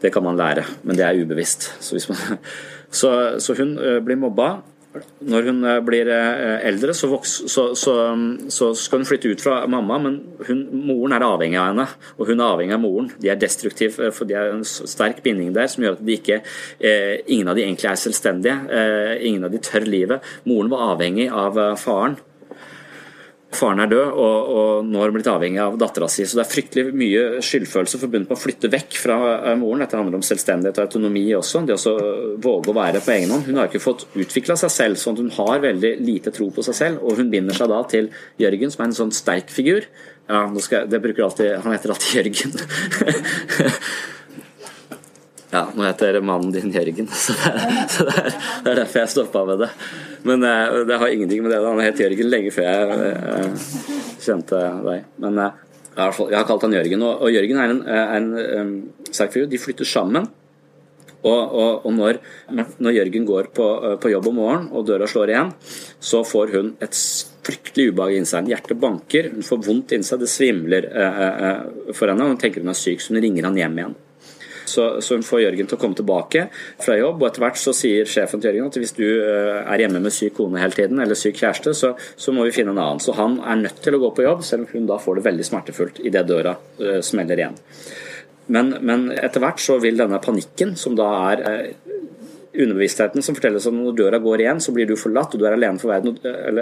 [0.02, 1.70] Det kan man lære, men det er ubevisst.
[1.82, 2.40] Så, man,
[3.00, 4.52] så, så hun blir mobba.
[5.22, 7.94] Når hun eh, blir eh, eldre, så, voks, så, så,
[8.50, 10.16] så, skal hun flytte ut fra mamma, men
[10.48, 11.86] hun, moren er avhengig av henne,
[12.16, 13.10] og hun er avhengig av moren.
[13.22, 16.16] De er destruktive, eh, for de har en sterk binding der som gjør at de
[16.18, 16.40] ikke,
[16.82, 18.56] eh, ingen av de egentlig er selvstendige.
[18.80, 20.26] Eh, ingen av de tør livet.
[20.50, 22.18] Moren var avhengig av faren.
[23.50, 26.22] Faren er død, og, og nå har hun blitt avhengig av dattera si.
[26.22, 29.82] Så det er fryktelig mye skyldfølelse forbundet med å flytte vekk fra eh, moren.
[29.82, 31.64] Dette handler om selvstendighet og autonomi også.
[31.66, 31.94] Det å
[32.42, 33.48] våge å være på egen hånd.
[33.50, 36.64] Hun har ikke fått utvikla seg selv, sånn at hun har veldig lite tro på
[36.68, 37.02] seg selv.
[37.02, 39.90] Og hun binder seg da til Jørgen, som er en sånn sterk figur.
[40.30, 42.54] Ja, jeg, det bruker alltid, Han heter alltid Jørgen.
[45.50, 48.28] Ja, nå heter mannen din Jørgen, så det er, så det er,
[48.62, 49.70] det er derfor jeg stoppa med det.
[50.28, 53.64] Men eh, det har ingenting med det Han het Jørgen lenge før jeg, eh,
[54.22, 55.08] kjente deg.
[55.24, 55.64] Men eh,
[55.96, 58.76] jeg har kalt han Jørgen, og, og Jørgen er en, er en
[59.10, 59.48] sterk figur.
[59.50, 60.28] De flytter sammen.
[61.20, 62.20] Og, og, og når,
[62.78, 63.66] når, Jørgen går på,
[64.00, 65.50] på, jobb om morgenen og døra slår igjen,
[66.00, 66.96] så får hun et
[67.44, 68.48] fryktelig ubehag inni seg.
[68.48, 72.30] Hjertet banker, hun får vondt inni seg, det svimler eh, for henne.
[72.30, 73.98] Hun tenker hun er syk, så hun ringer han hjem igjen.
[74.70, 76.46] Så, så, hun får Jørgen til å komme tilbake
[76.80, 79.84] fra jobb, og etter hvert så sier sjefen til Jørgen at hvis du eh, er
[79.84, 82.82] hjemme med syk kone hele tiden, eller syk kjæreste, så, så må vi finne en
[82.82, 83.02] annen.
[83.02, 85.26] Så han er nødt til å gå på jobb, selv om hun da får det
[85.28, 87.58] veldig smertefullt idet døra uh, smeller igjen.
[88.50, 91.89] Men, men, etter hvert så vil denne panikken, som da er uh,
[92.50, 95.54] underbevisstheten som forteller at når døra går igjen, så blir du forlatt, og du er
[95.54, 96.16] alene for, verden,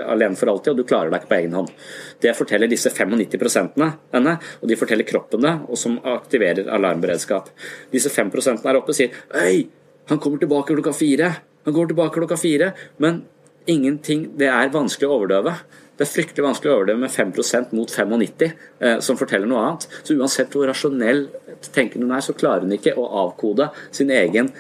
[0.05, 1.73] alene for alltid, og du klarer deg ikke på egen hånd.
[2.21, 7.51] Det forteller disse 95 henne, og de forteller kroppen det, og som aktiverer alarmberedskap.
[7.95, 9.69] Disse 5 er oppe og sier Øy,
[10.09, 11.33] han kommer tilbake klokka fire.
[11.65, 12.73] Han går tilbake klokka fire.
[12.99, 13.25] Men
[13.67, 15.53] ingenting Det er vanskelig å overdøve.
[15.99, 19.89] Det er fryktelig vanskelig å overdøve med 5% mot 95, eh, som forteller noe annet.
[20.03, 21.27] Så uansett hvor rasjonell
[21.75, 24.53] tenkende hun er, så klarer hun ikke å avkode sin egen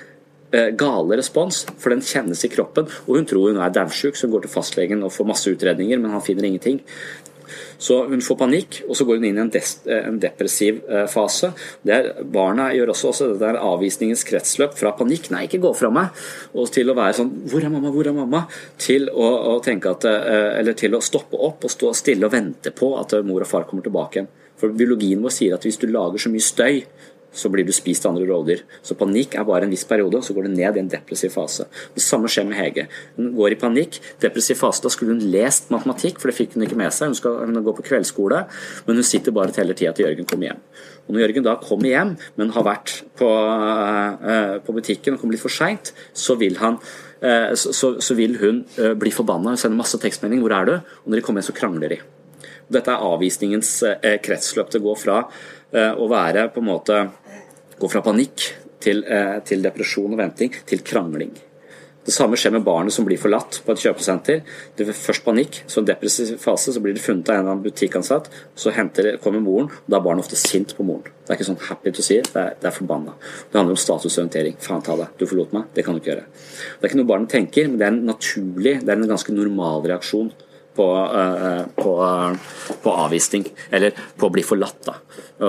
[0.50, 2.86] Eh, gale respons, for den kjennes i kroppen.
[3.04, 6.00] Og hun tror hun er daudsjuk, så hun går til fastlegen og får masse utredninger,
[6.00, 6.80] men han finner ingenting.
[7.78, 11.04] Så hun får panikk, og så går hun inn i en, eh, en depressiv eh,
[11.06, 11.52] fase.
[11.84, 15.92] Der barna gjør også, også det der avvisningens kretsløp fra panikk, nei, ikke gå fra
[15.92, 16.16] meg,
[16.54, 18.46] og til å være sånn Hvor er mamma, hvor er mamma?
[18.78, 22.72] Til å, å tenke at Eller til å stoppe opp og stå stille og vente
[22.72, 24.32] på at mor og far kommer tilbake igjen.
[24.58, 26.82] For biologien vår sier at hvis du lager så mye støy,
[27.32, 28.64] så blir du spist av andre rovdyr.
[28.82, 31.68] Så panikk er bare en viss periode, så går du ned i en depressiv fase.
[31.94, 32.86] Det samme skjer med Hege.
[33.16, 34.00] Hun går i panikk.
[34.22, 37.12] Depressiv fase, da skulle hun lest matematikk, for det fikk hun ikke med seg.
[37.12, 38.44] Hun skal hun går på kveldsskole,
[38.86, 40.62] men hun sitter bare og teller tida til Jørgen kommer hjem.
[41.08, 45.36] Og når Jørgen da kommer hjem, men har vært på, uh, på butikken og kommer
[45.36, 49.60] litt for seint, så vil han uh, så, så, vil hun uh, bli forbanna og
[49.60, 52.00] sende masse tekstmelding 'Hvor er du?' Og når de kommer hjem, så krangler de.
[52.68, 53.70] Dette er avvisningens
[54.20, 54.68] kretsløp.
[54.68, 55.22] Det går fra
[55.72, 56.98] å være på en måte
[57.78, 58.42] Gå fra panikk
[58.82, 61.30] til, eh, til depresjon og venting til krangling.
[62.04, 64.40] Det samme skjer med barnet som blir forlatt på et kjøpesenter.
[64.74, 67.52] Det er først panikk, så en depressiv fase, så blir det funnet av en eller
[67.52, 68.30] annen butikkansatt.
[68.56, 71.04] Så henter, kommer moren, og da er barnet ofte sint på moren.
[71.04, 73.12] Det er ikke sånn happy to see, det er, det er forbanna.
[73.52, 74.56] Det handler om statusorientering.
[74.58, 75.68] Faen ta det, du forlot meg.
[75.74, 76.24] Det kan du ikke gjøre.
[76.24, 79.36] Det er ikke noe barnet tenker, men det er en naturlig, det er en ganske
[79.36, 80.32] normal reaksjon
[80.78, 81.94] på, uh, på,
[82.84, 84.80] på avvisning, eller på å bli forlatt.
[84.86, 84.98] Da.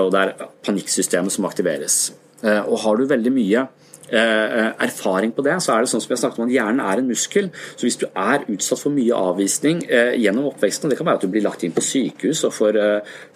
[0.02, 2.02] Og det er panikksystemet som aktiveres.
[2.42, 6.02] Uh, og har du veldig mye Eh, eh, erfaring på det, så er det sånn
[6.02, 7.50] som har snakket om at hjernen er en muskel.
[7.76, 11.20] Så hvis du er utsatt for mye avvisning eh, gjennom oppveksten, og det kan være
[11.20, 12.78] at du blir lagt inn på sykehus og får,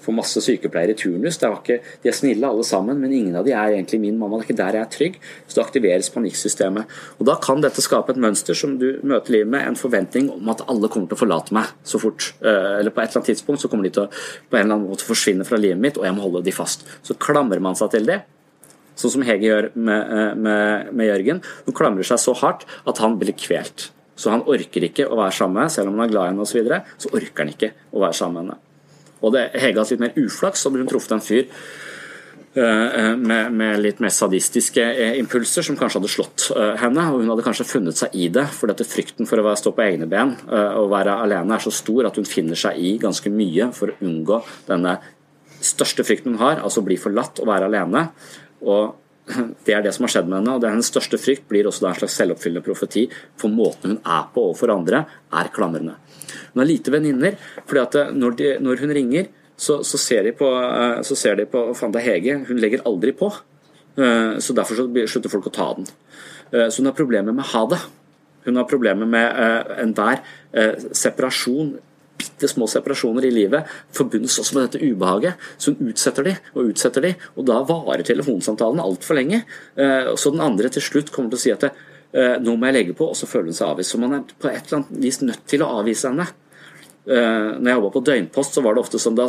[0.04, 3.46] får masse sykepleiere i turnus det ikke, De er snille alle sammen, men ingen av
[3.46, 4.40] de er egentlig min mamma.
[4.40, 5.18] Det er ikke der jeg er trygg.
[5.46, 6.98] Så da aktiveres panikksystemet.
[7.18, 10.52] Og Da kan dette skape et mønster som du møter livet med, en forventning om
[10.52, 12.32] at alle kommer til å forlate meg så fort.
[12.42, 14.90] Eller på et eller annet tidspunkt så kommer de til å på en eller annen
[14.90, 16.86] måte forsvinne fra livet mitt, og jeg må holde de fast.
[17.02, 18.22] Så klamrer man seg til det
[18.98, 21.42] sånn som Hege gjør med, eh, med, med, Jørgen.
[21.66, 23.90] Hun klamrer seg så hardt at han blir kvelt.
[24.14, 26.32] Så han orker ikke å være sammen med henne, selv om han er glad i
[26.32, 26.52] henne osv.
[26.52, 28.60] Så, videre, så orker han ikke å være sammen med henne.
[29.24, 33.78] Og det, Hege har litt mer uflaks, så hun truffet en fyr uh, med, med,
[33.80, 34.84] litt mer sadistiske
[35.16, 36.44] impulser, som kanskje hadde slått
[36.82, 37.06] henne.
[37.08, 39.86] Og hun hadde kanskje funnet seg i det, for dette frykten for å stå på
[39.86, 43.72] egne ben og være alene er så stor at hun finner seg i ganske mye
[43.74, 44.98] for å unngå denne
[45.64, 48.08] største frykten hun har, altså bli forlatt og være alene.
[48.64, 49.00] Og
[49.64, 51.68] det er det som har skjedd med henne, og det er hennes største frykt blir
[51.68, 53.06] også en slags selvoppfyllende profeti,
[53.40, 55.96] for måten hun er på overfor andre, er klamrende.
[56.52, 60.48] Hun har lite venninner, fordi at når, når hun ringer, så, så, ser de på,
[60.50, 63.30] eh, så ser de på Fanda Hege, hun legger aldri på.
[63.96, 65.86] Eh, så Derfor så slutter folk å ta den.
[66.50, 67.80] Eh, så hun har problemer med ha det.
[68.44, 70.18] Hun har problemer med enhver
[70.92, 71.70] separasjon
[72.18, 75.40] bitte små separasjoner i livet forbundes også med dette ubehaget.
[75.58, 79.42] Så hun utsetter de og utsetter de, og da varer telefonsamtalen altfor lenge.
[79.76, 81.68] Eh, så den andre til slutt kommer til å si at
[82.14, 83.94] Eh, nå må jeg legge på, og så føler hun seg avvist.
[83.94, 86.28] Så man er på et eller annet vis nødt til å avvise henne.
[87.04, 89.26] Eh, når jeg jobba på døgnpost, så var det ofte sånn da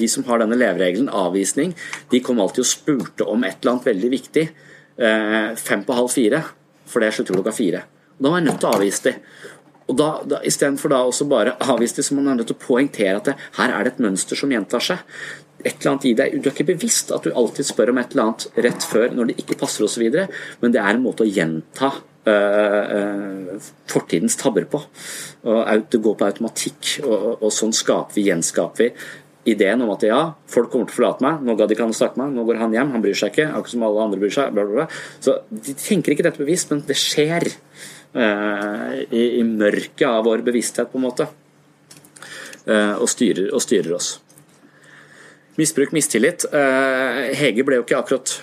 [0.00, 1.76] de som har denne leveregelen, avvisning,
[2.10, 4.46] de kom alltid og spurte om et eller annet veldig viktig.
[4.94, 6.38] Fem på halv fire,
[6.86, 7.80] for det slutter klokka fire.
[8.14, 9.24] Da var jeg nødt til å avvise dem.
[9.90, 12.64] Og da, da Istedenfor da også bare avvise det, så man er nødt til å
[12.64, 15.04] poengtere at det, her er det et mønster som gjentar seg.
[15.64, 18.12] Et eller annet i deg, Du er ikke bevisst at du alltid spør om et
[18.12, 20.04] eller annet rett før når det ikke passer osv.,
[20.60, 21.92] men det er en måte å gjenta
[22.28, 24.82] uh, fortidens tabber på.
[25.48, 28.90] Og Det går på automatikk, og, og sånn skaper vi, gjenskaper vi
[29.44, 30.20] ideen om at ja,
[30.50, 32.46] folk kommer til å forlate meg, nå gadd ikke han å snakke med meg, nå
[32.48, 34.54] går han hjem, han bryr seg ikke, akkurat som alle andre bryr seg.
[34.56, 35.02] Bla, bla, bla.
[35.24, 37.50] Så De tenker ikke dette bevisst, men det skjer
[38.14, 41.26] i, i, mørket av vår bevissthet, på en måte.
[42.64, 44.14] Uh, og, styrer, og, styrer, oss.
[45.58, 46.46] Misbruk, mistillit.
[46.52, 48.38] Uh, Hege ble jo ikke akkurat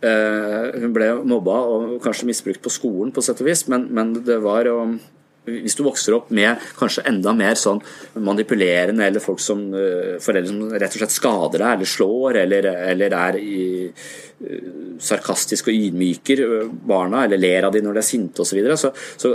[0.00, 4.38] hun ble mobba og kanskje misbrukt på skolen, på sett og vis, men, men det
[4.40, 4.78] var å
[5.48, 7.80] hvis du vokser opp med kanskje enda mer sånn
[8.20, 12.68] manipulerende eller folk som uh, foreldre som rett og slett skader deg eller slår eller,
[12.92, 14.68] eller er i, uh,
[15.00, 18.52] sarkastisk og ydmyker uh, barna eller ler av dem når de er sinte osv.
[18.52, 19.32] Så, videre, så, så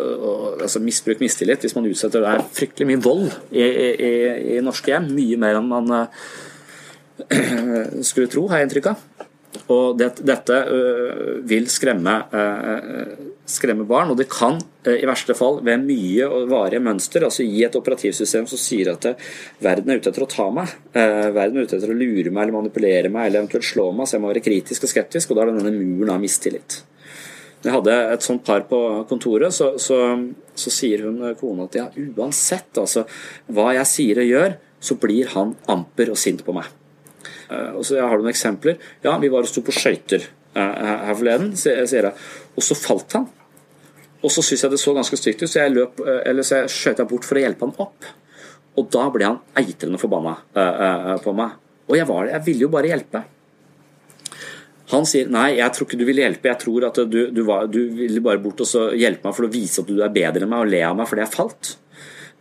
[0.61, 4.14] altså, misbruk, mistillit Hvis man utsetter det er fryktelig mye vold i, i,
[4.56, 5.95] i norske hjem, mye mer enn man
[8.06, 9.06] skulle tro, har jeg inntrykk av.
[9.72, 15.35] Og det, dette uh, vil skremme, uh, skremme, barn, og det kan uh, i verste
[15.38, 19.07] fall ved mye og varige mønster altså gi et operativsystem som sier at
[19.63, 22.57] verden er ute etter å ta meg, verden er ute etter å lure meg eller
[22.57, 25.45] manipulere meg eller eventuelt slå meg, så jeg må være kritisk og skeptisk, og da
[25.45, 26.81] er det denne muren av mistillit.
[27.65, 29.97] Jeg hadde et sånt par på kontoret, så, så,
[30.53, 33.07] så sier hun kona at ja, uansett altså,
[33.49, 36.69] hva jeg sier og gjør, så blir han amper og sint på meg.
[37.49, 38.77] Eh, og så Har du noen eksempler?
[39.01, 42.14] Ja, vi var og sto på skøyter eh, her forleden, sier jeg.
[42.56, 43.27] Og så falt han.
[44.23, 47.07] Og så syntes jeg det så ganske stygt ut, så jeg løp, eh, så jeg
[47.10, 48.10] bort for å hjelpe han opp.
[48.76, 50.34] Og da ble han eitrende forbanna
[51.23, 51.53] på meg.
[51.86, 53.22] Og jeg var det, jeg ville jo bare hjelpe.
[54.91, 57.69] Han sier nei, jeg tror ikke du vil hjelpe, jeg tror at du, du, var,
[57.72, 60.52] du ville bare bort og hjelpe meg for å vise at du er bedre enn
[60.52, 61.72] meg og le av meg fordi jeg falt.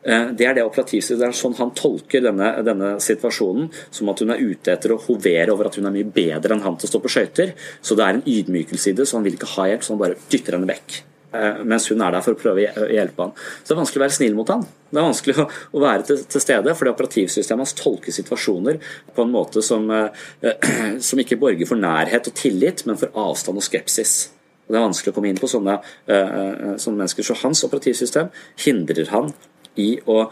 [0.05, 1.23] Eh, det er det operativstyret.
[1.25, 5.55] Er sånn han tolker denne, denne, situasjonen, som at hun er ute etter å hovere
[5.55, 7.55] over at hun er mye bedre enn han til å stå på skøyter.
[7.81, 10.03] Så det er en ydmykelse i det, så han vil ikke ha hjelp, så han
[10.03, 10.99] bare dytter henne vekk.
[11.35, 13.33] Eh, mens hun er der for å prøve å hjelpe han.
[13.63, 14.67] Så det er vanskelig å være snill mot han.
[14.93, 18.79] Det er vanskelig å, være til, til, stede, fordi operativsystemet hans tolker situasjoner
[19.17, 20.69] på en måte som, eh,
[21.09, 24.15] som ikke borger for nærhet og tillit, men for avstand og skepsis.
[24.69, 25.75] Det er vanskelig å komme inn på sånne,
[26.09, 27.27] sånne mennesker.
[27.27, 28.31] Så hans operativsystem
[28.65, 29.27] hindrer han
[29.81, 30.25] i å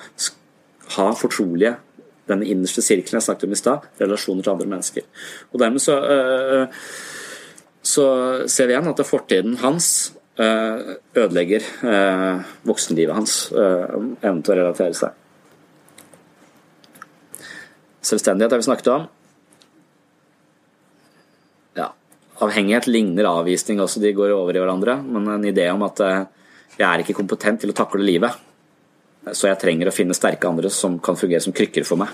[0.97, 1.77] ha fortrolige
[2.31, 5.07] denne innerste sirkelen jeg snakket om i stad, relasjoner til andre mennesker.
[5.53, 6.67] Og Dermed så, øh,
[7.83, 8.05] så
[8.47, 14.99] ser vi igjen at fortiden hans øh, ødelegger øh, voksenlivet hans, evnen til å relatere
[14.99, 15.19] seg.
[18.03, 19.11] Selvstendighet har vi snakket om.
[21.79, 21.93] Ja,
[22.43, 24.97] Avhengighet ligner avvisning også, de går over i hverandre.
[25.03, 28.41] Men en idé om at jeg er ikke kompetent til å takle livet
[29.31, 32.11] så jeg trenger å finne sterke andre som kan fungere som krykker for meg.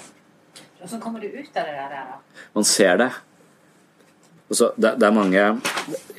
[0.78, 1.94] Hvordan kommer du ut av det der?
[1.94, 2.44] da?
[2.54, 3.08] Man ser det.
[4.48, 5.42] Det, det, er mange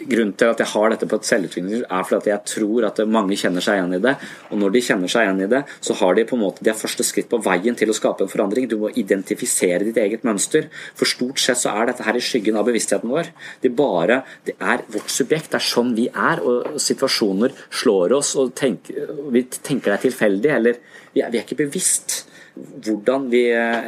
[0.10, 3.36] Grunnen til at jeg har dette på et selvutvikling, er fordi jeg tror at mange
[3.38, 4.14] kjenner seg igjen i det.
[4.50, 6.74] Og når de kjenner seg igjen i det, så har de på en måte de
[6.78, 8.70] første skritt på veien til å skape en forandring.
[8.70, 10.70] Du må identifisere ditt eget mønster.
[10.98, 13.30] For stort sett så er dette her i skyggen av bevisstheten vår.
[13.62, 15.52] Det, bare, det er vårt subjekt.
[15.52, 16.42] Det er sånn vi er.
[16.42, 20.80] Og situasjoner slår oss, og tenker, vi tenker det er tilfeldig, eller
[21.12, 22.24] vi er, vi er ikke bevisst
[22.60, 23.44] hvordan vi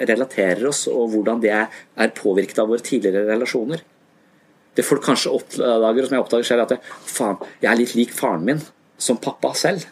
[0.09, 3.81] relaterer oss, og hvordan det er påvirket av våre tidligere relasjoner.
[4.75, 8.13] Det folk kanskje oppdager, som jeg oppdager selv, at jeg, faen, jeg er litt lik
[8.15, 8.61] faren min
[9.01, 9.83] som pappa selv.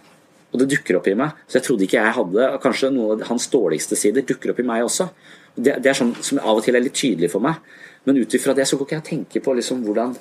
[0.49, 1.35] Og det dukker opp i meg.
[1.47, 4.65] Så jeg trodde ikke jeg hadde Kanskje noen av hans dårligste sider dukker opp i
[4.65, 5.09] meg også.
[5.53, 7.59] Det, det er sånn som av og til er litt tydelig for meg.
[8.07, 10.15] Men ut ifra det så går ikke jeg tenke på liksom hvordan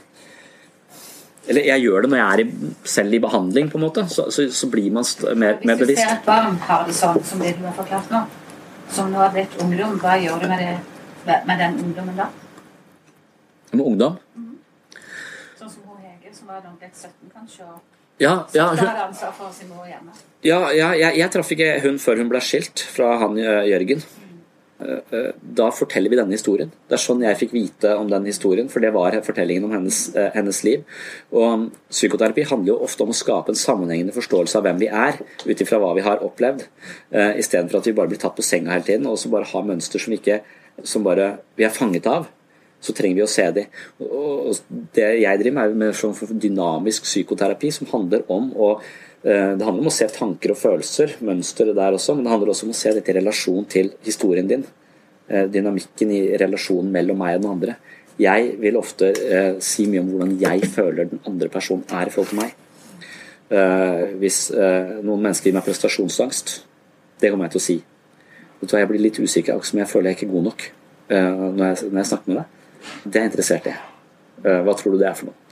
[1.49, 4.05] Eller jeg gjør det når jeg er i, selv i behandling, på en måte.
[4.13, 6.03] Så, så, så blir man mer, mer, bevisst.
[6.03, 8.21] Hvis du ser et barn har det sånn som det du har forklart nå,
[8.93, 10.67] som nå har blitt ungdom, hva gjør du med,
[11.25, 12.29] det, med den ungdommen da?
[13.73, 14.21] Med ungdom?
[16.49, 17.65] Mm var nok et 17, kanskje.
[17.65, 17.81] og
[18.19, 18.87] ja, ja, hun,
[20.43, 24.01] ja, ja jeg, jeg traff ikke hun før hun ble skilt fra han eh, Jørgen.
[24.01, 24.41] Mm.
[25.59, 26.73] Da forteller vi denne historien.
[26.89, 30.01] Det er sånn jeg fikk vite om den historien, for det var fortellingen om hennes,
[30.19, 30.83] eh, hennes liv.
[31.31, 35.21] Og Psykoterapi handler jo ofte om å skape en sammenhengende forståelse av hvem vi er,
[35.45, 36.65] ut ifra hva vi har opplevd,
[37.13, 40.03] istedenfor at vi bare blir tatt på senga hele tiden og så bare har mønster
[40.03, 40.41] som, ikke,
[40.83, 42.27] som bare vi er fanget av.
[42.81, 43.77] så trenger vi å se dem.
[44.07, 44.55] Og
[44.95, 49.67] det jeg driver med, er med sånn dynamisk psykoterapi, som handler om å eh, det
[49.67, 52.75] handler om å se tanker og følelser, mønstre der også, men det handler også om
[52.75, 54.65] å se dette i relasjon til historien din.
[55.29, 57.77] Eh, dynamikken i relasjonen mellom meg og den andre.
[58.19, 62.15] Jeg vil ofte eh, si mye om hvordan jeg føler den andre personen er i
[62.15, 62.57] forhold til meg.
[63.49, 66.51] Hvis noen mennesker gir meg prestasjonsangst,
[67.17, 67.77] det kommer jeg til å si.
[68.77, 70.67] Jeg blir litt usikker, akkurat som jeg føler jeg ikke er god nok
[71.09, 72.58] når, jeg, når, jeg, snakker med deg.
[73.05, 73.77] Det er jeg interessert i.
[74.43, 75.45] hva tror du det er for noe?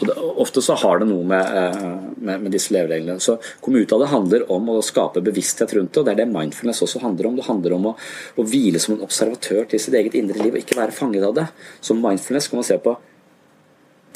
[0.00, 1.80] Og det, ofte så har det noe med,
[2.16, 3.20] med, med disse levereglene.
[3.20, 6.22] Så komme ut av det handler om å skape bevissthet rundt det, og det er
[6.22, 7.36] det mindfulness også handler om.
[7.36, 7.94] Det handler om å,
[8.40, 11.36] å hvile som en observatør til sitt eget indre liv og ikke være fanget av
[11.36, 11.46] det.
[11.84, 12.96] Som mindfulness kan man se på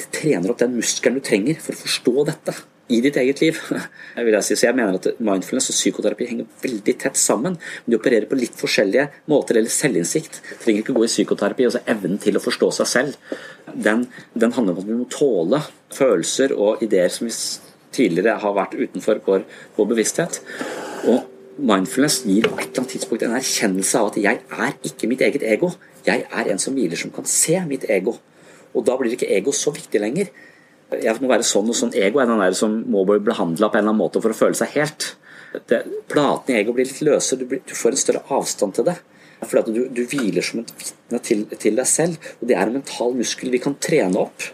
[0.01, 2.55] det trener opp den muskelen du trenger for å forstå dette
[2.87, 3.59] i ditt eget liv.
[4.15, 4.55] Jeg si.
[4.55, 7.57] Så jeg mener at mindfulness og psykoterapi henger veldig tett sammen.
[7.57, 10.41] Men de opererer på litt forskjellige måter, eller selvinnsikt.
[10.61, 11.65] Trenger ikke gå i psykoterapi.
[11.65, 13.37] altså Evnen til å forstå seg selv.
[13.73, 15.61] Den, den, handler om at vi må tåle
[15.95, 17.33] følelser og ideer som vi
[17.95, 19.47] tidligere har vært utenfor vår,
[19.77, 20.41] vår bevissthet.
[21.09, 21.25] Og
[21.57, 25.23] mindfulness gir på et eller annet tidspunkt en erkjennelse av at jeg er ikke mitt
[25.25, 25.73] eget ego.
[26.05, 28.19] Jeg er en som hviler, som kan se mitt ego.
[28.75, 30.29] Og da blir ikke ego så viktig lenger.
[31.03, 31.93] Jeg må være sånn og sånn.
[31.97, 34.37] Ego er den der som må bli behandla på en eller annen måte for å
[34.37, 35.11] føle seg helt.
[35.69, 35.81] Det,
[36.11, 38.97] platene i ego blir litt løse, du, blir, du, får en større avstand til det.
[39.45, 42.31] Fordi du, du hviler som et vitne til, til, deg selv.
[42.39, 44.47] Og det er en mental muskel vi kan trene opp.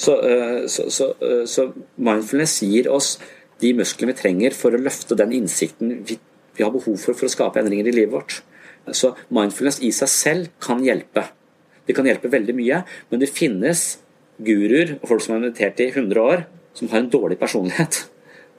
[0.00, 1.68] Så, eh, så, så, eh, så
[2.00, 3.18] mindfulness gir oss
[3.60, 6.16] de musklene vi trenger for å løfte den innsikten vi,
[6.56, 8.38] vi har behov for for å skape endringer i livet vårt.
[8.96, 11.26] Så mindfulness i seg selv kan hjelpe.
[11.86, 12.80] Det kan hjelpe veldig mye,
[13.10, 13.98] men det finnes
[14.46, 18.04] guruer og folk som har meditert i 100 år, som har en dårlig personlighet.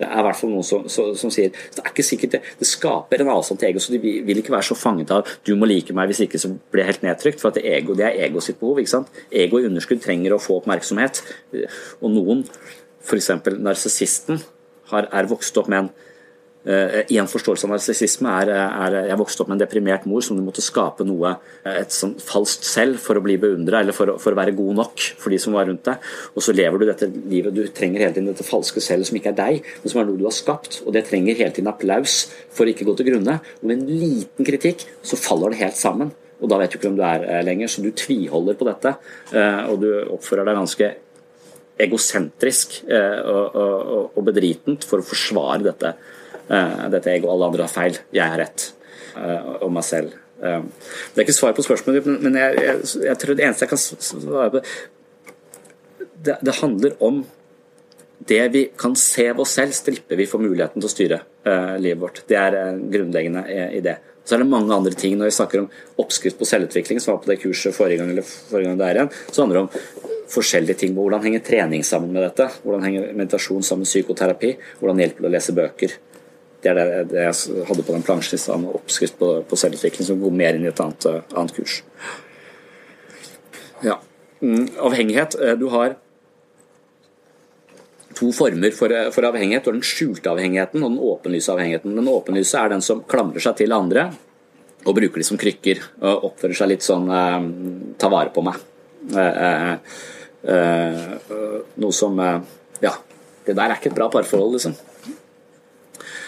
[0.01, 2.39] Det er i hvert fall noen som, som, som sier Det er ikke sikkert det,
[2.57, 5.53] det skaper en avstand til ego, så de vil ikke være så fanget av 'du
[5.55, 7.41] må like meg, hvis ikke så blir jeg helt nedtrykt'.
[7.41, 8.79] For at det, ego, det er ego sitt behov.
[8.79, 9.11] ikke sant?
[9.31, 11.21] Ego i underskudd trenger å få oppmerksomhet.
[12.01, 12.45] Og noen,
[13.05, 13.29] f.eks.
[13.59, 14.41] narsissisten,
[14.91, 15.91] er vokst opp med en
[16.61, 20.43] en forståelse av narsissisme er, er, Jeg vokste opp med en deprimert mor som du
[20.45, 21.33] måtte skape noe,
[21.65, 24.77] eh, et sånn falskt selv, for å bli beundra eller for, for, å være god
[24.77, 25.97] nok for de som var rundt deg.
[26.35, 29.33] Og så lever du dette livet du trenger hele tiden dette falske selv som ikke
[29.33, 30.83] er deg, men som er noe du har skapt.
[30.85, 33.39] Og det trenger hele tiden applaus for å ikke gå til grunne.
[33.61, 36.13] Og med en liten kritikk så faller det helt sammen.
[36.41, 38.95] Og da vet du ikke hvem du er eh, lenger, så du tviholder på dette.
[39.33, 40.93] Og du oppfører deg ganske
[41.81, 46.19] egosentrisk og, og, og bedritent for å forsvare dette Eh,
[46.51, 48.65] dette jeg og alle andre har feil, jeg har rett.
[49.61, 50.15] Og meg selv.
[50.41, 50.63] Eh,
[51.13, 53.81] det er ikke svar på spørsmålet men jeg, jeg, jeg, tror det eneste jeg kan
[53.81, 54.61] svare på
[56.25, 57.19] det, det handler om
[58.29, 61.17] det vi kan se ved oss selv, stripper vi for muligheten til å styre
[61.81, 62.19] livet vårt.
[62.29, 63.41] Det er en grunnleggende
[63.73, 63.95] idé.
[64.21, 67.23] Så er det mange andre ting når vi snakker om oppskrift på selvutvikling, som var
[67.23, 70.77] på det kurset forrige gang, eller forrige gang der igjen, så handler det om forskjellige
[70.83, 70.93] ting.
[70.93, 72.51] Hvordan henger trening sammen med dette?
[72.61, 74.53] Hvordan henger meditasjon sammen med psykoterapi?
[74.83, 75.97] Hvordan hjelper det å lese bøker?
[76.61, 80.05] Det er det, det jeg hadde på den plansjen i stad, oppskrift på, på selvutvikling,
[80.05, 81.79] som går mer inn i et annet, eh, annet kurs.
[83.81, 83.97] Ja.
[84.41, 85.35] Mm, avhengighet.
[85.41, 85.95] Eh, du har
[88.13, 89.63] to former for, eh, for, avhengighet.
[89.63, 91.95] Du har den skjulte avhengigheten og den åpenlyse avhengigheten.
[91.95, 94.11] Den åpenlyse er den som klamrer seg til andre
[94.85, 95.81] og bruker de som krykker.
[96.01, 97.39] Og oppfører seg litt sånn eh,
[98.01, 98.61] ta vare på meg.
[99.17, 99.73] Eh,
[100.45, 101.05] eh,
[101.81, 102.21] noe som
[102.81, 102.95] Ja,
[103.45, 104.73] det der er ikke et bra parforhold, liksom.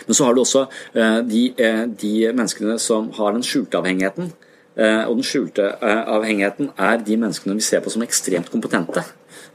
[0.06, 4.32] Men så har du også eh, de, eh, de menneskene som har den skjulte avhengigheten.
[4.76, 9.06] Eh, og den skjulte avhengigheten er de menneskene vi ser på som ekstremt kompetente.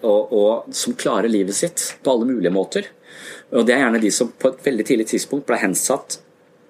[0.02, 2.90] Og, og, som klarer livet sitt på alle mulige måter.
[3.50, 6.20] Og Det er gjerne de som på et veldig tidlig tidspunkt ble hensatt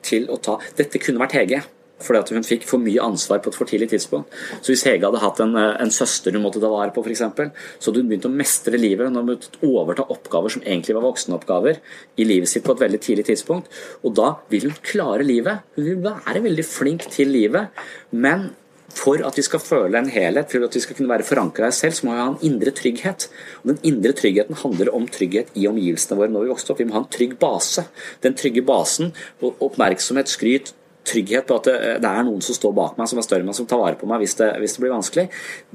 [0.06, 1.64] til å ta Dette kunne vært Hege
[2.02, 4.34] fordi at hun fikk for mye ansvar på et for tidlig tidspunkt.
[4.60, 7.24] Så hvis Hege hadde hatt en, eh, en søster hun måtte ta vare på, f.eks.,
[7.24, 9.08] så hadde hun begynt å mestre livet.
[9.08, 11.80] Hun hadde overta oppgaver som egentlig var voksenoppgaver
[12.16, 13.68] i livet sitt på et veldig tidlig tidspunkt.
[14.04, 15.66] Og da vil hun klare livet.
[15.76, 17.74] Hun vil være veldig flink til livet.
[18.10, 18.50] Men
[18.98, 21.72] for at vi skal føle en helhet, for at vi skal kunne være forankra i
[21.72, 23.28] oss selv, så må vi ha en indre trygghet.
[23.62, 26.80] Og Den indre tryggheten handler om trygghet i omgivelsene våre når vi vokste opp.
[26.80, 27.84] Vi må ha en trygg base.
[28.24, 29.12] Den trygge basen,
[29.42, 30.72] oppmerksomhet, skryt,
[31.08, 33.50] trygghet på at det, det, er noen som står bak meg, som er større enn
[33.50, 35.26] meg, som tar vare på meg hvis det, hvis det blir vanskelig,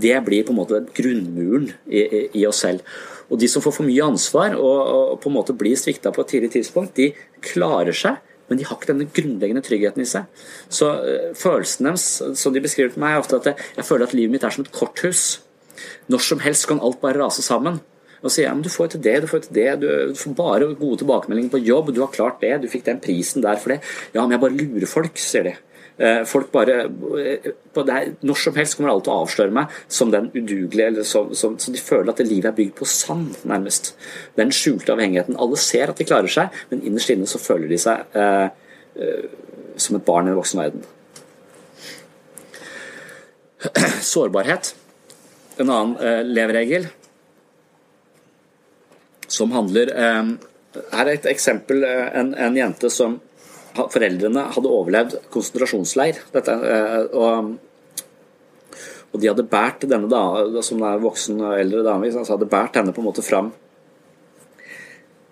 [0.06, 2.86] det blir på en måte grunnmuren i, i, i, oss selv.
[3.32, 6.26] Og De som får for mye ansvar og, og på en måte blir svikta på
[6.26, 7.12] et tidlig tidspunkt, de
[7.44, 8.20] klarer seg,
[8.50, 10.44] men de har ikke denne grunnleggende tryggheten i seg.
[10.68, 12.08] Så uh, Følelsen deres
[12.40, 14.54] som de beskriver til meg, er ofte at jeg, jeg føler at livet mitt er
[14.54, 15.42] som et korthus.
[16.12, 17.80] Når som helst kan alt bare rase sammen.
[18.24, 20.72] Og sier ja, men du får til det, du får til det, du får bare
[20.80, 23.82] gode tilbakemeldinger på jobb, du har klart det, du fikk den prisen der for det.
[24.16, 25.56] Ja, men jeg bare lurer folk, sier de.
[26.26, 30.88] Folk bare her, Når som helst kommer alle til å avsløre meg som den udugelige,
[30.88, 33.92] eller som, som, så de føler at det livet er bygd på sand, nærmest.
[34.40, 35.38] Den skjulte avhengigheten.
[35.38, 38.48] Alle ser at de klarer seg, men innerst inne så føler de seg eh,
[38.98, 39.30] eh,
[39.78, 40.88] som et barn i en voksen verden.
[44.14, 44.74] Sårbarhet.
[45.62, 46.90] En annen eh, leveregel
[49.28, 50.34] som handler eh,
[50.94, 51.84] Her er et eksempel.
[51.86, 53.20] Eh, en, en, jente som
[53.74, 56.20] Foreldrene hadde overlevd konsentrasjonsleir.
[56.34, 57.54] Dette, eh, og,
[59.10, 60.24] og, de hadde båret denne da,
[60.66, 63.54] som er voksen eldre dame, hadde båret henne på en måte fram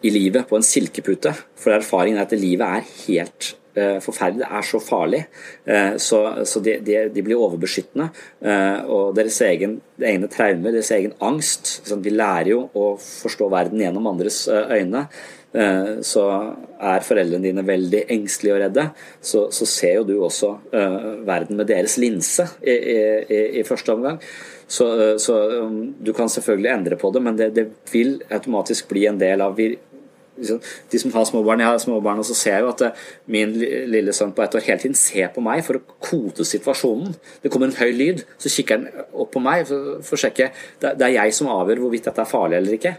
[0.01, 1.33] i livet på en silkepute.
[1.59, 5.19] For erfaringen er at livet er helt Eh, forferdelig, er så farlig.
[5.65, 8.09] Eh, så, så de, de, de, blir overbeskyttende.
[8.43, 13.79] Eh, og deres egen, egne traumer, deres egen angst De lærer jo å forstå verden
[13.79, 15.07] gjennom andres øyne.
[15.51, 16.21] Så
[16.79, 18.85] er foreldrene dine veldig engstelige og redde,
[19.19, 20.53] så, så ser jo du også
[21.27, 24.21] verden med deres linse i, i, i første omgang.
[24.71, 24.87] Så,
[25.19, 29.19] så, um, du kan selvfølgelig endre på det, men det, det vil automatisk bli en
[29.19, 29.59] del av
[30.37, 32.99] Liksom, de som har småbarn, jeg har småbarn, og så ser jeg jo at eh,
[33.33, 33.51] min
[33.91, 37.13] lille sønn på ett år hele tiden ser på meg for å kode situasjonen.
[37.43, 40.51] Det kommer en høy lyd, så kikker han opp på meg for, å sjekke.
[40.79, 42.95] Det, er jeg som avgjør hvorvidt dette er farlig eller ikke.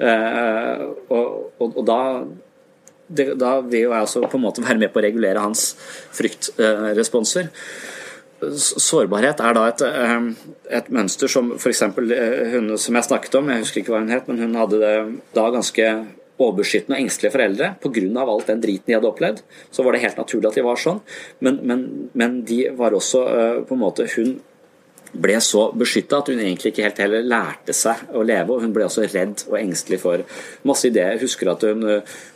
[0.00, 1.24] Uh, og,
[1.60, 1.98] og, og, da
[3.12, 5.74] det, da vil jo jeg også på en måte være med på å regulere hans
[6.16, 7.50] fryktresponser.
[8.40, 9.84] Uh, sårbarhet er da et,
[10.80, 11.84] et mønster som f.eks.
[11.92, 14.94] hun som jeg snakket om, jeg husker ikke hva hun het, men hun hadde det
[15.36, 15.90] da ganske
[16.46, 18.24] overbeskyttende og engstelige foreldre pga.
[18.24, 19.42] all den driten de hadde opplevd.
[19.70, 21.00] Så var det helt naturlig at de var sånn.
[21.40, 24.40] Men, men, men de var også uh, på en måte Hun
[25.12, 28.54] ble så beskytta at hun egentlig ikke helt heller lærte seg å leve.
[28.54, 30.24] og Hun ble også redd og engstelig for
[30.68, 31.16] masse ideer.
[31.16, 31.82] Jeg husker at hun,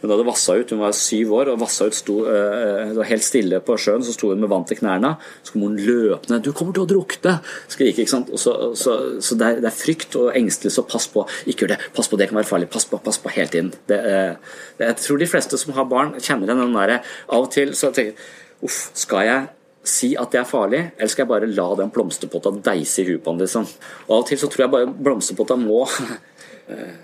[0.02, 3.60] hun hadde vassa ut, hun var syv år og vassa ut, sto uh, helt stille
[3.64, 4.04] på sjøen.
[4.06, 5.14] Så sto hun med vann til knærne.
[5.42, 6.40] Så kom hun løpende.
[6.42, 7.38] 'Du kommer til å drukne!'
[7.68, 8.02] skrike.
[8.02, 8.32] ikke sant?
[8.40, 11.26] Så, så, så det, er, det, er, frykt og engstelig, så pass på.
[11.46, 11.82] Ikke gjør det.
[11.96, 12.70] Pass på, det kan være farlig.
[12.72, 13.74] Pass på, pass på hele tiden.
[13.88, 17.74] Det, uh, jeg tror de fleste som har barn, kjenner den derre Av og til
[17.78, 19.48] så tenker jeg Uff, skal jeg
[19.84, 23.24] si at det er farlig, eller skal jeg bare la den blomsterpotta deise i huet
[23.24, 23.66] på han, liksom.
[24.06, 25.82] Og av og til så tror jeg bare blomsterpotta må
[26.72, 26.94] eh,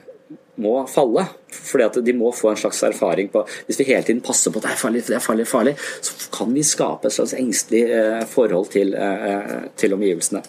[0.61, 1.25] må falle.
[1.51, 4.61] fordi at de må få en slags erfaring på Hvis vi hele tiden passer på
[4.61, 7.83] at det er farlig, det er farlig, farlig så kan vi skape et slags engstelig
[7.91, 10.43] eh, forhold til, eh, til omgivelsene.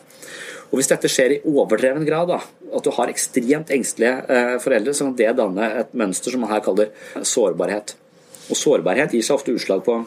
[0.72, 2.40] Og Hvis dette skjer i overdreven grad, da,
[2.76, 6.64] at du har ekstremt engstelige foreldre, så kan det danne et mønster som man her
[6.64, 6.94] kaller
[7.28, 7.91] sårbarhet.
[8.48, 9.98] Og Sårbarhet gir seg ofte utslag på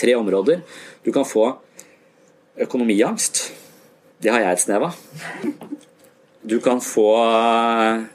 [0.00, 0.58] tre områder.
[1.04, 1.44] Du kan få
[2.60, 3.52] økonomiangst.
[4.22, 4.94] Det har jeg et snev av.
[6.44, 7.24] Du kan få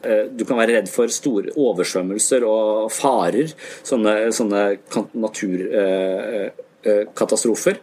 [0.05, 3.47] eh, Du kan være redd for store oversvømmelser og farer.
[3.85, 4.77] Sånne, sånne
[5.17, 7.75] naturkatastrofer.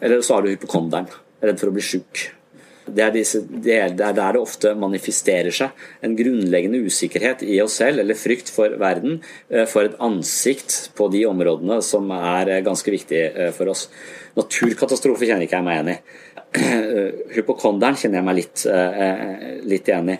[0.00, 1.06] Eller så har du hypokonderen.
[1.44, 2.39] Redd for å bli sjuk.
[2.94, 5.76] Det er, disse, det er, der det ofte manifesterer seg.
[6.04, 11.10] En grunnleggende usikkerhet i oss selv, eller frykt for verden, eh, for et ansikt på
[11.12, 13.88] de områdene som er eh, ganske viktige eh, for oss.
[14.38, 15.98] Naturkatastrofe kjenner ikke jeg meg igjen i.
[17.36, 18.62] Hypokonderen kjenner jeg meg litt,
[19.70, 20.16] litt igjen i.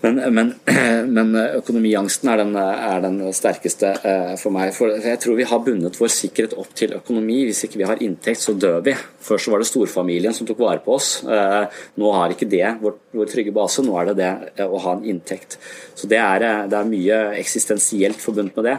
[0.00, 0.52] Men, men,
[1.16, 4.70] men, økonomiangsten er den, er den, sterkeste eh, for meg.
[4.76, 7.40] For jeg tror vi har bundet vår sikkerhet opp til økonomi.
[7.48, 8.94] Hvis ikke vi har inntekt, så dør vi.
[9.26, 11.10] Før så var det storfamilien som tok vare på oss.
[11.26, 14.82] Eh, nå har ikke det vår, vår trygge base, nå er det det eh, å
[14.86, 15.58] ha en inntekt.
[15.98, 18.78] Så det er, det er mye eksistensielt forbundet med det.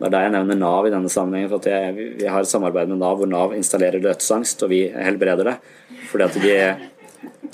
[0.00, 1.50] Det er der jeg nevner Nav i denne sammenhengen.
[1.52, 5.54] for at Vi har et samarbeid med Nav hvor Nav installerer dødsangst, og vi helbreder
[5.54, 5.58] det.
[6.08, 6.54] Fordi at de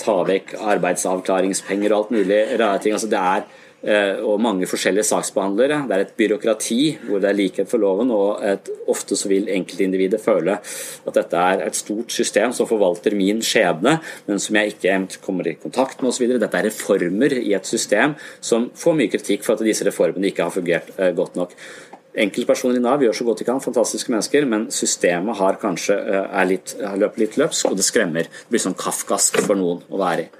[0.00, 2.96] ta vekk arbeidsavklaringspenger og alt mulig rare ting.
[2.96, 3.46] Altså det er
[3.86, 5.80] eh, og mange forskjellige saksbehandlere.
[5.88, 9.48] Det er et byråkrati hvor det er likhet for loven, og et, ofte så vil
[9.52, 13.98] enkeltindividet føle at dette er et stort system som forvalter min skjebne,
[14.28, 16.28] men som jeg ikke kommer i kontakt med osv.
[16.36, 20.48] Dette er reformer i et system som får mye kritikk for at disse reformene ikke
[20.48, 21.56] har fungert eh, godt nok.
[22.16, 26.48] Enkeltpersoner i Nav gjør så godt de kan, fantastiske mennesker, men systemet har kanskje er
[26.48, 28.30] litt, har løpt litt løpsk, og det skremmer.
[28.30, 30.30] Det blir sånn kafkask for noen å være i.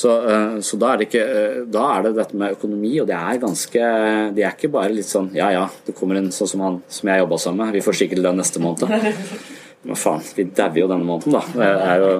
[0.00, 3.16] Så, eh, så da, er ikke, eh, da, er det dette med økonomi, og det
[3.16, 3.88] er ganske
[4.36, 7.10] Det er ikke bare litt sånn ja ja, det kommer en sånn som han som
[7.10, 8.88] jeg jobba sammen med, vi får sikkert lønn neste måned.
[9.84, 11.42] Men faen, vi dauer jo denne måneden, da.
[11.56, 12.10] Det er jo,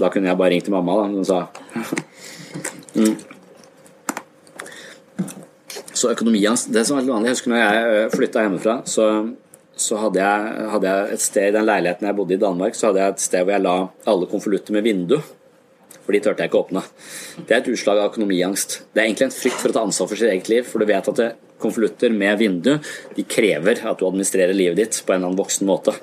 [0.00, 1.04] da kunne jeg bare ringt til mamma, da.
[1.12, 1.38] Hun sa
[3.00, 3.33] mm.
[6.04, 9.06] Så økonomien Det som var vanlig, jeg husker når jeg eh, flytta hjemmefra, så,
[9.72, 12.90] så hadde, jeg, hadde, jeg, et sted i den leiligheten jeg bodde i Danmark, så
[12.90, 13.76] hadde jeg et sted hvor jeg la
[14.12, 15.16] alle konvolutter med vindu.
[16.04, 16.82] For de turte jeg ikke åpne.
[17.38, 18.76] Det er et utslag av økonomiangst.
[18.92, 20.68] Det er egentlig en frykt for å ta ansvar for sitt eget liv.
[20.68, 21.30] For du vet at det,
[21.64, 22.74] konvolutter med vindu,
[23.16, 25.94] de krever at du administrerer livet ditt på en eller annen voksen måte.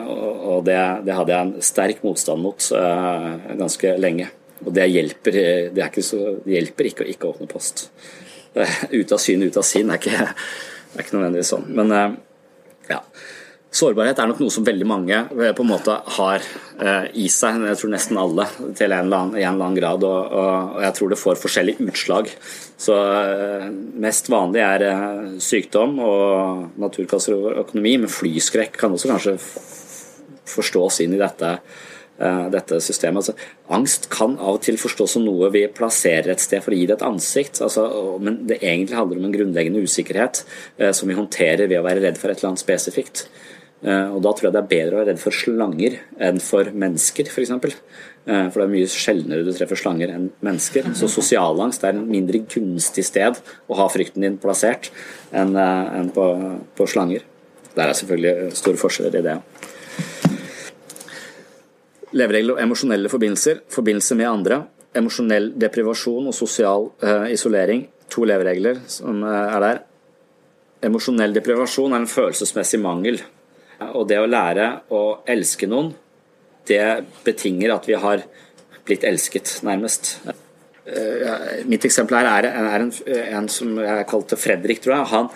[0.00, 4.30] Og det, det hadde jeg en sterk motstand mot uh, ganske lenge.
[4.64, 5.40] Og det hjelper,
[5.76, 7.90] det ikke, så, det hjelper ikke å ikke åpne post.
[8.54, 10.28] Uh, ut av syn, ut av sinn er ikke,
[10.94, 11.66] er ikke nødvendigvis sånn.
[11.76, 12.10] Men uh,
[12.90, 13.00] ja.
[13.74, 16.44] Sårbarhet er nok noe som veldig mange på en måte har
[17.18, 18.44] i seg, jeg tror nesten alle,
[18.78, 20.06] til en eller annen, en eller annen grad.
[20.06, 22.30] Og, og, jeg tror det får forskjellige utslag.
[22.78, 23.00] Så
[24.06, 24.84] Mest vanlig er
[25.42, 29.34] sykdom og naturkasser og økonomi, men flyskrekk kan også kanskje
[30.54, 31.56] forstås inn i dette,
[32.14, 33.24] dette systemet.
[33.24, 33.34] Altså,
[33.74, 36.86] angst kan av og til forstås som noe vi plasserer et sted for å gi
[36.86, 37.88] det et ansikt, altså,
[38.22, 40.44] men det egentlig handler om en grunnleggende usikkerhet
[40.78, 43.26] eh, som vi håndterer ved å være redd for et eller annet spesifikt.
[43.82, 45.98] Eh, og Da tror jeg det er bedre å være redd for slanger
[46.30, 47.54] enn for mennesker, f.eks.
[47.66, 47.82] For,
[48.24, 50.94] for det er mye sjeldnere du treffer slanger enn mennesker.
[50.96, 54.88] Så sosialangst er en mindre gunstig sted å ha frykten din plassert
[55.34, 56.30] enn, enn på,
[56.78, 57.26] på slanger.
[57.74, 59.38] Der er selvfølgelig store forskjeller i det.
[62.14, 64.60] Leveregler og emosjonelle forbindelser, forbindelse med andre,
[64.94, 67.88] emosjonell deprivasjon og sosial uh, isolering.
[68.12, 69.80] To leveregler som uh, er der.
[70.86, 73.18] Emosjonell deprivasjon er en følelsesmessig mangel.
[73.90, 75.90] Og det å lære å elske noen,
[76.68, 76.84] det
[77.26, 78.22] betinger at vi har
[78.86, 80.14] blitt elsket, nærmest.
[80.24, 82.94] Uh, mitt eksempel her er, er en,
[83.40, 85.10] en, som jeg kalte Fredrik, tror jeg.
[85.16, 85.30] Han,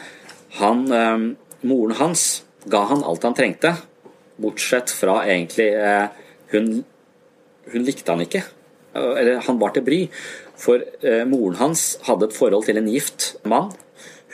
[0.60, 1.26] han,
[1.66, 2.28] moren hans
[2.70, 3.74] ga han alt han trengte,
[4.38, 5.72] bortsett fra egentlig
[6.52, 6.70] hun,
[7.72, 8.44] hun likte han ikke.
[8.98, 10.00] Eller han var til bry.
[10.58, 13.74] For eh, moren hans hadde et forhold til en gift mann.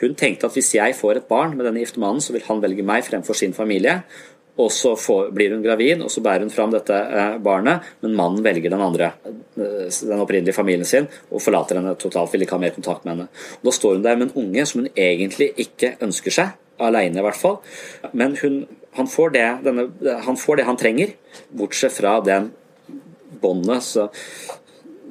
[0.01, 2.63] Hun tenkte at hvis jeg får et barn med denne gifte mannen, så vil han
[2.63, 4.01] velge meg fremfor sin familie.
[4.59, 8.15] Og så får, blir hun gravid, og så bærer hun fram dette eh, barnet, men
[8.15, 12.55] mannen velger den andre, eh, den opprinnelige familien sin, og forlater henne totalt, vil ikke
[12.55, 13.27] ha mer kontakt med henne.
[13.59, 17.19] Og da står hun der med en unge som hun egentlig ikke ønsker seg, alene
[17.19, 17.59] i hvert fall.
[18.15, 18.61] Men hun,
[18.95, 19.87] han, får det, denne,
[20.25, 21.15] han, får det, han trenger,
[21.55, 22.51] bortsett fra den
[23.41, 23.83] båndet.
[23.83, 24.07] Så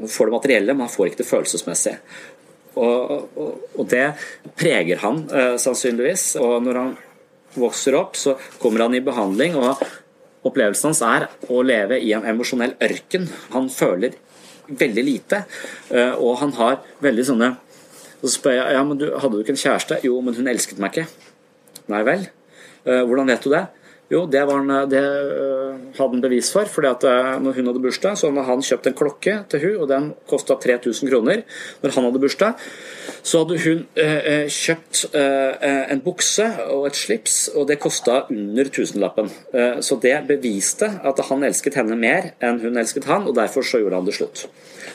[0.08, 1.98] får det materielle, men han får ikke det følelsesmessige.
[2.74, 4.06] Og, og, og det
[4.58, 6.32] preger han eh, sannsynligvis.
[6.42, 6.94] Og når han
[7.54, 9.82] vokser opp, så kommer han i behandling, og
[10.44, 13.28] opplevelsen hans er å leve i en emosjonell ørken.
[13.54, 14.16] Han føler
[14.68, 15.44] veldig lite,
[15.90, 17.54] eh, og han har veldig sånne
[18.24, 19.98] Så spør jeg ja, men du, hadde du ikke en kjæreste?
[20.00, 21.26] Jo, men hun elsket meg ikke.
[21.92, 22.22] Nei vel.
[22.84, 23.64] Eh, hvordan vet du det?
[24.12, 25.63] Jo, det, var en, det uh,
[25.96, 26.68] hadde han bevis for.
[26.70, 29.76] fordi at uh, når hun hadde bursdag, så hadde han kjøpt en klokke til hun,
[29.84, 31.44] og den kosta 3000 kroner.
[31.82, 32.66] Når han hadde bursdag,
[33.24, 39.30] så hadde hun eh, kjøpt en bukse og et slips, og det kosta under tusenlappen.
[39.84, 43.80] så det beviste at han elsket henne mer enn hun elsket han, og derfor så
[43.80, 44.44] gjorde han det slutt.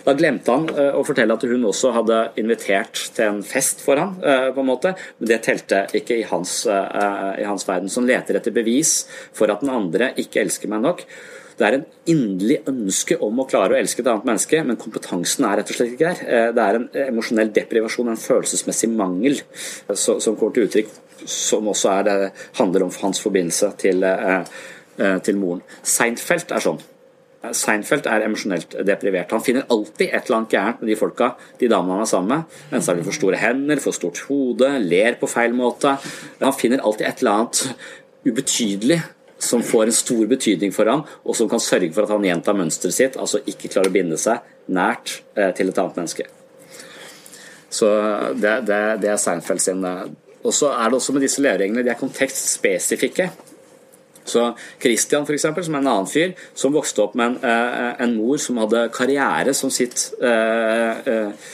[0.05, 4.15] Da glemte han å fortelle at hun også hadde invitert til en fest for han,
[4.21, 7.89] på en måte, men det telte ikke i hans, i hans verden.
[7.89, 8.93] Så han leter etter bevis
[9.35, 11.05] for at den andre ikke elsker meg nok.
[11.59, 15.43] Det er en inderlig ønske om å klare å elske et annet menneske, men kompetansen
[15.43, 16.21] er rett og slett ikke der.
[16.23, 20.93] Eh, det er en emosjonell deprivasjon, en følelsesmessig mangel, eh, som kommer til uttrykk,
[21.27, 22.15] som også det,
[22.61, 25.61] handler om hans forbindelse til, eh, til moren.
[25.83, 26.79] Seinfeld er sånn.
[27.55, 29.31] Seinfeld er emosjonelt deprivert.
[29.31, 32.27] Han finner alltid et eller annet gærent med de folka, de damene han er sammen
[32.27, 32.57] med.
[32.71, 35.97] Enten har de for store hender, for stort hode, ler på feil måte.
[36.41, 37.75] Han finner alltid et eller annet
[38.27, 39.01] ubetydelig
[39.39, 42.57] som får en stor betydning for ham, og som kan sørge for at han gjentar
[42.59, 44.43] mønsteret sitt, altså ikke klarer å binde seg
[44.75, 46.27] nært eh, til et annet menneske.
[47.69, 47.87] Så
[48.35, 49.85] det, det, det er Seinfeld sin.
[49.85, 50.09] Eh,
[50.43, 53.29] og så er det også med disse levereglene, de er kontekstspesifikke.
[54.29, 54.43] Så
[54.81, 58.15] Christian, for eksempel, som er en annen fyr, som vokste opp med en, eh, en
[58.17, 61.49] mor som hadde karriere som sitt eh, eh,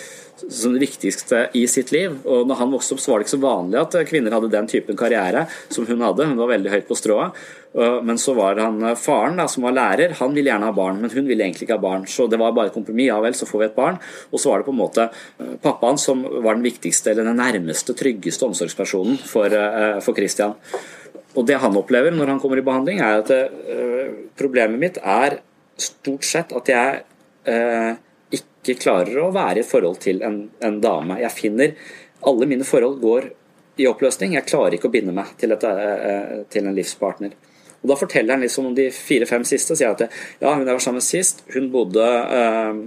[0.51, 2.17] som det viktigste i sitt liv.
[2.25, 4.67] Og når han vokste opp, så var det ikke så vanlig at kvinner hadde den
[4.69, 6.27] typen karriere som hun hadde.
[6.29, 7.39] Hun var veldig høyt på strået.
[7.75, 11.01] Men så var han eh, faren, da, som var lærer, han ville gjerne ha barn,
[11.01, 12.05] men hun ville egentlig ikke ha barn.
[12.07, 13.09] Så det var bare et kompromiss.
[13.09, 13.97] Ja vel, så får vi et barn.
[14.31, 17.41] Og så var det på en måte eh, pappaen som var den viktigste, eller den
[17.41, 20.55] nærmeste, tryggeste omsorgspersonen for, eh, for Christian.
[21.35, 23.31] Og det han opplever når han kommer i behandling, er at
[24.39, 25.41] problemet mitt er
[25.75, 27.01] stort sett at jeg
[28.65, 31.21] ikke klarer å være i forhold til en, en dame.
[31.21, 31.75] Jeg finner
[32.25, 33.27] Alle mine forhold går
[33.77, 34.33] i oppløsning.
[34.33, 37.35] Jeg klarer ikke å binde meg til, et, eh, til en livspartner.
[37.83, 39.75] Og Da forteller han liksom om de fire-fem siste.
[39.75, 40.07] sier at
[40.41, 42.79] ja, hun var sammen sist, hun bodde øh,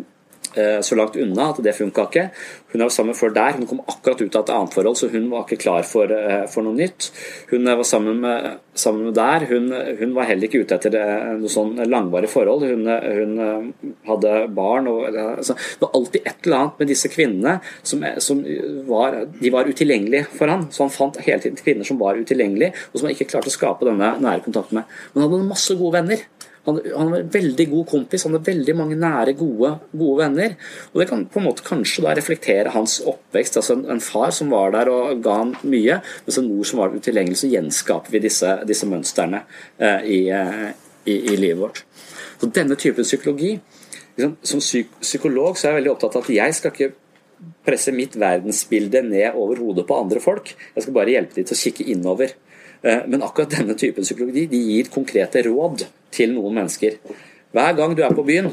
[0.57, 2.25] eh, så langt unna at det funka ikke.
[2.73, 3.57] Hun var sammen før der.
[3.57, 6.45] Hun kom akkurat ut av et annet forhold, så hun var ikke klar for, eh,
[6.53, 7.11] for noe nytt.
[7.51, 9.47] Hun var sammen med, sammen med der.
[9.49, 10.99] Hun, hun, var heller ikke ute etter
[11.39, 12.67] noe sånn langvarig forhold.
[12.69, 13.73] Hun, hun
[14.09, 14.89] hadde barn.
[14.93, 18.45] Og, altså, det var alltid et eller annet med disse kvinnene som, som
[18.89, 20.69] var, de var utilgjengelige for han.
[20.75, 23.57] Så han fant hele tiden kvinner som var utilgjengelige, og som han ikke klarte å
[23.57, 24.99] skape denne nære kontakten med.
[25.15, 26.29] Men han hadde masse gode venner.
[26.69, 30.57] Han, han var en veldig god kompis, han hadde veldig mange nære, gode, gode, venner.
[30.93, 33.57] Og Det kan på en måte kanskje da reflektere hans oppvekst.
[33.61, 36.83] altså En, en far som var der og ga han mye, mens en mor som
[36.83, 37.41] var utilgjengelig.
[37.41, 39.45] Så gjenskaper vi disse, disse mønstrene
[39.81, 40.71] eh, i, eh,
[41.09, 41.85] i, i, livet vårt.
[42.39, 43.57] Så Denne typen psykologi
[44.15, 46.93] liksom, Som psyk psykolog så er jeg veldig opptatt av at jeg skal ikke
[47.67, 50.53] presse mitt verdensbilde ned over hodet på andre folk.
[50.75, 52.35] Jeg skal bare hjelpe dem til å kikke innover.
[52.83, 57.01] Eh, men akkurat denne typen psykologi de gir konkrete råd til noen mennesker.
[57.57, 58.53] Hver gang du er på byen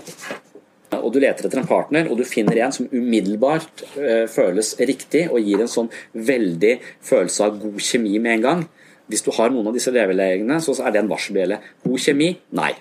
[0.96, 5.26] og du leter etter en partner, og du finner en som umiddelbart uh, føles riktig
[5.28, 8.66] og gir en sånn veldig følelse av god kjemi med en gang
[9.12, 11.60] Hvis du har noen av disse levelegene, så er det en varselbjelle.
[11.84, 12.32] God kjemi?
[12.58, 12.72] Nei.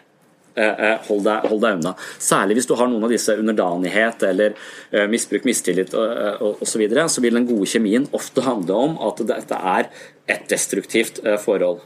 [0.54, 1.94] Uh, hold, deg, hold, deg, unna.
[2.22, 4.54] Særlig hvis du har noen av disse underdanighet eller
[4.92, 9.24] uh, misbruk, mistillit osv., så, videre, så vil den gode kjemien ofte handle om at
[9.26, 9.90] dette er
[10.30, 11.82] et destruktivt forhold.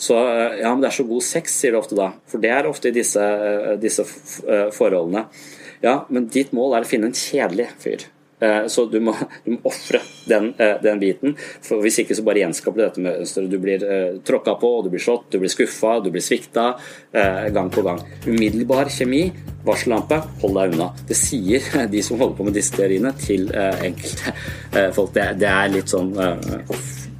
[0.00, 0.16] Så
[0.60, 2.06] ja, men det er så god sex, sier du ofte da.
[2.30, 4.06] For det er ofte i disse, eh, disse
[4.48, 5.26] eh, forholdene.
[5.84, 8.06] Ja, men ditt mål er å finne en kjedelig fyr.
[8.40, 9.14] Eh, så du må,
[9.44, 11.36] du må ofre den, den, biten.
[11.64, 13.50] For Hvis ikke så bare gjenskaper du dette mønsteret.
[13.50, 16.72] Du blir uh, tråkka på, du blir slått, du blir skuffa, du blir svikta
[17.54, 18.00] gang på gang.
[18.26, 19.24] Umiddelbar kjemi,
[19.66, 20.90] varsellampe, hold deg unna.
[21.08, 24.34] Det sier de som holder på med disse teoriene, til enkelte
[24.96, 25.12] folk.
[25.16, 26.14] Det, det, er litt sånn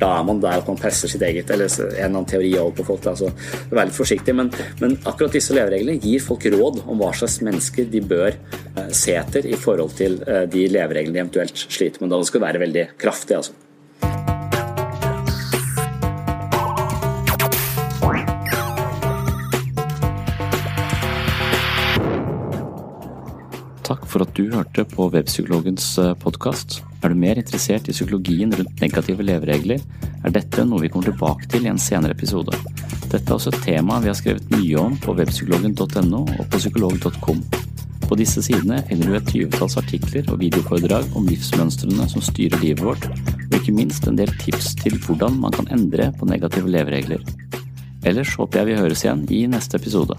[0.00, 2.74] da er man der at man presser sitt eget, eller en eller annen teori over
[2.80, 3.06] på folk.
[3.12, 3.30] Altså,
[3.70, 4.52] Vær litt forsiktig, men,
[4.82, 9.16] men, akkurat disse levereglene gir folk råd om hva slags mennesker de bør eh, se
[9.18, 12.12] etter i forhold til eh, de levereglene de eventuelt sliter med.
[12.12, 13.40] Da skal det være veldig kraftig.
[13.40, 13.69] altså.
[24.10, 26.80] For at du hørte på Webpsykologens eh, podkast.
[27.02, 29.82] Er du mer interessert i psykologien rundt negative leveregler,
[30.20, 32.56] er dette noe vi kommer tilbake til i en senere episode.
[33.06, 37.42] Dette er også et tema vi har skrevet mye om på webpsykologen.no og på psykolog.com.
[38.10, 42.82] På disse sidene finner du et tyvetalls artikler og videoforedrag om livsmønstrene som styrer livet
[42.82, 43.06] vårt,
[43.46, 47.22] og ikke minst en del tips til hvordan man kan endre på negative leveregler.
[48.02, 50.18] Ellers håper jeg vi høres igjen i neste episode.